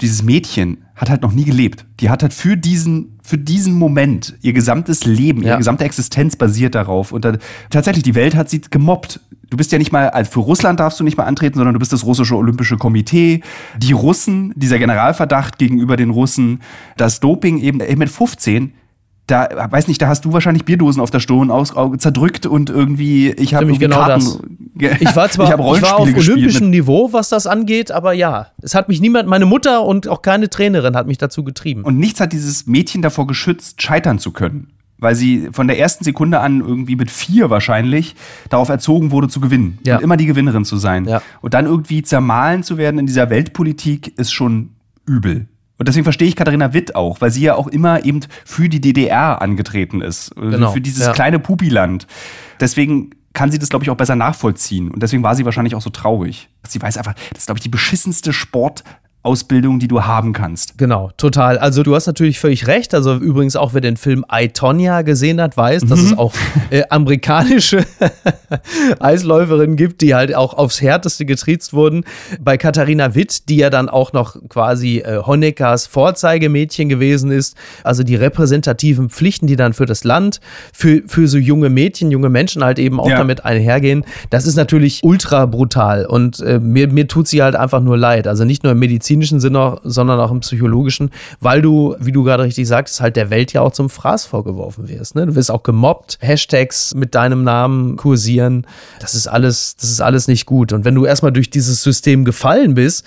dieses 0.00 0.22
Mädchen 0.22 0.84
hat 0.98 1.08
halt 1.08 1.22
noch 1.22 1.32
nie 1.32 1.44
gelebt. 1.44 1.86
Die 2.00 2.10
hat 2.10 2.22
halt 2.22 2.34
für 2.34 2.56
diesen, 2.56 3.18
für 3.22 3.38
diesen 3.38 3.74
Moment 3.78 4.34
ihr 4.42 4.52
gesamtes 4.52 5.06
Leben, 5.06 5.42
ja. 5.42 5.50
ihre 5.50 5.58
gesamte 5.58 5.84
Existenz 5.84 6.36
basiert 6.36 6.74
darauf. 6.74 7.12
Und 7.12 7.24
dann, 7.24 7.38
tatsächlich, 7.70 8.02
die 8.02 8.14
Welt 8.14 8.34
hat 8.34 8.50
sie 8.50 8.60
gemobbt. 8.60 9.20
Du 9.48 9.56
bist 9.56 9.72
ja 9.72 9.78
nicht 9.78 9.92
mal, 9.92 10.10
also 10.10 10.30
für 10.30 10.40
Russland 10.40 10.80
darfst 10.80 11.00
du 11.00 11.04
nicht 11.04 11.16
mal 11.16 11.24
antreten, 11.24 11.56
sondern 11.56 11.72
du 11.72 11.78
bist 11.78 11.92
das 11.92 12.04
russische 12.04 12.36
Olympische 12.36 12.76
Komitee. 12.76 13.42
Die 13.78 13.92
Russen, 13.92 14.52
dieser 14.56 14.78
Generalverdacht 14.78 15.58
gegenüber 15.58 15.96
den 15.96 16.10
Russen, 16.10 16.60
das 16.96 17.20
Doping 17.20 17.58
eben, 17.58 17.80
eben 17.80 18.00
mit 18.00 18.10
15 18.10 18.72
da, 19.30 19.68
weiß 19.70 19.88
nicht, 19.88 20.00
da 20.00 20.08
hast 20.08 20.24
du 20.24 20.32
wahrscheinlich 20.32 20.64
Bierdosen 20.64 21.00
auf 21.00 21.10
der 21.10 21.20
Stirn 21.20 21.50
aus, 21.50 21.74
zerdrückt 21.98 22.46
und 22.46 22.70
irgendwie, 22.70 23.30
ich 23.30 23.54
habe 23.54 23.72
genau 23.74 23.96
Karten, 23.96 24.24
das. 24.74 25.00
Ich 25.00 25.14
war 25.14 25.28
zwar 25.30 25.46
ich, 25.48 25.52
ich 25.54 25.82
war 25.82 25.98
auf 25.98 26.08
olympischem 26.08 26.70
Niveau, 26.70 27.12
was 27.12 27.28
das 27.28 27.46
angeht, 27.46 27.90
aber 27.90 28.14
ja, 28.14 28.48
es 28.62 28.74
hat 28.74 28.88
mich 28.88 29.00
niemand, 29.00 29.28
meine 29.28 29.46
Mutter 29.46 29.84
und 29.84 30.08
auch 30.08 30.22
keine 30.22 30.48
Trainerin 30.48 30.96
hat 30.96 31.06
mich 31.06 31.18
dazu 31.18 31.44
getrieben. 31.44 31.82
Und 31.82 31.98
nichts 31.98 32.20
hat 32.20 32.32
dieses 32.32 32.66
Mädchen 32.66 33.02
davor 33.02 33.26
geschützt, 33.26 33.82
scheitern 33.82 34.18
zu 34.18 34.32
können. 34.32 34.72
Weil 35.00 35.14
sie 35.14 35.50
von 35.52 35.68
der 35.68 35.78
ersten 35.78 36.02
Sekunde 36.02 36.40
an 36.40 36.58
irgendwie 36.58 36.96
mit 36.96 37.08
vier 37.08 37.50
wahrscheinlich 37.50 38.16
darauf 38.48 38.68
erzogen 38.68 39.12
wurde 39.12 39.28
zu 39.28 39.40
gewinnen 39.40 39.78
ja. 39.84 39.96
und 39.96 40.02
immer 40.02 40.16
die 40.16 40.26
Gewinnerin 40.26 40.64
zu 40.64 40.76
sein. 40.76 41.04
Ja. 41.04 41.22
Und 41.40 41.54
dann 41.54 41.66
irgendwie 41.66 42.02
zermahlen 42.02 42.64
zu 42.64 42.78
werden 42.78 42.98
in 42.98 43.06
dieser 43.06 43.30
Weltpolitik 43.30 44.18
ist 44.18 44.32
schon 44.32 44.70
übel. 45.06 45.46
Und 45.78 45.88
deswegen 45.88 46.04
verstehe 46.04 46.28
ich 46.28 46.36
Katharina 46.36 46.72
Witt 46.74 46.96
auch, 46.96 47.20
weil 47.20 47.30
sie 47.30 47.42
ja 47.42 47.54
auch 47.54 47.68
immer 47.68 48.04
eben 48.04 48.20
für 48.44 48.68
die 48.68 48.80
DDR 48.80 49.40
angetreten 49.40 50.00
ist. 50.00 50.36
Also 50.36 50.50
genau. 50.50 50.72
Für 50.72 50.80
dieses 50.80 51.06
ja. 51.06 51.12
kleine 51.12 51.38
Pupiland. 51.38 52.06
Deswegen 52.60 53.10
kann 53.32 53.52
sie 53.52 53.58
das, 53.58 53.68
glaube 53.68 53.84
ich, 53.84 53.90
auch 53.90 53.96
besser 53.96 54.16
nachvollziehen. 54.16 54.90
Und 54.90 55.02
deswegen 55.02 55.22
war 55.22 55.36
sie 55.36 55.44
wahrscheinlich 55.44 55.76
auch 55.76 55.80
so 55.80 55.90
traurig. 55.90 56.48
Sie 56.66 56.82
weiß 56.82 56.96
einfach, 56.98 57.14
das 57.30 57.42
ist, 57.42 57.46
glaube 57.46 57.58
ich, 57.58 57.62
die 57.62 57.68
beschissenste 57.68 58.32
Sport- 58.32 58.82
Ausbildung, 59.24 59.80
die 59.80 59.88
du 59.88 60.04
haben 60.04 60.32
kannst. 60.32 60.78
Genau, 60.78 61.10
total. 61.16 61.58
Also 61.58 61.82
du 61.82 61.94
hast 61.94 62.06
natürlich 62.06 62.38
völlig 62.38 62.68
recht. 62.68 62.94
Also 62.94 63.16
übrigens 63.16 63.56
auch 63.56 63.74
wer 63.74 63.80
den 63.80 63.96
Film 63.96 64.24
I, 64.32 64.48
Tonya 64.48 65.02
gesehen 65.02 65.40
hat, 65.40 65.56
weiß, 65.56 65.82
dass 65.86 65.98
es 65.98 66.12
mhm. 66.12 66.18
auch 66.18 66.34
äh, 66.70 66.84
amerikanische 66.88 67.84
Eisläuferinnen 69.00 69.76
gibt, 69.76 70.02
die 70.02 70.14
halt 70.14 70.34
auch 70.36 70.54
aufs 70.54 70.80
Härteste 70.80 71.26
getriezt 71.26 71.72
wurden. 71.72 72.04
Bei 72.40 72.56
Katharina 72.56 73.16
Witt, 73.16 73.48
die 73.48 73.56
ja 73.56 73.70
dann 73.70 73.88
auch 73.88 74.12
noch 74.12 74.36
quasi 74.48 74.98
äh, 74.98 75.20
Honeckers 75.26 75.88
Vorzeigemädchen 75.88 76.88
gewesen 76.88 77.32
ist. 77.32 77.56
Also 77.82 78.04
die 78.04 78.14
repräsentativen 78.14 79.10
Pflichten, 79.10 79.48
die 79.48 79.56
dann 79.56 79.72
für 79.72 79.86
das 79.86 80.04
Land, 80.04 80.40
für, 80.72 81.02
für 81.06 81.26
so 81.26 81.38
junge 81.38 81.70
Mädchen, 81.70 82.12
junge 82.12 82.28
Menschen 82.28 82.62
halt 82.62 82.78
eben 82.78 83.00
auch 83.00 83.10
ja. 83.10 83.18
damit 83.18 83.44
einhergehen. 83.44 84.04
Das 84.30 84.46
ist 84.46 84.54
natürlich 84.54 85.00
ultra 85.02 85.46
brutal 85.46 86.06
und 86.06 86.40
äh, 86.40 86.60
mir, 86.60 86.86
mir 86.86 87.08
tut 87.08 87.26
sie 87.26 87.42
halt 87.42 87.56
einfach 87.56 87.80
nur 87.80 87.98
leid. 87.98 88.28
Also 88.28 88.44
nicht 88.44 88.62
nur 88.62 88.72
im 88.72 88.78
Medizin 88.78 89.07
medizinischen 89.08 89.40
Sinne, 89.40 89.80
sondern 89.84 90.20
auch 90.20 90.30
im 90.30 90.40
psychologischen, 90.40 91.10
weil 91.40 91.62
du, 91.62 91.96
wie 91.98 92.12
du 92.12 92.24
gerade 92.24 92.42
richtig 92.42 92.68
sagst, 92.68 93.00
halt 93.00 93.16
der 93.16 93.30
Welt 93.30 93.52
ja 93.52 93.62
auch 93.62 93.72
zum 93.72 93.88
Fraß 93.88 94.26
vorgeworfen 94.26 94.88
wirst. 94.88 95.14
Ne? 95.14 95.26
Du 95.26 95.34
wirst 95.34 95.50
auch 95.50 95.62
gemobbt, 95.62 96.18
Hashtags 96.20 96.94
mit 96.94 97.14
deinem 97.14 97.42
Namen 97.42 97.96
kursieren. 97.96 98.66
Das 99.00 99.14
ist 99.14 99.26
alles, 99.26 99.76
das 99.76 99.90
ist 99.90 100.00
alles 100.00 100.28
nicht 100.28 100.44
gut. 100.46 100.72
Und 100.72 100.84
wenn 100.84 100.94
du 100.94 101.06
erstmal 101.06 101.32
durch 101.32 101.48
dieses 101.50 101.82
System 101.82 102.24
gefallen 102.24 102.74
bist, 102.74 103.04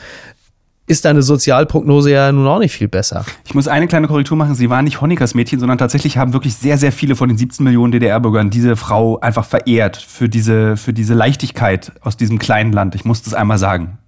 ist 0.87 1.05
deine 1.05 1.21
Sozialprognose 1.21 2.11
ja 2.11 2.31
nun 2.31 2.47
auch 2.47 2.59
nicht 2.59 2.73
viel 2.73 2.87
besser. 2.87 3.23
Ich 3.45 3.53
muss 3.53 3.67
eine 3.67 3.87
kleine 3.87 4.07
Korrektur 4.07 4.35
machen. 4.35 4.55
Sie 4.55 4.69
waren 4.69 4.83
nicht 4.83 4.99
Honeckers 4.99 5.35
Mädchen, 5.35 5.59
sondern 5.59 5.77
tatsächlich 5.77 6.17
haben 6.17 6.33
wirklich 6.33 6.55
sehr, 6.55 6.77
sehr 6.77 6.91
viele 6.91 7.15
von 7.15 7.29
den 7.29 7.37
17 7.37 7.63
Millionen 7.63 7.93
DDR-Bürgern 7.93 8.49
diese 8.49 8.75
Frau 8.75 9.19
einfach 9.19 9.45
verehrt 9.45 9.95
für 9.95 10.27
diese, 10.27 10.75
für 10.75 10.91
diese 10.91 11.13
Leichtigkeit 11.13 11.93
aus 12.01 12.17
diesem 12.17 12.39
kleinen 12.39 12.73
Land. 12.73 12.95
Ich 12.95 13.05
muss 13.05 13.21
das 13.21 13.33
einmal 13.33 13.59
sagen. 13.59 13.99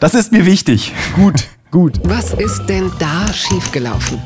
Das 0.00 0.14
ist 0.14 0.32
mir 0.32 0.46
wichtig. 0.46 0.92
Gut, 1.14 1.48
gut. 1.70 2.00
Was 2.04 2.32
ist 2.32 2.66
denn 2.66 2.90
da 2.98 3.32
schiefgelaufen? 3.32 4.20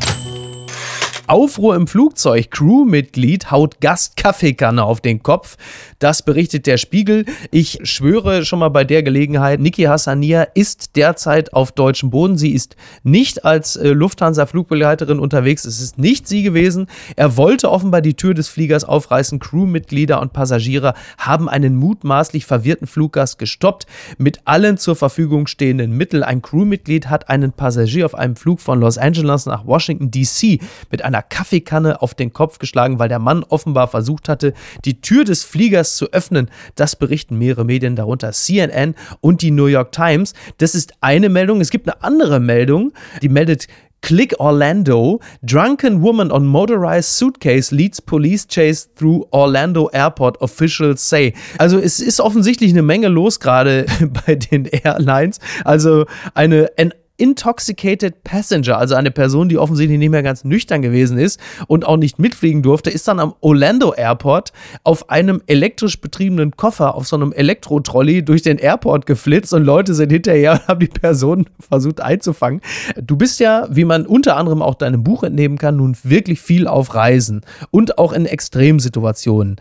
Aufruhr 1.29 1.77
im 1.77 1.87
Flugzeug. 1.87 2.51
Crewmitglied 2.51 3.51
haut 3.51 3.81
Gast-Kaffeekanne 3.81 4.83
auf 4.83 5.01
den 5.01 5.23
Kopf. 5.23 5.57
Das 5.99 6.23
berichtet 6.23 6.67
der 6.67 6.79
Spiegel. 6.79 7.27
Ich 7.51 7.81
schwöre 7.83 8.45
schon 8.45 8.61
mal 8.61 8.71
bei 8.71 8.85
der 8.85 9.03
Gelegenheit, 9.03 9.61
Niki 9.61 9.83
Hassania 9.83 10.43
ist 10.55 10.97
derzeit 10.97 11.53
auf 11.53 11.73
deutschem 11.73 12.11
Boden. 12.11 12.39
Sie 12.39 12.53
ist 12.53 12.77
nicht 13.03 13.45
als 13.45 13.77
äh, 13.77 13.89
Lufthansa-Flugbegleiterin 13.91 15.19
unterwegs. 15.19 15.65
Es 15.65 15.81
ist 15.81 15.99
nicht 15.99 16.27
sie 16.27 16.43
gewesen. 16.43 16.87
Er 17.17 17.37
wollte 17.37 17.71
offenbar 17.71 18.01
die 18.01 18.15
Tür 18.15 18.35
des 18.35 18.49
Fliegers 18.49 18.85
aufreißen. 18.85 19.39
Crewmitglieder 19.39 20.21
und 20.23 20.33
Passagiere 20.33 20.95
haben 21.19 21.49
einen 21.49 21.77
mutmaßlich 21.77 22.47
verwirrten 22.47 22.87
Fluggast 22.87 23.39
gestoppt. 23.39 23.87
Mit 24.17 24.41
allen 24.47 24.79
zur 24.79 24.97
Verfügung 24.97 25.47
stehenden 25.47 25.97
Mitteln. 25.97 26.23
Ein 26.23 26.43
Crewmitglied 26.43 27.11
hat 27.11 27.29
einen 27.29 27.53
Passagier 27.53 28.07
auf 28.07 28.15
einem 28.15 28.37
Flug 28.37 28.61
von 28.61 28.81
Los 28.81 28.99
Angeles 28.99 29.47
nach 29.47 29.67
Washington 29.67 30.11
DC 30.11 30.61
mit 30.91 31.03
einer 31.03 31.18
einer 31.19 31.23
Kaffeekanne 31.23 32.01
auf 32.01 32.15
den 32.15 32.33
Kopf 32.33 32.59
geschlagen, 32.59 32.99
weil 32.99 33.09
der 33.09 33.19
Mann 33.19 33.43
offenbar 33.43 33.89
versucht 33.89 34.29
hatte, 34.29 34.55
die 34.85 35.01
Tür 35.01 35.25
des 35.25 35.43
Fliegers 35.43 35.97
zu 35.97 36.13
öffnen. 36.13 36.51
Das 36.77 36.97
berichten 36.97 37.39
mehrere 37.39 37.65
Medien, 37.65 37.97
darunter 37.97 38.33
CNN 38.33 38.95
und 39.21 39.43
die 39.43 39.51
New 39.51 39.67
York 39.67 39.93
Times. 39.93 40.35
Das 40.59 40.75
ist 40.75 40.93
eine 41.01 41.29
Meldung. 41.29 41.61
Es 41.61 41.71
gibt 41.71 41.89
eine 41.89 42.03
andere 42.03 42.41
Meldung, 42.41 42.93
die 43.23 43.29
meldet 43.29 43.67
Click 44.01 44.39
Orlando. 44.39 45.21
Drunken 45.43 46.03
woman 46.03 46.31
on 46.31 46.47
motorized 46.47 47.17
suitcase 47.17 47.75
leads 47.75 48.01
police 48.01 48.47
chase 48.47 48.87
through 48.95 49.27
Orlando 49.33 49.91
Airport, 49.93 50.41
officials 50.41 51.09
say. 51.09 51.35
Also 51.59 51.79
es 51.79 51.99
ist 51.99 52.21
offensichtlich 52.21 52.71
eine 52.71 52.83
Menge 52.83 53.09
los 53.09 53.41
gerade 53.41 53.87
bei 54.27 54.37
den 54.37 54.67
Airlines. 54.67 55.41
Also 55.65 56.07
eine 56.35 56.71
Intoxicated 57.19 58.23
Passenger, 58.23 58.79
also 58.79 58.95
eine 58.95 59.11
Person, 59.11 59.49
die 59.49 59.59
offensichtlich 59.59 59.99
nicht 59.99 60.11
mehr 60.11 60.23
ganz 60.23 60.45
nüchtern 60.45 60.83
gewesen 60.83 61.19
ist 61.19 61.41
und 61.67 61.85
auch 61.85 61.97
nicht 61.97 62.19
mitfliegen 62.19 62.63
durfte, 62.63 62.91
ist 62.91 63.09
dann 63.09 63.19
am 63.19 63.35
Orlando 63.41 63.93
Airport 63.93 64.53
auf 64.85 65.11
einem 65.11 65.43
elektrisch 65.47 66.01
betriebenen 66.01 66.57
Koffer, 66.57 66.95
auf 66.95 67.09
so 67.09 67.17
einem 67.17 67.33
Elektro-Trolley 67.33 68.25
durch 68.25 68.43
den 68.43 68.59
Airport 68.59 69.05
geflitzt 69.05 69.53
und 69.53 69.65
Leute 69.65 69.95
sind 69.95 70.11
hinterher 70.11 70.53
und 70.53 70.69
haben 70.69 70.81
die 70.81 70.87
Person 70.87 71.47
versucht 71.59 72.01
einzufangen. 72.01 72.61
Du 73.03 73.17
bist 73.17 73.41
ja, 73.41 73.67
wie 73.69 73.85
man 73.85 74.07
unter 74.07 74.37
anderem 74.37 74.63
auch 74.63 74.77
deinem 74.77 75.03
Buch 75.03 75.25
entnehmen 75.25 75.59
kann, 75.59 75.77
nun 75.77 75.97
wirklich 76.05 76.41
viel 76.41 76.69
auf 76.69 76.95
Reisen 76.95 77.43
und 77.73 77.99
auch 77.99 78.13
in 78.13 78.27
Extremsituationen. 78.27 79.57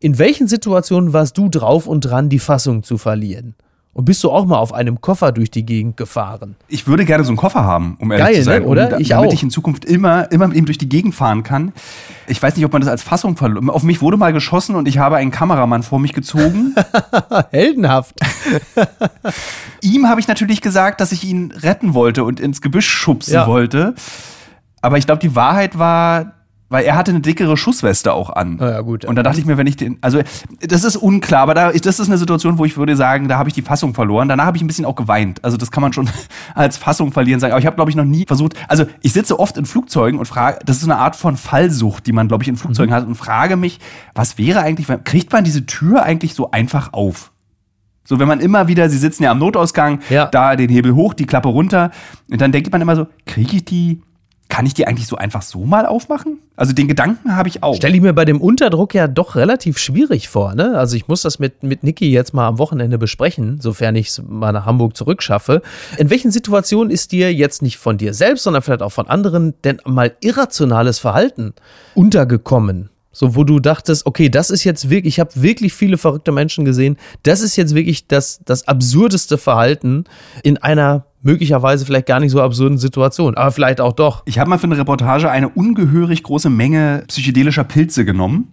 In 0.00 0.18
welchen 0.18 0.48
Situationen 0.48 1.12
warst 1.12 1.38
du 1.38 1.48
drauf 1.48 1.86
und 1.86 2.00
dran, 2.00 2.28
die 2.28 2.38
Fassung 2.40 2.82
zu 2.82 2.98
verlieren? 2.98 3.54
Und 3.92 4.04
bist 4.04 4.22
du 4.22 4.30
auch 4.30 4.46
mal 4.46 4.58
auf 4.58 4.72
einem 4.72 5.00
Koffer 5.00 5.32
durch 5.32 5.50
die 5.50 5.66
Gegend 5.66 5.96
gefahren? 5.96 6.54
Ich 6.68 6.86
würde 6.86 7.04
gerne 7.04 7.24
so 7.24 7.30
einen 7.30 7.36
Koffer 7.36 7.64
haben, 7.64 7.96
um 7.98 8.12
ehrlich 8.12 8.24
Geil, 8.24 8.36
zu 8.36 8.42
sein. 8.44 8.62
Ne? 8.62 8.68
Oder? 8.68 8.94
Um, 8.94 9.00
ich 9.00 9.08
damit 9.08 9.30
auch. 9.30 9.32
ich 9.32 9.42
in 9.42 9.50
Zukunft 9.50 9.84
immer, 9.84 10.30
immer 10.30 10.46
mit 10.46 10.56
ihm 10.56 10.64
durch 10.64 10.78
die 10.78 10.88
Gegend 10.88 11.14
fahren 11.14 11.42
kann. 11.42 11.72
Ich 12.28 12.40
weiß 12.40 12.54
nicht, 12.54 12.64
ob 12.64 12.72
man 12.72 12.82
das 12.82 12.90
als 12.90 13.02
Fassung 13.02 13.36
verloren. 13.36 13.68
Auf 13.68 13.82
mich 13.82 14.00
wurde 14.00 14.16
mal 14.16 14.32
geschossen 14.32 14.76
und 14.76 14.86
ich 14.86 14.98
habe 14.98 15.16
einen 15.16 15.32
Kameramann 15.32 15.82
vor 15.82 15.98
mich 15.98 16.12
gezogen. 16.12 16.74
Heldenhaft. 17.50 18.14
ihm 19.80 20.08
habe 20.08 20.20
ich 20.20 20.28
natürlich 20.28 20.60
gesagt, 20.60 21.00
dass 21.00 21.10
ich 21.10 21.24
ihn 21.24 21.50
retten 21.50 21.92
wollte 21.92 22.22
und 22.22 22.38
ins 22.38 22.60
Gebüsch 22.60 22.88
schubsen 22.88 23.34
ja. 23.34 23.48
wollte. 23.48 23.96
Aber 24.82 24.98
ich 24.98 25.06
glaube, 25.06 25.20
die 25.20 25.34
Wahrheit 25.34 25.78
war, 25.78 26.39
weil 26.70 26.84
er 26.84 26.96
hatte 26.96 27.10
eine 27.10 27.20
dickere 27.20 27.56
Schussweste 27.56 28.12
auch 28.12 28.30
an. 28.30 28.58
Oh 28.60 28.64
ja, 28.64 28.80
gut. 28.80 29.04
Und 29.04 29.16
da 29.16 29.22
dachte 29.22 29.40
ich 29.40 29.44
mir, 29.44 29.58
wenn 29.58 29.66
ich 29.66 29.76
den, 29.76 29.98
also 30.00 30.20
das 30.60 30.84
ist 30.84 30.96
unklar, 30.96 31.42
aber 31.42 31.54
da, 31.54 31.72
das 31.72 31.98
ist 31.98 32.08
eine 32.08 32.16
Situation, 32.16 32.58
wo 32.58 32.64
ich 32.64 32.76
würde 32.76 32.94
sagen, 32.96 33.28
da 33.28 33.36
habe 33.38 33.48
ich 33.48 33.54
die 33.54 33.62
Fassung 33.62 33.92
verloren. 33.92 34.28
Danach 34.28 34.46
habe 34.46 34.56
ich 34.56 34.62
ein 34.62 34.68
bisschen 34.68 34.84
auch 34.84 34.94
geweint. 34.94 35.44
Also 35.44 35.56
das 35.56 35.72
kann 35.72 35.82
man 35.82 35.92
schon 35.92 36.08
als 36.54 36.78
Fassung 36.78 37.10
verlieren 37.12 37.40
sagen. 37.40 37.52
Aber 37.52 37.60
ich 37.60 37.66
habe, 37.66 37.74
glaube 37.74 37.90
ich, 37.90 37.96
noch 37.96 38.04
nie 38.04 38.24
versucht. 38.24 38.54
Also 38.68 38.86
ich 39.02 39.12
sitze 39.12 39.38
oft 39.40 39.56
in 39.56 39.66
Flugzeugen 39.66 40.20
und 40.20 40.26
frage, 40.26 40.60
das 40.64 40.78
ist 40.78 40.84
eine 40.84 40.96
Art 40.96 41.16
von 41.16 41.36
Fallsucht, 41.36 42.06
die 42.06 42.12
man, 42.12 42.28
glaube 42.28 42.44
ich, 42.44 42.48
in 42.48 42.56
Flugzeugen 42.56 42.92
mhm. 42.92 42.96
hat 42.96 43.06
und 43.06 43.16
frage 43.16 43.56
mich, 43.56 43.80
was 44.14 44.38
wäre 44.38 44.60
eigentlich, 44.60 44.86
kriegt 45.04 45.32
man 45.32 45.42
diese 45.42 45.66
Tür 45.66 46.04
eigentlich 46.04 46.34
so 46.34 46.52
einfach 46.52 46.92
auf? 46.92 47.32
So, 48.04 48.20
wenn 48.20 48.28
man 48.28 48.40
immer 48.40 48.68
wieder, 48.68 48.88
sie 48.88 48.98
sitzen 48.98 49.24
ja 49.24 49.32
am 49.32 49.38
Notausgang, 49.38 50.00
ja. 50.08 50.26
da 50.26 50.54
den 50.54 50.70
Hebel 50.70 50.94
hoch, 50.94 51.14
die 51.14 51.26
Klappe 51.26 51.48
runter, 51.48 51.90
und 52.30 52.40
dann 52.40 52.52
denkt 52.52 52.70
man 52.72 52.80
immer 52.80 52.96
so, 52.96 53.06
kriege 53.26 53.56
ich 53.56 53.64
die 53.64 54.02
kann 54.60 54.66
ich 54.66 54.74
die 54.74 54.86
eigentlich 54.86 55.06
so 55.06 55.16
einfach 55.16 55.40
so 55.40 55.64
mal 55.64 55.86
aufmachen? 55.86 56.38
Also 56.54 56.74
den 56.74 56.86
Gedanken 56.86 57.34
habe 57.34 57.48
ich 57.48 57.62
auch. 57.62 57.76
Stelle 57.76 57.94
ich 57.94 58.02
mir 58.02 58.12
bei 58.12 58.26
dem 58.26 58.42
Unterdruck 58.42 58.92
ja 58.92 59.08
doch 59.08 59.34
relativ 59.34 59.78
schwierig 59.78 60.28
vor. 60.28 60.54
Ne? 60.54 60.76
Also 60.76 60.96
ich 60.96 61.08
muss 61.08 61.22
das 61.22 61.38
mit, 61.38 61.62
mit 61.62 61.82
Niki 61.82 62.12
jetzt 62.12 62.34
mal 62.34 62.46
am 62.46 62.58
Wochenende 62.58 62.98
besprechen, 62.98 63.58
sofern 63.58 63.96
ich 63.96 64.08
es 64.08 64.22
mal 64.22 64.52
nach 64.52 64.66
Hamburg 64.66 64.98
zurückschaffe. 64.98 65.62
In 65.96 66.10
welchen 66.10 66.30
Situationen 66.30 66.90
ist 66.90 67.12
dir 67.12 67.32
jetzt 67.32 67.62
nicht 67.62 67.78
von 67.78 67.96
dir 67.96 68.12
selbst, 68.12 68.42
sondern 68.42 68.60
vielleicht 68.60 68.82
auch 68.82 68.92
von 68.92 69.08
anderen 69.08 69.54
denn 69.64 69.80
mal 69.86 70.14
irrationales 70.20 70.98
Verhalten 70.98 71.54
untergekommen? 71.94 72.90
So, 73.12 73.34
wo 73.36 73.44
du 73.44 73.60
dachtest, 73.60 74.04
okay, 74.04 74.28
das 74.28 74.50
ist 74.50 74.64
jetzt 74.64 74.90
wirklich, 74.90 75.14
ich 75.14 75.20
habe 75.20 75.30
wirklich 75.36 75.72
viele 75.72 75.96
verrückte 75.96 76.32
Menschen 76.32 76.66
gesehen. 76.66 76.98
Das 77.22 77.40
ist 77.40 77.56
jetzt 77.56 77.74
wirklich 77.74 78.08
das, 78.08 78.42
das 78.44 78.68
absurdeste 78.68 79.38
Verhalten 79.38 80.04
in 80.42 80.58
einer 80.58 81.06
möglicherweise 81.22 81.84
vielleicht 81.84 82.06
gar 82.06 82.20
nicht 82.20 82.30
so 82.30 82.40
absurden 82.40 82.78
Situation, 82.78 83.36
aber 83.36 83.50
vielleicht 83.50 83.80
auch 83.80 83.92
doch. 83.92 84.22
Ich 84.26 84.38
habe 84.38 84.48
mal 84.48 84.58
für 84.58 84.64
eine 84.64 84.78
Reportage 84.78 85.30
eine 85.30 85.48
ungehörig 85.48 86.22
große 86.22 86.50
Menge 86.50 87.04
psychedelischer 87.08 87.64
Pilze 87.64 88.04
genommen 88.04 88.52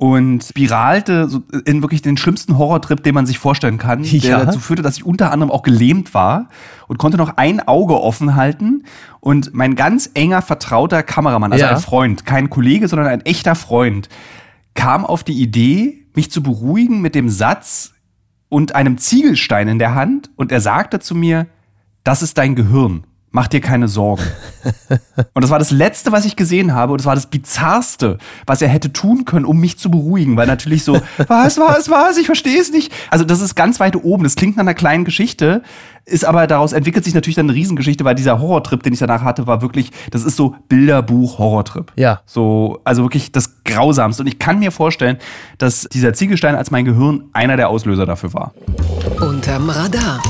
und 0.00 0.44
spiralte 0.44 1.28
in 1.66 1.82
wirklich 1.82 2.00
den 2.00 2.16
schlimmsten 2.16 2.56
Horrortrip, 2.56 3.02
den 3.02 3.14
man 3.14 3.26
sich 3.26 3.38
vorstellen 3.38 3.76
kann, 3.76 4.02
ja. 4.02 4.18
der 4.38 4.46
dazu 4.46 4.58
führte, 4.58 4.80
dass 4.80 4.96
ich 4.96 5.04
unter 5.04 5.30
anderem 5.30 5.50
auch 5.50 5.62
gelähmt 5.62 6.14
war 6.14 6.48
und 6.88 6.98
konnte 6.98 7.18
noch 7.18 7.36
ein 7.36 7.60
Auge 7.60 8.00
offen 8.00 8.34
halten 8.34 8.84
und 9.20 9.52
mein 9.52 9.74
ganz 9.74 10.10
enger 10.14 10.40
vertrauter 10.40 11.02
Kameramann, 11.02 11.52
also 11.52 11.66
ja. 11.66 11.72
ein 11.72 11.80
Freund, 11.80 12.24
kein 12.24 12.48
Kollege, 12.48 12.88
sondern 12.88 13.08
ein 13.08 13.20
echter 13.26 13.54
Freund, 13.54 14.08
kam 14.74 15.04
auf 15.04 15.22
die 15.22 15.38
Idee, 15.38 16.06
mich 16.14 16.30
zu 16.30 16.42
beruhigen 16.42 17.02
mit 17.02 17.14
dem 17.14 17.28
Satz 17.28 17.92
und 18.48 18.74
einem 18.74 18.96
Ziegelstein 18.96 19.68
in 19.68 19.78
der 19.78 19.94
Hand 19.94 20.30
und 20.36 20.50
er 20.50 20.62
sagte 20.62 21.00
zu 21.00 21.14
mir, 21.14 21.46
das 22.04 22.22
ist 22.22 22.38
dein 22.38 22.54
Gehirn. 22.54 23.04
mach 23.32 23.46
dir 23.46 23.60
keine 23.60 23.86
Sorgen. 23.88 24.24
und 25.34 25.42
das 25.42 25.50
war 25.50 25.58
das 25.58 25.70
Letzte, 25.70 26.12
was 26.12 26.24
ich 26.24 26.36
gesehen 26.36 26.74
habe. 26.74 26.92
Und 26.92 27.00
das 27.00 27.06
war 27.06 27.14
das 27.14 27.26
Bizarrste, 27.26 28.18
was 28.46 28.60
er 28.60 28.68
hätte 28.68 28.92
tun 28.92 29.24
können, 29.24 29.44
um 29.44 29.58
mich 29.60 29.78
zu 29.78 29.90
beruhigen. 29.90 30.36
Weil 30.36 30.46
natürlich 30.46 30.84
so, 30.84 30.94
was, 31.28 31.58
was, 31.58 31.88
was, 31.90 32.18
ich 32.18 32.26
verstehe 32.26 32.60
es 32.60 32.72
nicht. 32.72 32.92
Also 33.10 33.24
das 33.24 33.40
ist 33.40 33.54
ganz 33.54 33.78
weit 33.78 33.96
oben. 33.96 34.24
Das 34.24 34.34
klingt 34.34 34.56
nach 34.56 34.62
einer 34.62 34.74
kleinen 34.74 35.04
Geschichte, 35.04 35.62
ist 36.06 36.24
aber 36.24 36.46
daraus 36.46 36.72
entwickelt 36.72 37.04
sich 37.04 37.14
natürlich 37.14 37.36
dann 37.36 37.46
eine 37.46 37.54
Riesengeschichte, 37.54 38.04
weil 38.04 38.14
dieser 38.14 38.40
Horrortrip, 38.40 38.82
den 38.82 38.92
ich 38.92 38.98
danach 38.98 39.22
hatte, 39.22 39.46
war 39.46 39.62
wirklich, 39.62 39.90
das 40.10 40.24
ist 40.24 40.36
so 40.36 40.56
Bilderbuch-Horrortrip. 40.68 41.92
Ja. 41.96 42.22
So, 42.26 42.80
also 42.84 43.02
wirklich 43.04 43.30
das 43.30 43.62
Grausamste. 43.64 44.24
Und 44.24 44.26
ich 44.26 44.38
kann 44.38 44.58
mir 44.58 44.72
vorstellen, 44.72 45.18
dass 45.58 45.88
dieser 45.92 46.12
Ziegelstein 46.14 46.56
als 46.56 46.70
mein 46.72 46.84
Gehirn 46.84 47.24
einer 47.32 47.56
der 47.56 47.68
Auslöser 47.68 48.06
dafür 48.06 48.34
war. 48.34 48.52
Unterm 49.20 49.70
Radar 49.70 50.20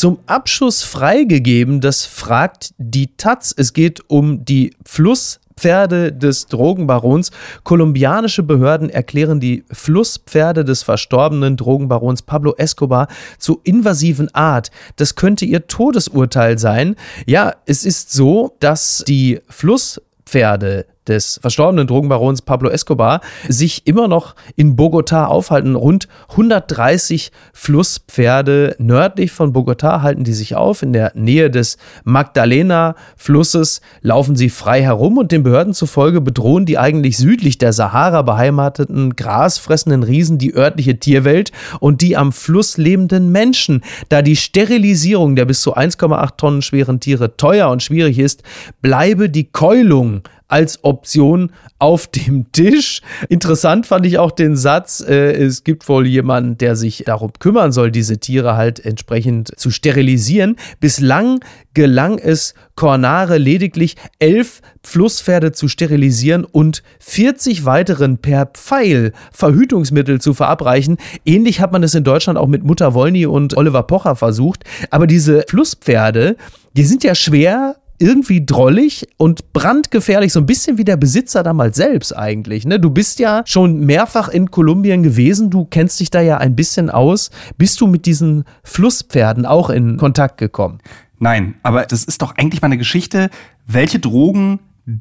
zum 0.00 0.18
Abschuss 0.24 0.82
freigegeben. 0.82 1.82
Das 1.82 2.06
fragt 2.06 2.72
die 2.78 3.14
Taz. 3.18 3.54
Es 3.54 3.74
geht 3.74 4.00
um 4.08 4.46
die 4.46 4.74
Flusspferde 4.86 6.10
des 6.10 6.46
Drogenbarons. 6.46 7.32
Kolumbianische 7.64 8.42
Behörden 8.42 8.88
erklären 8.88 9.40
die 9.40 9.62
Flusspferde 9.70 10.64
des 10.64 10.82
verstorbenen 10.82 11.58
Drogenbarons 11.58 12.22
Pablo 12.22 12.54
Escobar 12.56 13.08
zu 13.36 13.60
invasiven 13.62 14.34
Art. 14.34 14.70
Das 14.96 15.16
könnte 15.16 15.44
ihr 15.44 15.66
Todesurteil 15.66 16.58
sein. 16.58 16.96
Ja, 17.26 17.56
es 17.66 17.84
ist 17.84 18.10
so, 18.10 18.56
dass 18.58 19.04
die 19.06 19.40
Flusspferde 19.50 20.86
des 21.08 21.40
verstorbenen 21.42 21.86
Drogenbarons 21.86 22.42
Pablo 22.42 22.70
Escobar 22.70 23.20
sich 23.48 23.86
immer 23.86 24.06
noch 24.06 24.34
in 24.56 24.76
Bogotá 24.76 25.24
aufhalten. 25.24 25.74
Rund 25.74 26.08
130 26.30 27.32
Flusspferde 27.52 28.76
nördlich 28.78 29.32
von 29.32 29.52
Bogotá 29.52 30.02
halten 30.02 30.24
die 30.24 30.34
sich 30.34 30.54
auf. 30.54 30.82
In 30.82 30.92
der 30.92 31.12
Nähe 31.14 31.50
des 31.50 31.78
Magdalena-Flusses 32.04 33.80
laufen 34.02 34.36
sie 34.36 34.50
frei 34.50 34.82
herum 34.82 35.18
und 35.18 35.32
den 35.32 35.42
Behörden 35.42 35.74
zufolge 35.74 36.20
bedrohen 36.20 36.66
die 36.66 36.78
eigentlich 36.78 37.16
südlich 37.16 37.58
der 37.58 37.72
Sahara 37.72 38.22
beheimateten 38.22 39.16
grasfressenden 39.16 40.02
Riesen 40.02 40.38
die 40.38 40.54
örtliche 40.54 40.98
Tierwelt 40.98 41.50
und 41.80 42.02
die 42.02 42.16
am 42.16 42.32
Fluss 42.32 42.76
lebenden 42.76 43.32
Menschen. 43.32 43.82
Da 44.10 44.22
die 44.22 44.36
Sterilisierung 44.36 45.34
der 45.34 45.46
bis 45.46 45.62
zu 45.62 45.76
1,8 45.76 46.36
Tonnen 46.36 46.62
schweren 46.62 47.00
Tiere 47.00 47.36
teuer 47.36 47.70
und 47.70 47.82
schwierig 47.82 48.18
ist, 48.18 48.42
bleibe 48.82 49.30
die 49.30 49.44
Keulung 49.44 50.22
als 50.50 50.84
Option 50.84 51.52
auf 51.78 52.06
dem 52.06 52.52
Tisch. 52.52 53.00
Interessant 53.28 53.86
fand 53.86 54.04
ich 54.04 54.18
auch 54.18 54.30
den 54.30 54.56
Satz, 54.56 55.00
äh, 55.00 55.32
es 55.32 55.64
gibt 55.64 55.88
wohl 55.88 56.06
jemanden, 56.06 56.58
der 56.58 56.76
sich 56.76 57.04
darum 57.06 57.32
kümmern 57.38 57.72
soll, 57.72 57.90
diese 57.90 58.18
Tiere 58.18 58.56
halt 58.56 58.84
entsprechend 58.84 59.58
zu 59.58 59.70
sterilisieren. 59.70 60.56
Bislang 60.80 61.40
gelang 61.72 62.18
es 62.18 62.54
Cornare 62.74 63.38
lediglich 63.38 63.96
elf 64.18 64.60
Flusspferde 64.82 65.52
zu 65.52 65.68
sterilisieren 65.68 66.44
und 66.44 66.82
40 67.00 67.64
weiteren 67.64 68.18
per 68.18 68.46
Pfeil 68.46 69.12
Verhütungsmittel 69.32 70.20
zu 70.20 70.34
verabreichen. 70.34 70.96
Ähnlich 71.24 71.60
hat 71.60 71.72
man 71.72 71.82
es 71.82 71.94
in 71.94 72.04
Deutschland 72.04 72.38
auch 72.38 72.46
mit 72.46 72.64
Mutter 72.64 72.94
Wolny 72.94 73.26
und 73.26 73.56
Oliver 73.56 73.82
Pocher 73.82 74.16
versucht. 74.16 74.64
Aber 74.90 75.06
diese 75.06 75.44
Flusspferde, 75.48 76.36
die 76.74 76.84
sind 76.84 77.04
ja 77.04 77.14
schwer 77.14 77.76
irgendwie 78.00 78.44
drollig 78.44 79.06
und 79.16 79.52
brandgefährlich, 79.52 80.32
so 80.32 80.40
ein 80.40 80.46
bisschen 80.46 80.78
wie 80.78 80.84
der 80.84 80.96
Besitzer 80.96 81.42
damals 81.42 81.76
selbst 81.76 82.16
eigentlich. 82.16 82.66
Ne? 82.66 82.80
Du 82.80 82.90
bist 82.90 83.18
ja 83.18 83.42
schon 83.44 83.80
mehrfach 83.80 84.28
in 84.28 84.50
Kolumbien 84.50 85.02
gewesen, 85.02 85.50
du 85.50 85.66
kennst 85.66 86.00
dich 86.00 86.10
da 86.10 86.20
ja 86.20 86.38
ein 86.38 86.56
bisschen 86.56 86.90
aus. 86.90 87.30
Bist 87.58 87.80
du 87.80 87.86
mit 87.86 88.06
diesen 88.06 88.44
Flusspferden 88.64 89.46
auch 89.46 89.70
in 89.70 89.96
Kontakt 89.96 90.38
gekommen? 90.38 90.78
Nein, 91.18 91.54
aber 91.62 91.84
das 91.84 92.04
ist 92.04 92.22
doch 92.22 92.34
eigentlich 92.36 92.62
mal 92.62 92.66
eine 92.66 92.78
Geschichte, 92.78 93.28
welche 93.66 93.98
Drogen 93.98 94.60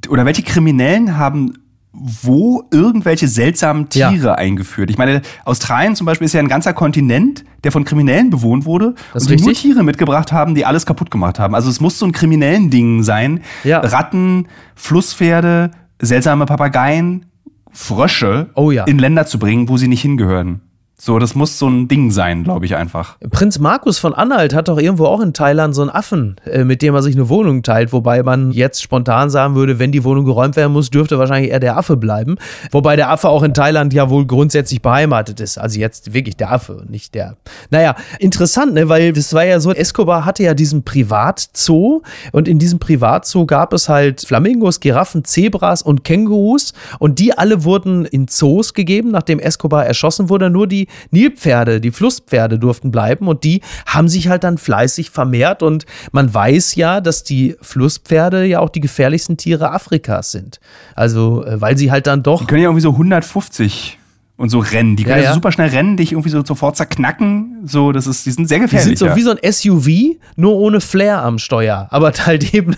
oder 0.10 0.26
welche 0.26 0.44
Kriminellen 0.44 1.18
haben 1.18 1.54
wo 2.00 2.64
irgendwelche 2.72 3.28
seltsamen 3.28 3.90
Tiere 3.90 4.28
ja. 4.28 4.36
eingeführt. 4.36 4.90
Ich 4.90 4.98
meine, 4.98 5.22
Australien 5.46 5.96
zum 5.96 6.06
Beispiel 6.06 6.26
ist 6.26 6.34
ja 6.34 6.40
ein 6.40 6.48
ganzer 6.48 6.74
Kontinent, 6.74 7.44
der 7.64 7.72
von 7.72 7.84
Kriminellen 7.84 8.30
bewohnt 8.30 8.66
wurde 8.66 8.96
das 9.14 9.28
und 9.28 9.40
die 9.40 9.44
nur 9.44 9.54
Tiere 9.54 9.84
mitgebracht 9.84 10.32
haben, 10.32 10.56
die 10.56 10.66
alles 10.66 10.86
kaputt 10.86 11.12
gemacht 11.12 11.40
haben. 11.40 11.56
Also 11.56 11.70
es 11.70 11.82
muss 11.82 12.00
so 12.00 12.06
ein 12.06 12.12
kriminellen 12.12 12.70
Ding 12.70 13.04
sein. 13.04 13.42
Ja. 13.64 13.80
Ratten, 13.80 14.48
Flusspferde, 14.76 15.72
seltsame 16.02 16.46
Papageien, 16.46 17.26
Frösche 17.72 18.50
oh 18.56 18.72
ja. 18.72 18.86
in 18.86 18.98
Länder 18.98 19.26
zu 19.26 19.40
bringen, 19.40 19.70
wo 19.70 19.78
sie 19.78 19.88
nicht 19.88 20.02
hingehören. 20.02 20.62
So, 21.02 21.18
das 21.18 21.34
muss 21.34 21.58
so 21.58 21.70
ein 21.70 21.88
Ding 21.88 22.12
sein, 22.12 22.44
glaube 22.44 22.66
ich 22.66 22.76
einfach. 22.76 23.18
Prinz 23.30 23.58
Markus 23.58 23.98
von 24.00 24.14
Anhalt 24.14 24.54
hat 24.54 24.68
doch 24.68 24.78
irgendwo 24.78 25.06
auch 25.06 25.22
in 25.22 25.32
Thailand 25.32 25.74
so 25.74 25.82
einen 25.82 25.90
Affen, 25.90 26.36
äh, 26.44 26.66
mit 26.66 26.82
dem 26.82 26.94
er 26.94 27.02
sich 27.02 27.16
eine 27.16 27.30
Wohnung 27.30 27.64
teilt, 27.64 27.94
wobei 27.94 28.22
man 28.22 28.52
jetzt 28.52 28.84
spontan 28.84 29.30
sagen 29.30 29.56
würde, 29.56 29.80
wenn 29.80 29.94
die 29.94 30.04
Wohnung 30.04 30.26
geräumt 30.26 30.58
werden 30.58 30.74
muss, 30.74 30.90
dürfte 30.90 31.18
wahrscheinlich 31.18 31.52
eher 31.52 31.62
der 31.62 31.78
Affe 31.78 31.96
bleiben. 31.96 32.36
Wobei 32.72 32.98
der 32.98 33.10
Affe 33.10 33.30
auch 33.30 33.44
in 33.44 33.54
Thailand 33.54 33.94
ja 33.94 34.10
wohl 34.10 34.26
grundsätzlich 34.26 34.82
beheimatet 34.82 35.40
ist. 35.40 35.58
Also 35.58 35.80
jetzt 35.80 36.14
wirklich 36.14 36.36
der 36.36 36.52
Affe 36.52 36.84
nicht 36.90 37.16
der. 37.16 37.38
Naja, 37.70 37.96
interessant, 38.20 38.74
ne? 38.74 38.90
Weil 38.90 39.14
das 39.14 39.34
war 39.34 39.46
ja 39.46 39.62
so, 39.62 39.72
Escobar 39.72 40.26
hatte 40.26 40.44
ja 40.44 40.54
diesen 40.54 40.84
Privatzoo 40.84 42.02
und 42.34 42.50
in 42.50 42.60
diesem 42.60 42.80
Privatzoo 42.80 43.46
gab 43.46 43.72
es 43.72 43.88
halt 43.88 44.26
Flamingos, 44.28 44.82
Giraffen, 44.82 45.24
Zebras 45.24 45.82
und 45.82 46.04
Kängurus 46.04 46.74
und 47.00 47.20
die 47.20 47.38
alle 47.38 47.64
wurden 47.64 48.04
in 48.04 48.28
Zoos 48.28 48.74
gegeben, 48.74 49.12
nachdem 49.12 49.40
Escobar 49.40 49.86
erschossen 49.86 50.28
wurde. 50.28 50.50
Nur 50.50 50.68
die 50.68 50.89
Nilpferde, 51.12 51.82
die 51.82 51.92
Flusspferde 51.92 52.60
durften 52.60 52.92
bleiben 52.92 53.28
und 53.28 53.44
die 53.44 53.62
haben 53.86 54.08
sich 54.08 54.28
halt 54.28 54.44
dann 54.44 54.58
fleißig 54.58 55.10
vermehrt 55.10 55.64
und 55.64 55.86
man 56.12 56.34
weiß 56.34 56.76
ja, 56.76 57.02
dass 57.02 57.24
die 57.24 57.56
Flusspferde 57.62 58.46
ja 58.46 58.60
auch 58.60 58.70
die 58.70 58.80
gefährlichsten 58.80 59.38
Tiere 59.38 59.72
Afrikas 59.72 60.32
sind. 60.32 60.60
Also, 60.96 61.46
äh, 61.46 61.62
weil 61.62 61.78
sie 61.78 61.92
halt 61.92 62.08
dann 62.08 62.24
doch. 62.24 62.40
Die 62.42 62.48
können 62.48 62.62
ja 62.62 62.70
irgendwie 62.70 62.82
so 62.82 62.92
150 62.92 63.99
und 64.40 64.50
so 64.50 64.60
rennen. 64.60 64.96
Die 64.96 65.04
können 65.04 65.18
ja, 65.18 65.26
ja. 65.26 65.34
super 65.34 65.52
schnell 65.52 65.68
rennen, 65.68 65.98
dich 65.98 66.14
irgendwie 66.14 66.30
so 66.30 66.44
sofort 66.46 66.78
zerknacken. 66.78 67.58
So, 67.66 67.92
das 67.92 68.08
ist, 68.08 68.26
die 68.26 68.32
sind 68.32 68.48
sehr 68.48 68.60
gefährlich. 68.60 68.86
Die 68.86 68.96
sind 68.96 68.98
so 68.98 69.08
ja. 69.08 69.16
wie 69.18 69.22
so 69.22 69.32
ein 69.32 69.52
SUV, 69.52 70.18
nur 70.38 70.56
ohne 70.56 70.80
Flair 70.80 71.22
am 71.24 71.40
Steuer. 71.40 71.88
Aber 71.92 72.14
halt 72.26 72.54
eben 72.54 72.74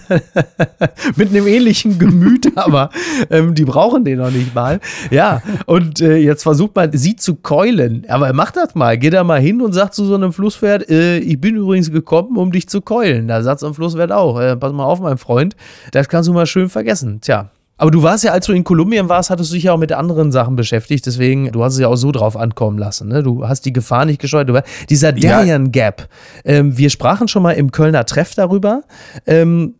mit 1.15 1.29
einem 1.29 1.45
ähnlichen 1.45 1.99
Gemüt, 1.99 2.51
aber 2.57 2.89
ähm, 3.29 3.53
die 3.53 3.63
brauchen 3.63 4.03
den 4.03 4.17
noch 4.17 4.31
nicht 4.31 4.55
mal. 4.55 4.79
Ja, 5.11 5.43
und 5.67 6.01
äh, 6.01 6.17
jetzt 6.17 6.41
versucht 6.41 6.75
man, 6.75 6.91
sie 6.93 7.15
zu 7.15 7.35
keulen. 7.35 8.05
Aber 8.09 8.33
mach 8.33 8.49
das 8.49 8.73
mal. 8.73 8.97
Geh 8.97 9.11
da 9.11 9.23
mal 9.23 9.39
hin 9.39 9.61
und 9.61 9.73
sag 9.73 9.93
zu 9.93 10.03
so 10.05 10.15
einem 10.15 10.33
Flusspferd, 10.33 10.89
äh, 10.89 11.19
ich 11.19 11.39
bin 11.39 11.55
übrigens 11.55 11.91
gekommen, 11.91 12.37
um 12.37 12.51
dich 12.51 12.69
zu 12.69 12.81
keulen. 12.81 13.27
Da 13.27 13.43
sagt 13.43 13.59
so 13.59 13.67
ein 13.67 13.75
Flusspferd 13.75 14.11
auch, 14.11 14.39
äh, 14.39 14.57
pass 14.57 14.73
mal 14.73 14.85
auf, 14.85 14.99
mein 14.99 15.19
Freund, 15.19 15.55
das 15.91 16.09
kannst 16.09 16.27
du 16.27 16.33
mal 16.33 16.47
schön 16.47 16.69
vergessen. 16.69 17.21
Tja, 17.21 17.51
aber 17.81 17.89
du 17.89 18.03
warst 18.03 18.23
ja, 18.23 18.31
als 18.31 18.45
du 18.45 18.53
in 18.53 18.63
Kolumbien 18.63 19.09
warst, 19.09 19.31
hattest 19.31 19.49
du 19.49 19.55
dich 19.55 19.63
ja 19.63 19.73
auch 19.73 19.79
mit 19.79 19.91
anderen 19.91 20.31
Sachen 20.31 20.55
beschäftigt. 20.55 21.03
Deswegen, 21.07 21.51
du 21.51 21.63
hast 21.63 21.73
es 21.73 21.79
ja 21.79 21.87
auch 21.87 21.95
so 21.95 22.11
drauf 22.11 22.37
ankommen 22.37 22.77
lassen. 22.77 23.07
Ne? 23.07 23.23
Du 23.23 23.47
hast 23.47 23.65
die 23.65 23.73
Gefahr 23.73 24.05
nicht 24.05 24.21
gescheut. 24.21 24.47
Du, 24.47 24.63
dieser 24.87 25.11
Darien 25.13 25.71
Gap. 25.71 26.07
Ähm, 26.45 26.77
wir 26.77 26.91
sprachen 26.91 27.27
schon 27.27 27.41
mal 27.41 27.53
im 27.53 27.71
Kölner 27.71 28.05
Treff 28.05 28.35
darüber. 28.35 28.83
Ähm, 29.25 29.73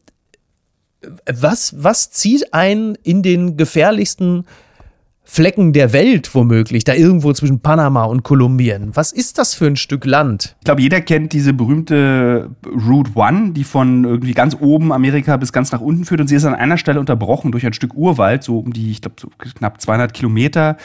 was, 1.32 1.76
was 1.78 2.10
zieht 2.10 2.56
einen 2.56 2.96
in 3.04 3.22
den 3.22 3.56
gefährlichsten 3.56 4.48
Flecken 5.24 5.72
der 5.72 5.94
Welt 5.94 6.34
womöglich, 6.34 6.84
da 6.84 6.94
irgendwo 6.94 7.32
zwischen 7.32 7.60
Panama 7.60 8.04
und 8.04 8.24
Kolumbien. 8.24 8.92
Was 8.96 9.12
ist 9.12 9.38
das 9.38 9.54
für 9.54 9.68
ein 9.68 9.76
Stück 9.76 10.06
Land? 10.06 10.56
Ich 10.60 10.66
glaube, 10.66 10.82
jeder 10.82 11.00
kennt 11.00 11.32
diese 11.32 11.54
berühmte 11.54 12.50
Route 12.66 13.12
One, 13.16 13.52
die 13.52 13.64
von 13.64 14.04
irgendwie 14.04 14.34
ganz 14.34 14.58
oben 14.60 14.92
Amerika 14.92 15.38
bis 15.38 15.54
ganz 15.54 15.72
nach 15.72 15.80
unten 15.80 16.06
führt 16.06 16.22
und 16.22 16.28
sie 16.28 16.36
ist 16.36 16.44
an 16.46 16.56
einer 16.56 16.78
Stelle 16.78 17.00
unterbrochen 17.00 17.52
durch 17.52 17.66
ein 17.66 17.74
Stück 17.74 17.94
Urwald, 17.94 18.44
so 18.44 18.60
um 18.60 18.74
die, 18.74 18.92
ich 18.92 19.02
glaube, 19.02 19.16
so 19.20 19.30
knapp 19.38 19.80
200 19.80 20.14
Kilometer, 20.14 20.76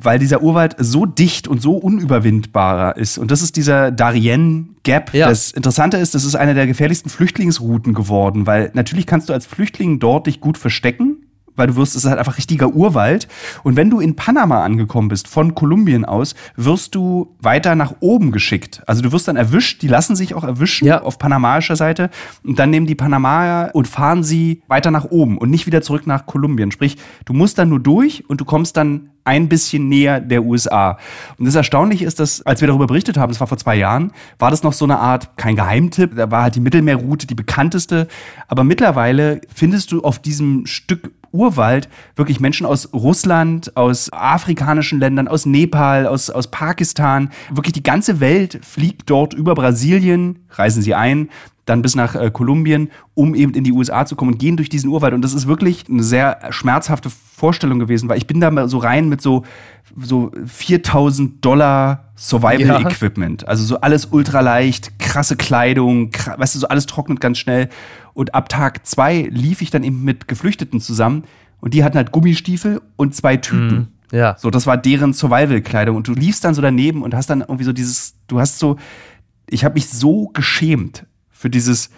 weil 0.00 0.18
dieser 0.18 0.42
Urwald 0.42 0.74
so 0.78 1.06
dicht 1.06 1.46
und 1.46 1.60
so 1.60 1.76
unüberwindbar 1.76 2.96
ist. 2.96 3.18
Und 3.18 3.30
das 3.30 3.42
ist 3.42 3.56
dieser 3.56 3.90
Darien 3.90 4.74
Gap. 4.82 5.14
Ja. 5.14 5.28
Das 5.28 5.52
Interessante 5.52 5.98
ist, 5.98 6.14
das 6.14 6.24
ist 6.24 6.34
eine 6.34 6.54
der 6.54 6.66
gefährlichsten 6.66 7.08
Flüchtlingsrouten 7.10 7.94
geworden, 7.94 8.46
weil 8.46 8.70
natürlich 8.74 9.06
kannst 9.06 9.28
du 9.28 9.32
als 9.32 9.46
Flüchtling 9.46 10.00
dort 10.00 10.26
dich 10.26 10.40
gut 10.40 10.58
verstecken 10.58 11.11
weil 11.56 11.68
du 11.68 11.76
wirst, 11.76 11.96
es 11.96 12.04
ist 12.04 12.10
halt 12.10 12.18
einfach 12.18 12.38
richtiger 12.38 12.74
Urwald. 12.74 13.28
Und 13.62 13.76
wenn 13.76 13.90
du 13.90 14.00
in 14.00 14.16
Panama 14.16 14.64
angekommen 14.64 15.08
bist, 15.08 15.28
von 15.28 15.54
Kolumbien 15.54 16.04
aus, 16.04 16.34
wirst 16.56 16.94
du 16.94 17.34
weiter 17.40 17.74
nach 17.74 17.94
oben 18.00 18.32
geschickt. 18.32 18.82
Also 18.86 19.02
du 19.02 19.12
wirst 19.12 19.28
dann 19.28 19.36
erwischt, 19.36 19.82
die 19.82 19.88
lassen 19.88 20.16
sich 20.16 20.34
auch 20.34 20.44
erwischen 20.44 20.86
ja. 20.86 21.02
auf 21.02 21.18
panamaischer 21.18 21.76
Seite. 21.76 22.10
Und 22.44 22.58
dann 22.58 22.70
nehmen 22.70 22.86
die 22.86 22.94
Panamaer 22.94 23.70
und 23.74 23.88
fahren 23.88 24.22
sie 24.22 24.62
weiter 24.68 24.90
nach 24.90 25.04
oben 25.04 25.38
und 25.38 25.50
nicht 25.50 25.66
wieder 25.66 25.82
zurück 25.82 26.06
nach 26.06 26.26
Kolumbien. 26.26 26.70
Sprich, 26.70 26.96
du 27.24 27.32
musst 27.32 27.58
dann 27.58 27.68
nur 27.68 27.80
durch 27.80 28.28
und 28.28 28.40
du 28.40 28.44
kommst 28.44 28.76
dann 28.76 29.10
ein 29.24 29.48
bisschen 29.48 29.88
näher 29.88 30.20
der 30.20 30.42
USA. 30.44 30.98
Und 31.38 31.46
das 31.46 31.54
Erstaunliche 31.54 32.04
ist, 32.04 32.18
dass, 32.20 32.42
als 32.42 32.60
wir 32.60 32.68
darüber 32.68 32.86
berichtet 32.86 33.16
haben, 33.16 33.30
das 33.30 33.40
war 33.40 33.46
vor 33.46 33.58
zwei 33.58 33.76
Jahren, 33.76 34.12
war 34.38 34.50
das 34.50 34.62
noch 34.62 34.72
so 34.72 34.84
eine 34.84 34.98
Art, 34.98 35.36
kein 35.36 35.56
Geheimtipp, 35.56 36.16
da 36.16 36.30
war 36.30 36.42
halt 36.42 36.54
die 36.54 36.60
Mittelmeerroute 36.60 37.26
die 37.26 37.34
bekannteste. 37.34 38.08
Aber 38.48 38.64
mittlerweile 38.64 39.40
findest 39.54 39.92
du 39.92 40.02
auf 40.02 40.18
diesem 40.18 40.66
Stück 40.66 41.12
Urwald 41.32 41.88
wirklich 42.14 42.40
Menschen 42.40 42.66
aus 42.66 42.92
Russland, 42.92 43.76
aus 43.76 44.12
afrikanischen 44.12 45.00
Ländern, 45.00 45.28
aus 45.28 45.46
Nepal, 45.46 46.06
aus, 46.06 46.30
aus 46.30 46.50
Pakistan. 46.50 47.30
Wirklich 47.50 47.72
die 47.72 47.82
ganze 47.82 48.20
Welt 48.20 48.60
fliegt 48.62 49.08
dort 49.08 49.32
über 49.32 49.54
Brasilien, 49.54 50.40
reisen 50.50 50.82
sie 50.82 50.94
ein, 50.94 51.30
dann 51.64 51.82
bis 51.82 51.94
nach 51.94 52.14
äh, 52.14 52.30
Kolumbien, 52.30 52.90
um 53.14 53.34
eben 53.34 53.54
in 53.54 53.62
die 53.62 53.72
USA 53.72 54.04
zu 54.04 54.16
kommen 54.16 54.32
und 54.32 54.38
gehen 54.38 54.56
durch 54.56 54.68
diesen 54.68 54.90
Urwald. 54.90 55.14
Und 55.14 55.22
das 55.22 55.32
ist 55.32 55.46
wirklich 55.46 55.84
eine 55.88 56.02
sehr 56.02 56.40
schmerzhafte 56.50 57.08
Vorstellung 57.10 57.78
gewesen, 57.78 58.08
weil 58.08 58.18
ich 58.18 58.26
bin 58.26 58.40
da 58.40 58.50
mal 58.50 58.68
so 58.68 58.78
rein 58.78 59.08
mit 59.08 59.20
so, 59.20 59.44
so 59.96 60.32
4000 60.44 61.44
Dollar 61.44 62.12
Survival-Equipment. 62.16 63.42
Ja. 63.42 63.48
Also 63.48 63.64
so 63.64 63.80
alles 63.80 64.06
ultraleicht, 64.06 64.98
krasse 64.98 65.36
Kleidung, 65.36 66.10
krass, 66.10 66.38
weißt 66.38 66.54
du, 66.56 66.58
so 66.60 66.68
alles 66.68 66.86
trocknet 66.86 67.20
ganz 67.20 67.38
schnell. 67.38 67.68
Und 68.12 68.34
ab 68.34 68.48
Tag 68.48 68.84
zwei 68.86 69.28
lief 69.30 69.62
ich 69.62 69.70
dann 69.70 69.84
eben 69.84 70.02
mit 70.02 70.26
Geflüchteten 70.26 70.80
zusammen 70.80 71.24
und 71.60 71.74
die 71.74 71.84
hatten 71.84 71.96
halt 71.96 72.10
Gummistiefel 72.10 72.82
und 72.96 73.14
zwei 73.14 73.36
Tüten. 73.36 73.88
Mm. 74.10 74.16
Ja. 74.16 74.36
So, 74.36 74.50
das 74.50 74.66
war 74.66 74.76
deren 74.76 75.14
Survival-Kleidung. 75.14 75.96
Und 75.96 76.08
du 76.08 76.12
liefst 76.12 76.44
dann 76.44 76.54
so 76.54 76.60
daneben 76.60 77.02
und 77.02 77.14
hast 77.14 77.30
dann 77.30 77.40
irgendwie 77.40 77.64
so 77.64 77.72
dieses, 77.72 78.14
du 78.26 78.40
hast 78.40 78.58
so, 78.58 78.76
ich 79.48 79.64
habe 79.64 79.74
mich 79.74 79.88
so 79.88 80.28
geschämt 80.34 81.06
für 81.42 81.50
dieses 81.50 81.90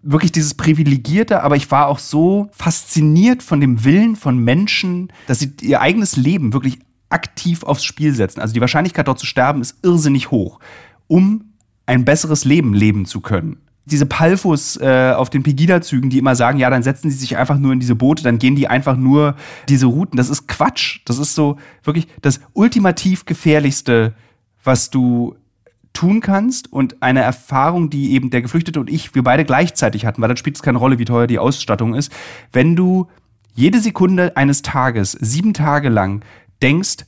wirklich 0.00 0.30
dieses 0.30 0.54
privilegierte, 0.54 1.42
aber 1.42 1.56
ich 1.56 1.68
war 1.72 1.88
auch 1.88 1.98
so 1.98 2.48
fasziniert 2.52 3.42
von 3.42 3.60
dem 3.60 3.84
Willen 3.84 4.14
von 4.14 4.38
Menschen, 4.38 5.12
dass 5.26 5.40
sie 5.40 5.52
ihr 5.60 5.80
eigenes 5.80 6.14
Leben 6.14 6.52
wirklich 6.52 6.78
aktiv 7.10 7.64
aufs 7.64 7.82
Spiel 7.82 8.14
setzen. 8.14 8.40
Also 8.40 8.54
die 8.54 8.60
Wahrscheinlichkeit 8.60 9.08
dort 9.08 9.18
zu 9.18 9.26
sterben 9.26 9.60
ist 9.60 9.78
irrsinnig 9.82 10.30
hoch, 10.30 10.60
um 11.08 11.52
ein 11.84 12.04
besseres 12.04 12.44
Leben 12.44 12.74
leben 12.74 13.06
zu 13.06 13.20
können. 13.20 13.56
Diese 13.86 14.06
Palfos 14.06 14.76
äh, 14.76 15.14
auf 15.16 15.30
den 15.30 15.42
Pegida-Zügen, 15.42 16.10
die 16.10 16.18
immer 16.18 16.36
sagen, 16.36 16.60
ja, 16.60 16.70
dann 16.70 16.84
setzen 16.84 17.10
sie 17.10 17.16
sich 17.16 17.36
einfach 17.36 17.58
nur 17.58 17.72
in 17.72 17.80
diese 17.80 17.96
Boote, 17.96 18.22
dann 18.22 18.38
gehen 18.38 18.54
die 18.54 18.68
einfach 18.68 18.96
nur 18.96 19.34
diese 19.68 19.86
Routen. 19.86 20.16
Das 20.16 20.30
ist 20.30 20.46
Quatsch. 20.46 21.00
Das 21.06 21.18
ist 21.18 21.34
so 21.34 21.56
wirklich 21.82 22.06
das 22.22 22.40
ultimativ 22.52 23.24
gefährlichste, 23.24 24.14
was 24.62 24.90
du 24.90 25.34
tun 25.98 26.20
kannst 26.20 26.72
und 26.72 27.02
eine 27.02 27.22
Erfahrung, 27.22 27.90
die 27.90 28.12
eben 28.12 28.30
der 28.30 28.40
Geflüchtete 28.40 28.78
und 28.78 28.88
ich, 28.88 29.16
wir 29.16 29.24
beide 29.24 29.44
gleichzeitig 29.44 30.06
hatten, 30.06 30.22
weil 30.22 30.28
dann 30.28 30.36
spielt 30.36 30.54
es 30.54 30.62
keine 30.62 30.78
Rolle, 30.78 31.00
wie 31.00 31.04
teuer 31.04 31.26
die 31.26 31.40
Ausstattung 31.40 31.96
ist, 31.96 32.12
wenn 32.52 32.76
du 32.76 33.08
jede 33.56 33.80
Sekunde 33.80 34.36
eines 34.36 34.62
Tages, 34.62 35.10
sieben 35.10 35.54
Tage 35.54 35.88
lang, 35.88 36.22
denkst, 36.62 36.98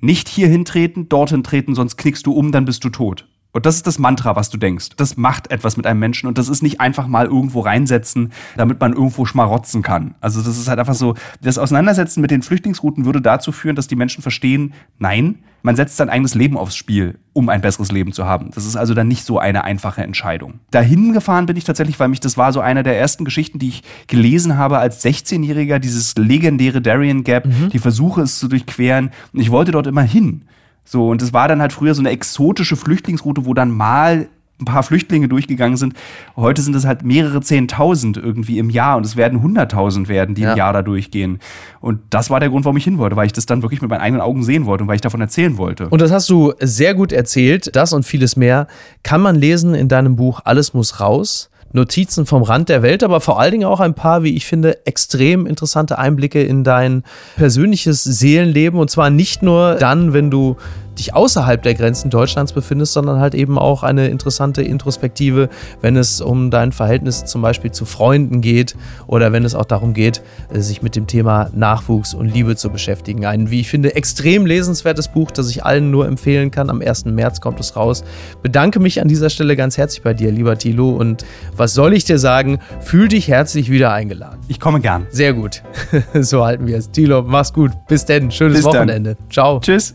nicht 0.00 0.28
hier 0.28 0.48
hintreten, 0.48 1.08
dorthin 1.08 1.42
treten, 1.42 1.74
sonst 1.74 1.96
knickst 1.96 2.26
du 2.26 2.34
um, 2.34 2.52
dann 2.52 2.66
bist 2.66 2.84
du 2.84 2.90
tot. 2.90 3.26
Und 3.52 3.66
das 3.66 3.76
ist 3.76 3.86
das 3.86 3.98
Mantra, 3.98 4.36
was 4.36 4.50
du 4.50 4.58
denkst. 4.58 4.90
Das 4.96 5.16
macht 5.16 5.50
etwas 5.50 5.76
mit 5.76 5.86
einem 5.86 5.98
Menschen 5.98 6.28
und 6.28 6.38
das 6.38 6.48
ist 6.48 6.62
nicht 6.62 6.80
einfach 6.80 7.06
mal 7.06 7.26
irgendwo 7.26 7.60
reinsetzen, 7.60 8.32
damit 8.56 8.80
man 8.80 8.92
irgendwo 8.92 9.24
schmarotzen 9.24 9.82
kann. 9.82 10.14
Also 10.20 10.40
das 10.42 10.56
ist 10.56 10.68
halt 10.68 10.78
einfach 10.78 10.94
so, 10.94 11.14
das 11.40 11.58
Auseinandersetzen 11.58 12.20
mit 12.20 12.30
den 12.30 12.42
Flüchtlingsrouten 12.42 13.04
würde 13.04 13.20
dazu 13.20 13.50
führen, 13.50 13.76
dass 13.76 13.88
die 13.88 13.96
Menschen 13.96 14.22
verstehen, 14.22 14.72
nein, 14.98 15.40
man 15.62 15.76
setzt 15.76 15.96
sein 15.96 16.08
eigenes 16.08 16.34
Leben 16.34 16.56
aufs 16.56 16.76
Spiel, 16.76 17.18
um 17.32 17.48
ein 17.48 17.60
besseres 17.60 17.92
Leben 17.92 18.12
zu 18.12 18.24
haben. 18.24 18.50
Das 18.54 18.64
ist 18.64 18.76
also 18.76 18.94
dann 18.94 19.08
nicht 19.08 19.24
so 19.24 19.38
eine 19.38 19.64
einfache 19.64 20.02
Entscheidung. 20.02 20.60
Dahin 20.70 21.12
gefahren 21.12 21.46
bin 21.46 21.56
ich 21.56 21.64
tatsächlich, 21.64 22.00
weil 22.00 22.08
mich 22.08 22.20
das 22.20 22.36
war 22.36 22.52
so 22.52 22.60
eine 22.60 22.82
der 22.82 22.98
ersten 22.98 23.24
Geschichten, 23.24 23.58
die 23.58 23.68
ich 23.68 23.82
gelesen 24.06 24.56
habe 24.56 24.78
als 24.78 25.04
16-Jähriger, 25.04 25.78
dieses 25.78 26.16
legendäre 26.16 26.80
Darien 26.80 27.24
Gap, 27.24 27.46
mhm. 27.46 27.68
die 27.70 27.78
Versuche 27.78 28.22
es 28.22 28.38
zu 28.38 28.48
durchqueren. 28.48 29.10
Und 29.32 29.40
ich 29.40 29.50
wollte 29.50 29.72
dort 29.72 29.86
immer 29.86 30.02
hin. 30.02 30.42
So, 30.84 31.08
und 31.08 31.22
es 31.22 31.32
war 31.32 31.48
dann 31.48 31.60
halt 31.60 31.72
früher 31.72 31.94
so 31.94 32.02
eine 32.02 32.10
exotische 32.10 32.76
Flüchtlingsroute, 32.76 33.46
wo 33.46 33.54
dann 33.54 33.70
mal 33.70 34.28
ein 34.60 34.64
paar 34.64 34.82
Flüchtlinge 34.82 35.28
durchgegangen 35.28 35.76
sind. 35.76 35.94
Heute 36.36 36.62
sind 36.62 36.76
es 36.76 36.84
halt 36.84 37.02
mehrere 37.02 37.40
Zehntausend 37.40 38.16
irgendwie 38.16 38.58
im 38.58 38.70
Jahr 38.70 38.96
und 38.96 39.06
es 39.06 39.16
werden 39.16 39.42
hunderttausend 39.42 40.08
werden, 40.08 40.34
die 40.34 40.42
ja. 40.42 40.52
im 40.52 40.58
Jahr 40.58 40.72
da 40.72 40.82
durchgehen. 40.82 41.38
Und 41.80 42.00
das 42.10 42.30
war 42.30 42.40
der 42.40 42.50
Grund, 42.50 42.64
warum 42.64 42.76
ich 42.76 42.84
hin 42.84 42.98
wollte, 42.98 43.16
weil 43.16 43.26
ich 43.26 43.32
das 43.32 43.46
dann 43.46 43.62
wirklich 43.62 43.80
mit 43.80 43.90
meinen 43.90 44.00
eigenen 44.00 44.20
Augen 44.20 44.42
sehen 44.42 44.66
wollte 44.66 44.84
und 44.84 44.88
weil 44.88 44.96
ich 44.96 45.00
davon 45.00 45.20
erzählen 45.20 45.56
wollte. 45.56 45.88
Und 45.88 46.02
das 46.02 46.12
hast 46.12 46.28
du 46.28 46.52
sehr 46.60 46.94
gut 46.94 47.12
erzählt. 47.12 47.74
Das 47.74 47.92
und 47.92 48.04
vieles 48.04 48.36
mehr 48.36 48.66
kann 49.02 49.20
man 49.20 49.36
lesen 49.36 49.74
in 49.74 49.88
deinem 49.88 50.16
Buch 50.16 50.40
Alles 50.44 50.74
muss 50.74 51.00
raus. 51.00 51.49
Notizen 51.72 52.26
vom 52.26 52.42
Rand 52.42 52.68
der 52.68 52.82
Welt, 52.82 53.02
aber 53.02 53.20
vor 53.20 53.40
allen 53.40 53.52
Dingen 53.52 53.64
auch 53.64 53.80
ein 53.80 53.94
paar, 53.94 54.22
wie 54.22 54.34
ich 54.34 54.46
finde, 54.46 54.86
extrem 54.86 55.46
interessante 55.46 55.98
Einblicke 55.98 56.42
in 56.42 56.64
dein 56.64 57.04
persönliches 57.36 58.02
Seelenleben. 58.02 58.78
Und 58.78 58.90
zwar 58.90 59.10
nicht 59.10 59.42
nur 59.42 59.76
dann, 59.76 60.12
wenn 60.12 60.30
du 60.30 60.56
dich 61.00 61.14
außerhalb 61.14 61.62
der 61.62 61.74
Grenzen 61.74 62.10
Deutschlands 62.10 62.52
befindest, 62.52 62.92
sondern 62.92 63.18
halt 63.18 63.34
eben 63.34 63.58
auch 63.58 63.82
eine 63.82 64.08
interessante 64.08 64.62
Introspektive, 64.62 65.48
wenn 65.80 65.96
es 65.96 66.20
um 66.20 66.50
dein 66.50 66.72
Verhältnis 66.72 67.24
zum 67.24 67.42
Beispiel 67.42 67.72
zu 67.72 67.84
Freunden 67.84 68.40
geht 68.40 68.76
oder 69.06 69.32
wenn 69.32 69.44
es 69.44 69.54
auch 69.54 69.64
darum 69.64 69.94
geht, 69.94 70.22
äh, 70.52 70.60
sich 70.60 70.82
mit 70.82 70.94
dem 70.96 71.06
Thema 71.06 71.50
Nachwuchs 71.54 72.14
und 72.14 72.26
Liebe 72.26 72.54
zu 72.54 72.70
beschäftigen. 72.70 73.24
Ein, 73.24 73.50
wie 73.50 73.60
ich 73.60 73.68
finde, 73.68 73.94
extrem 73.94 74.46
lesenswertes 74.46 75.08
Buch, 75.08 75.30
das 75.30 75.50
ich 75.50 75.64
allen 75.64 75.90
nur 75.90 76.06
empfehlen 76.06 76.50
kann. 76.50 76.70
Am 76.70 76.82
1. 76.82 77.06
März 77.06 77.40
kommt 77.40 77.58
es 77.60 77.76
raus. 77.76 78.04
Bedanke 78.42 78.78
mich 78.78 79.00
an 79.00 79.08
dieser 79.08 79.30
Stelle 79.30 79.56
ganz 79.56 79.78
herzlich 79.78 80.02
bei 80.02 80.14
dir, 80.14 80.30
lieber 80.30 80.58
Thilo. 80.58 80.90
Und 80.90 81.24
was 81.56 81.74
soll 81.74 81.94
ich 81.94 82.04
dir 82.04 82.18
sagen? 82.18 82.58
Fühl 82.80 83.08
dich 83.08 83.28
herzlich 83.28 83.70
wieder 83.70 83.92
eingeladen. 83.92 84.40
Ich 84.48 84.60
komme 84.60 84.80
gern. 84.80 85.06
Sehr 85.10 85.32
gut. 85.32 85.62
so 86.20 86.44
halten 86.44 86.66
wir 86.66 86.76
es. 86.76 86.90
Thilo, 86.90 87.22
mach's 87.22 87.52
gut. 87.52 87.72
Bis 87.88 88.04
denn. 88.04 88.30
Schönes 88.30 88.58
Bis 88.58 88.64
Wochenende. 88.66 89.14
Dann. 89.14 89.30
Ciao. 89.30 89.60
Tschüss. 89.60 89.94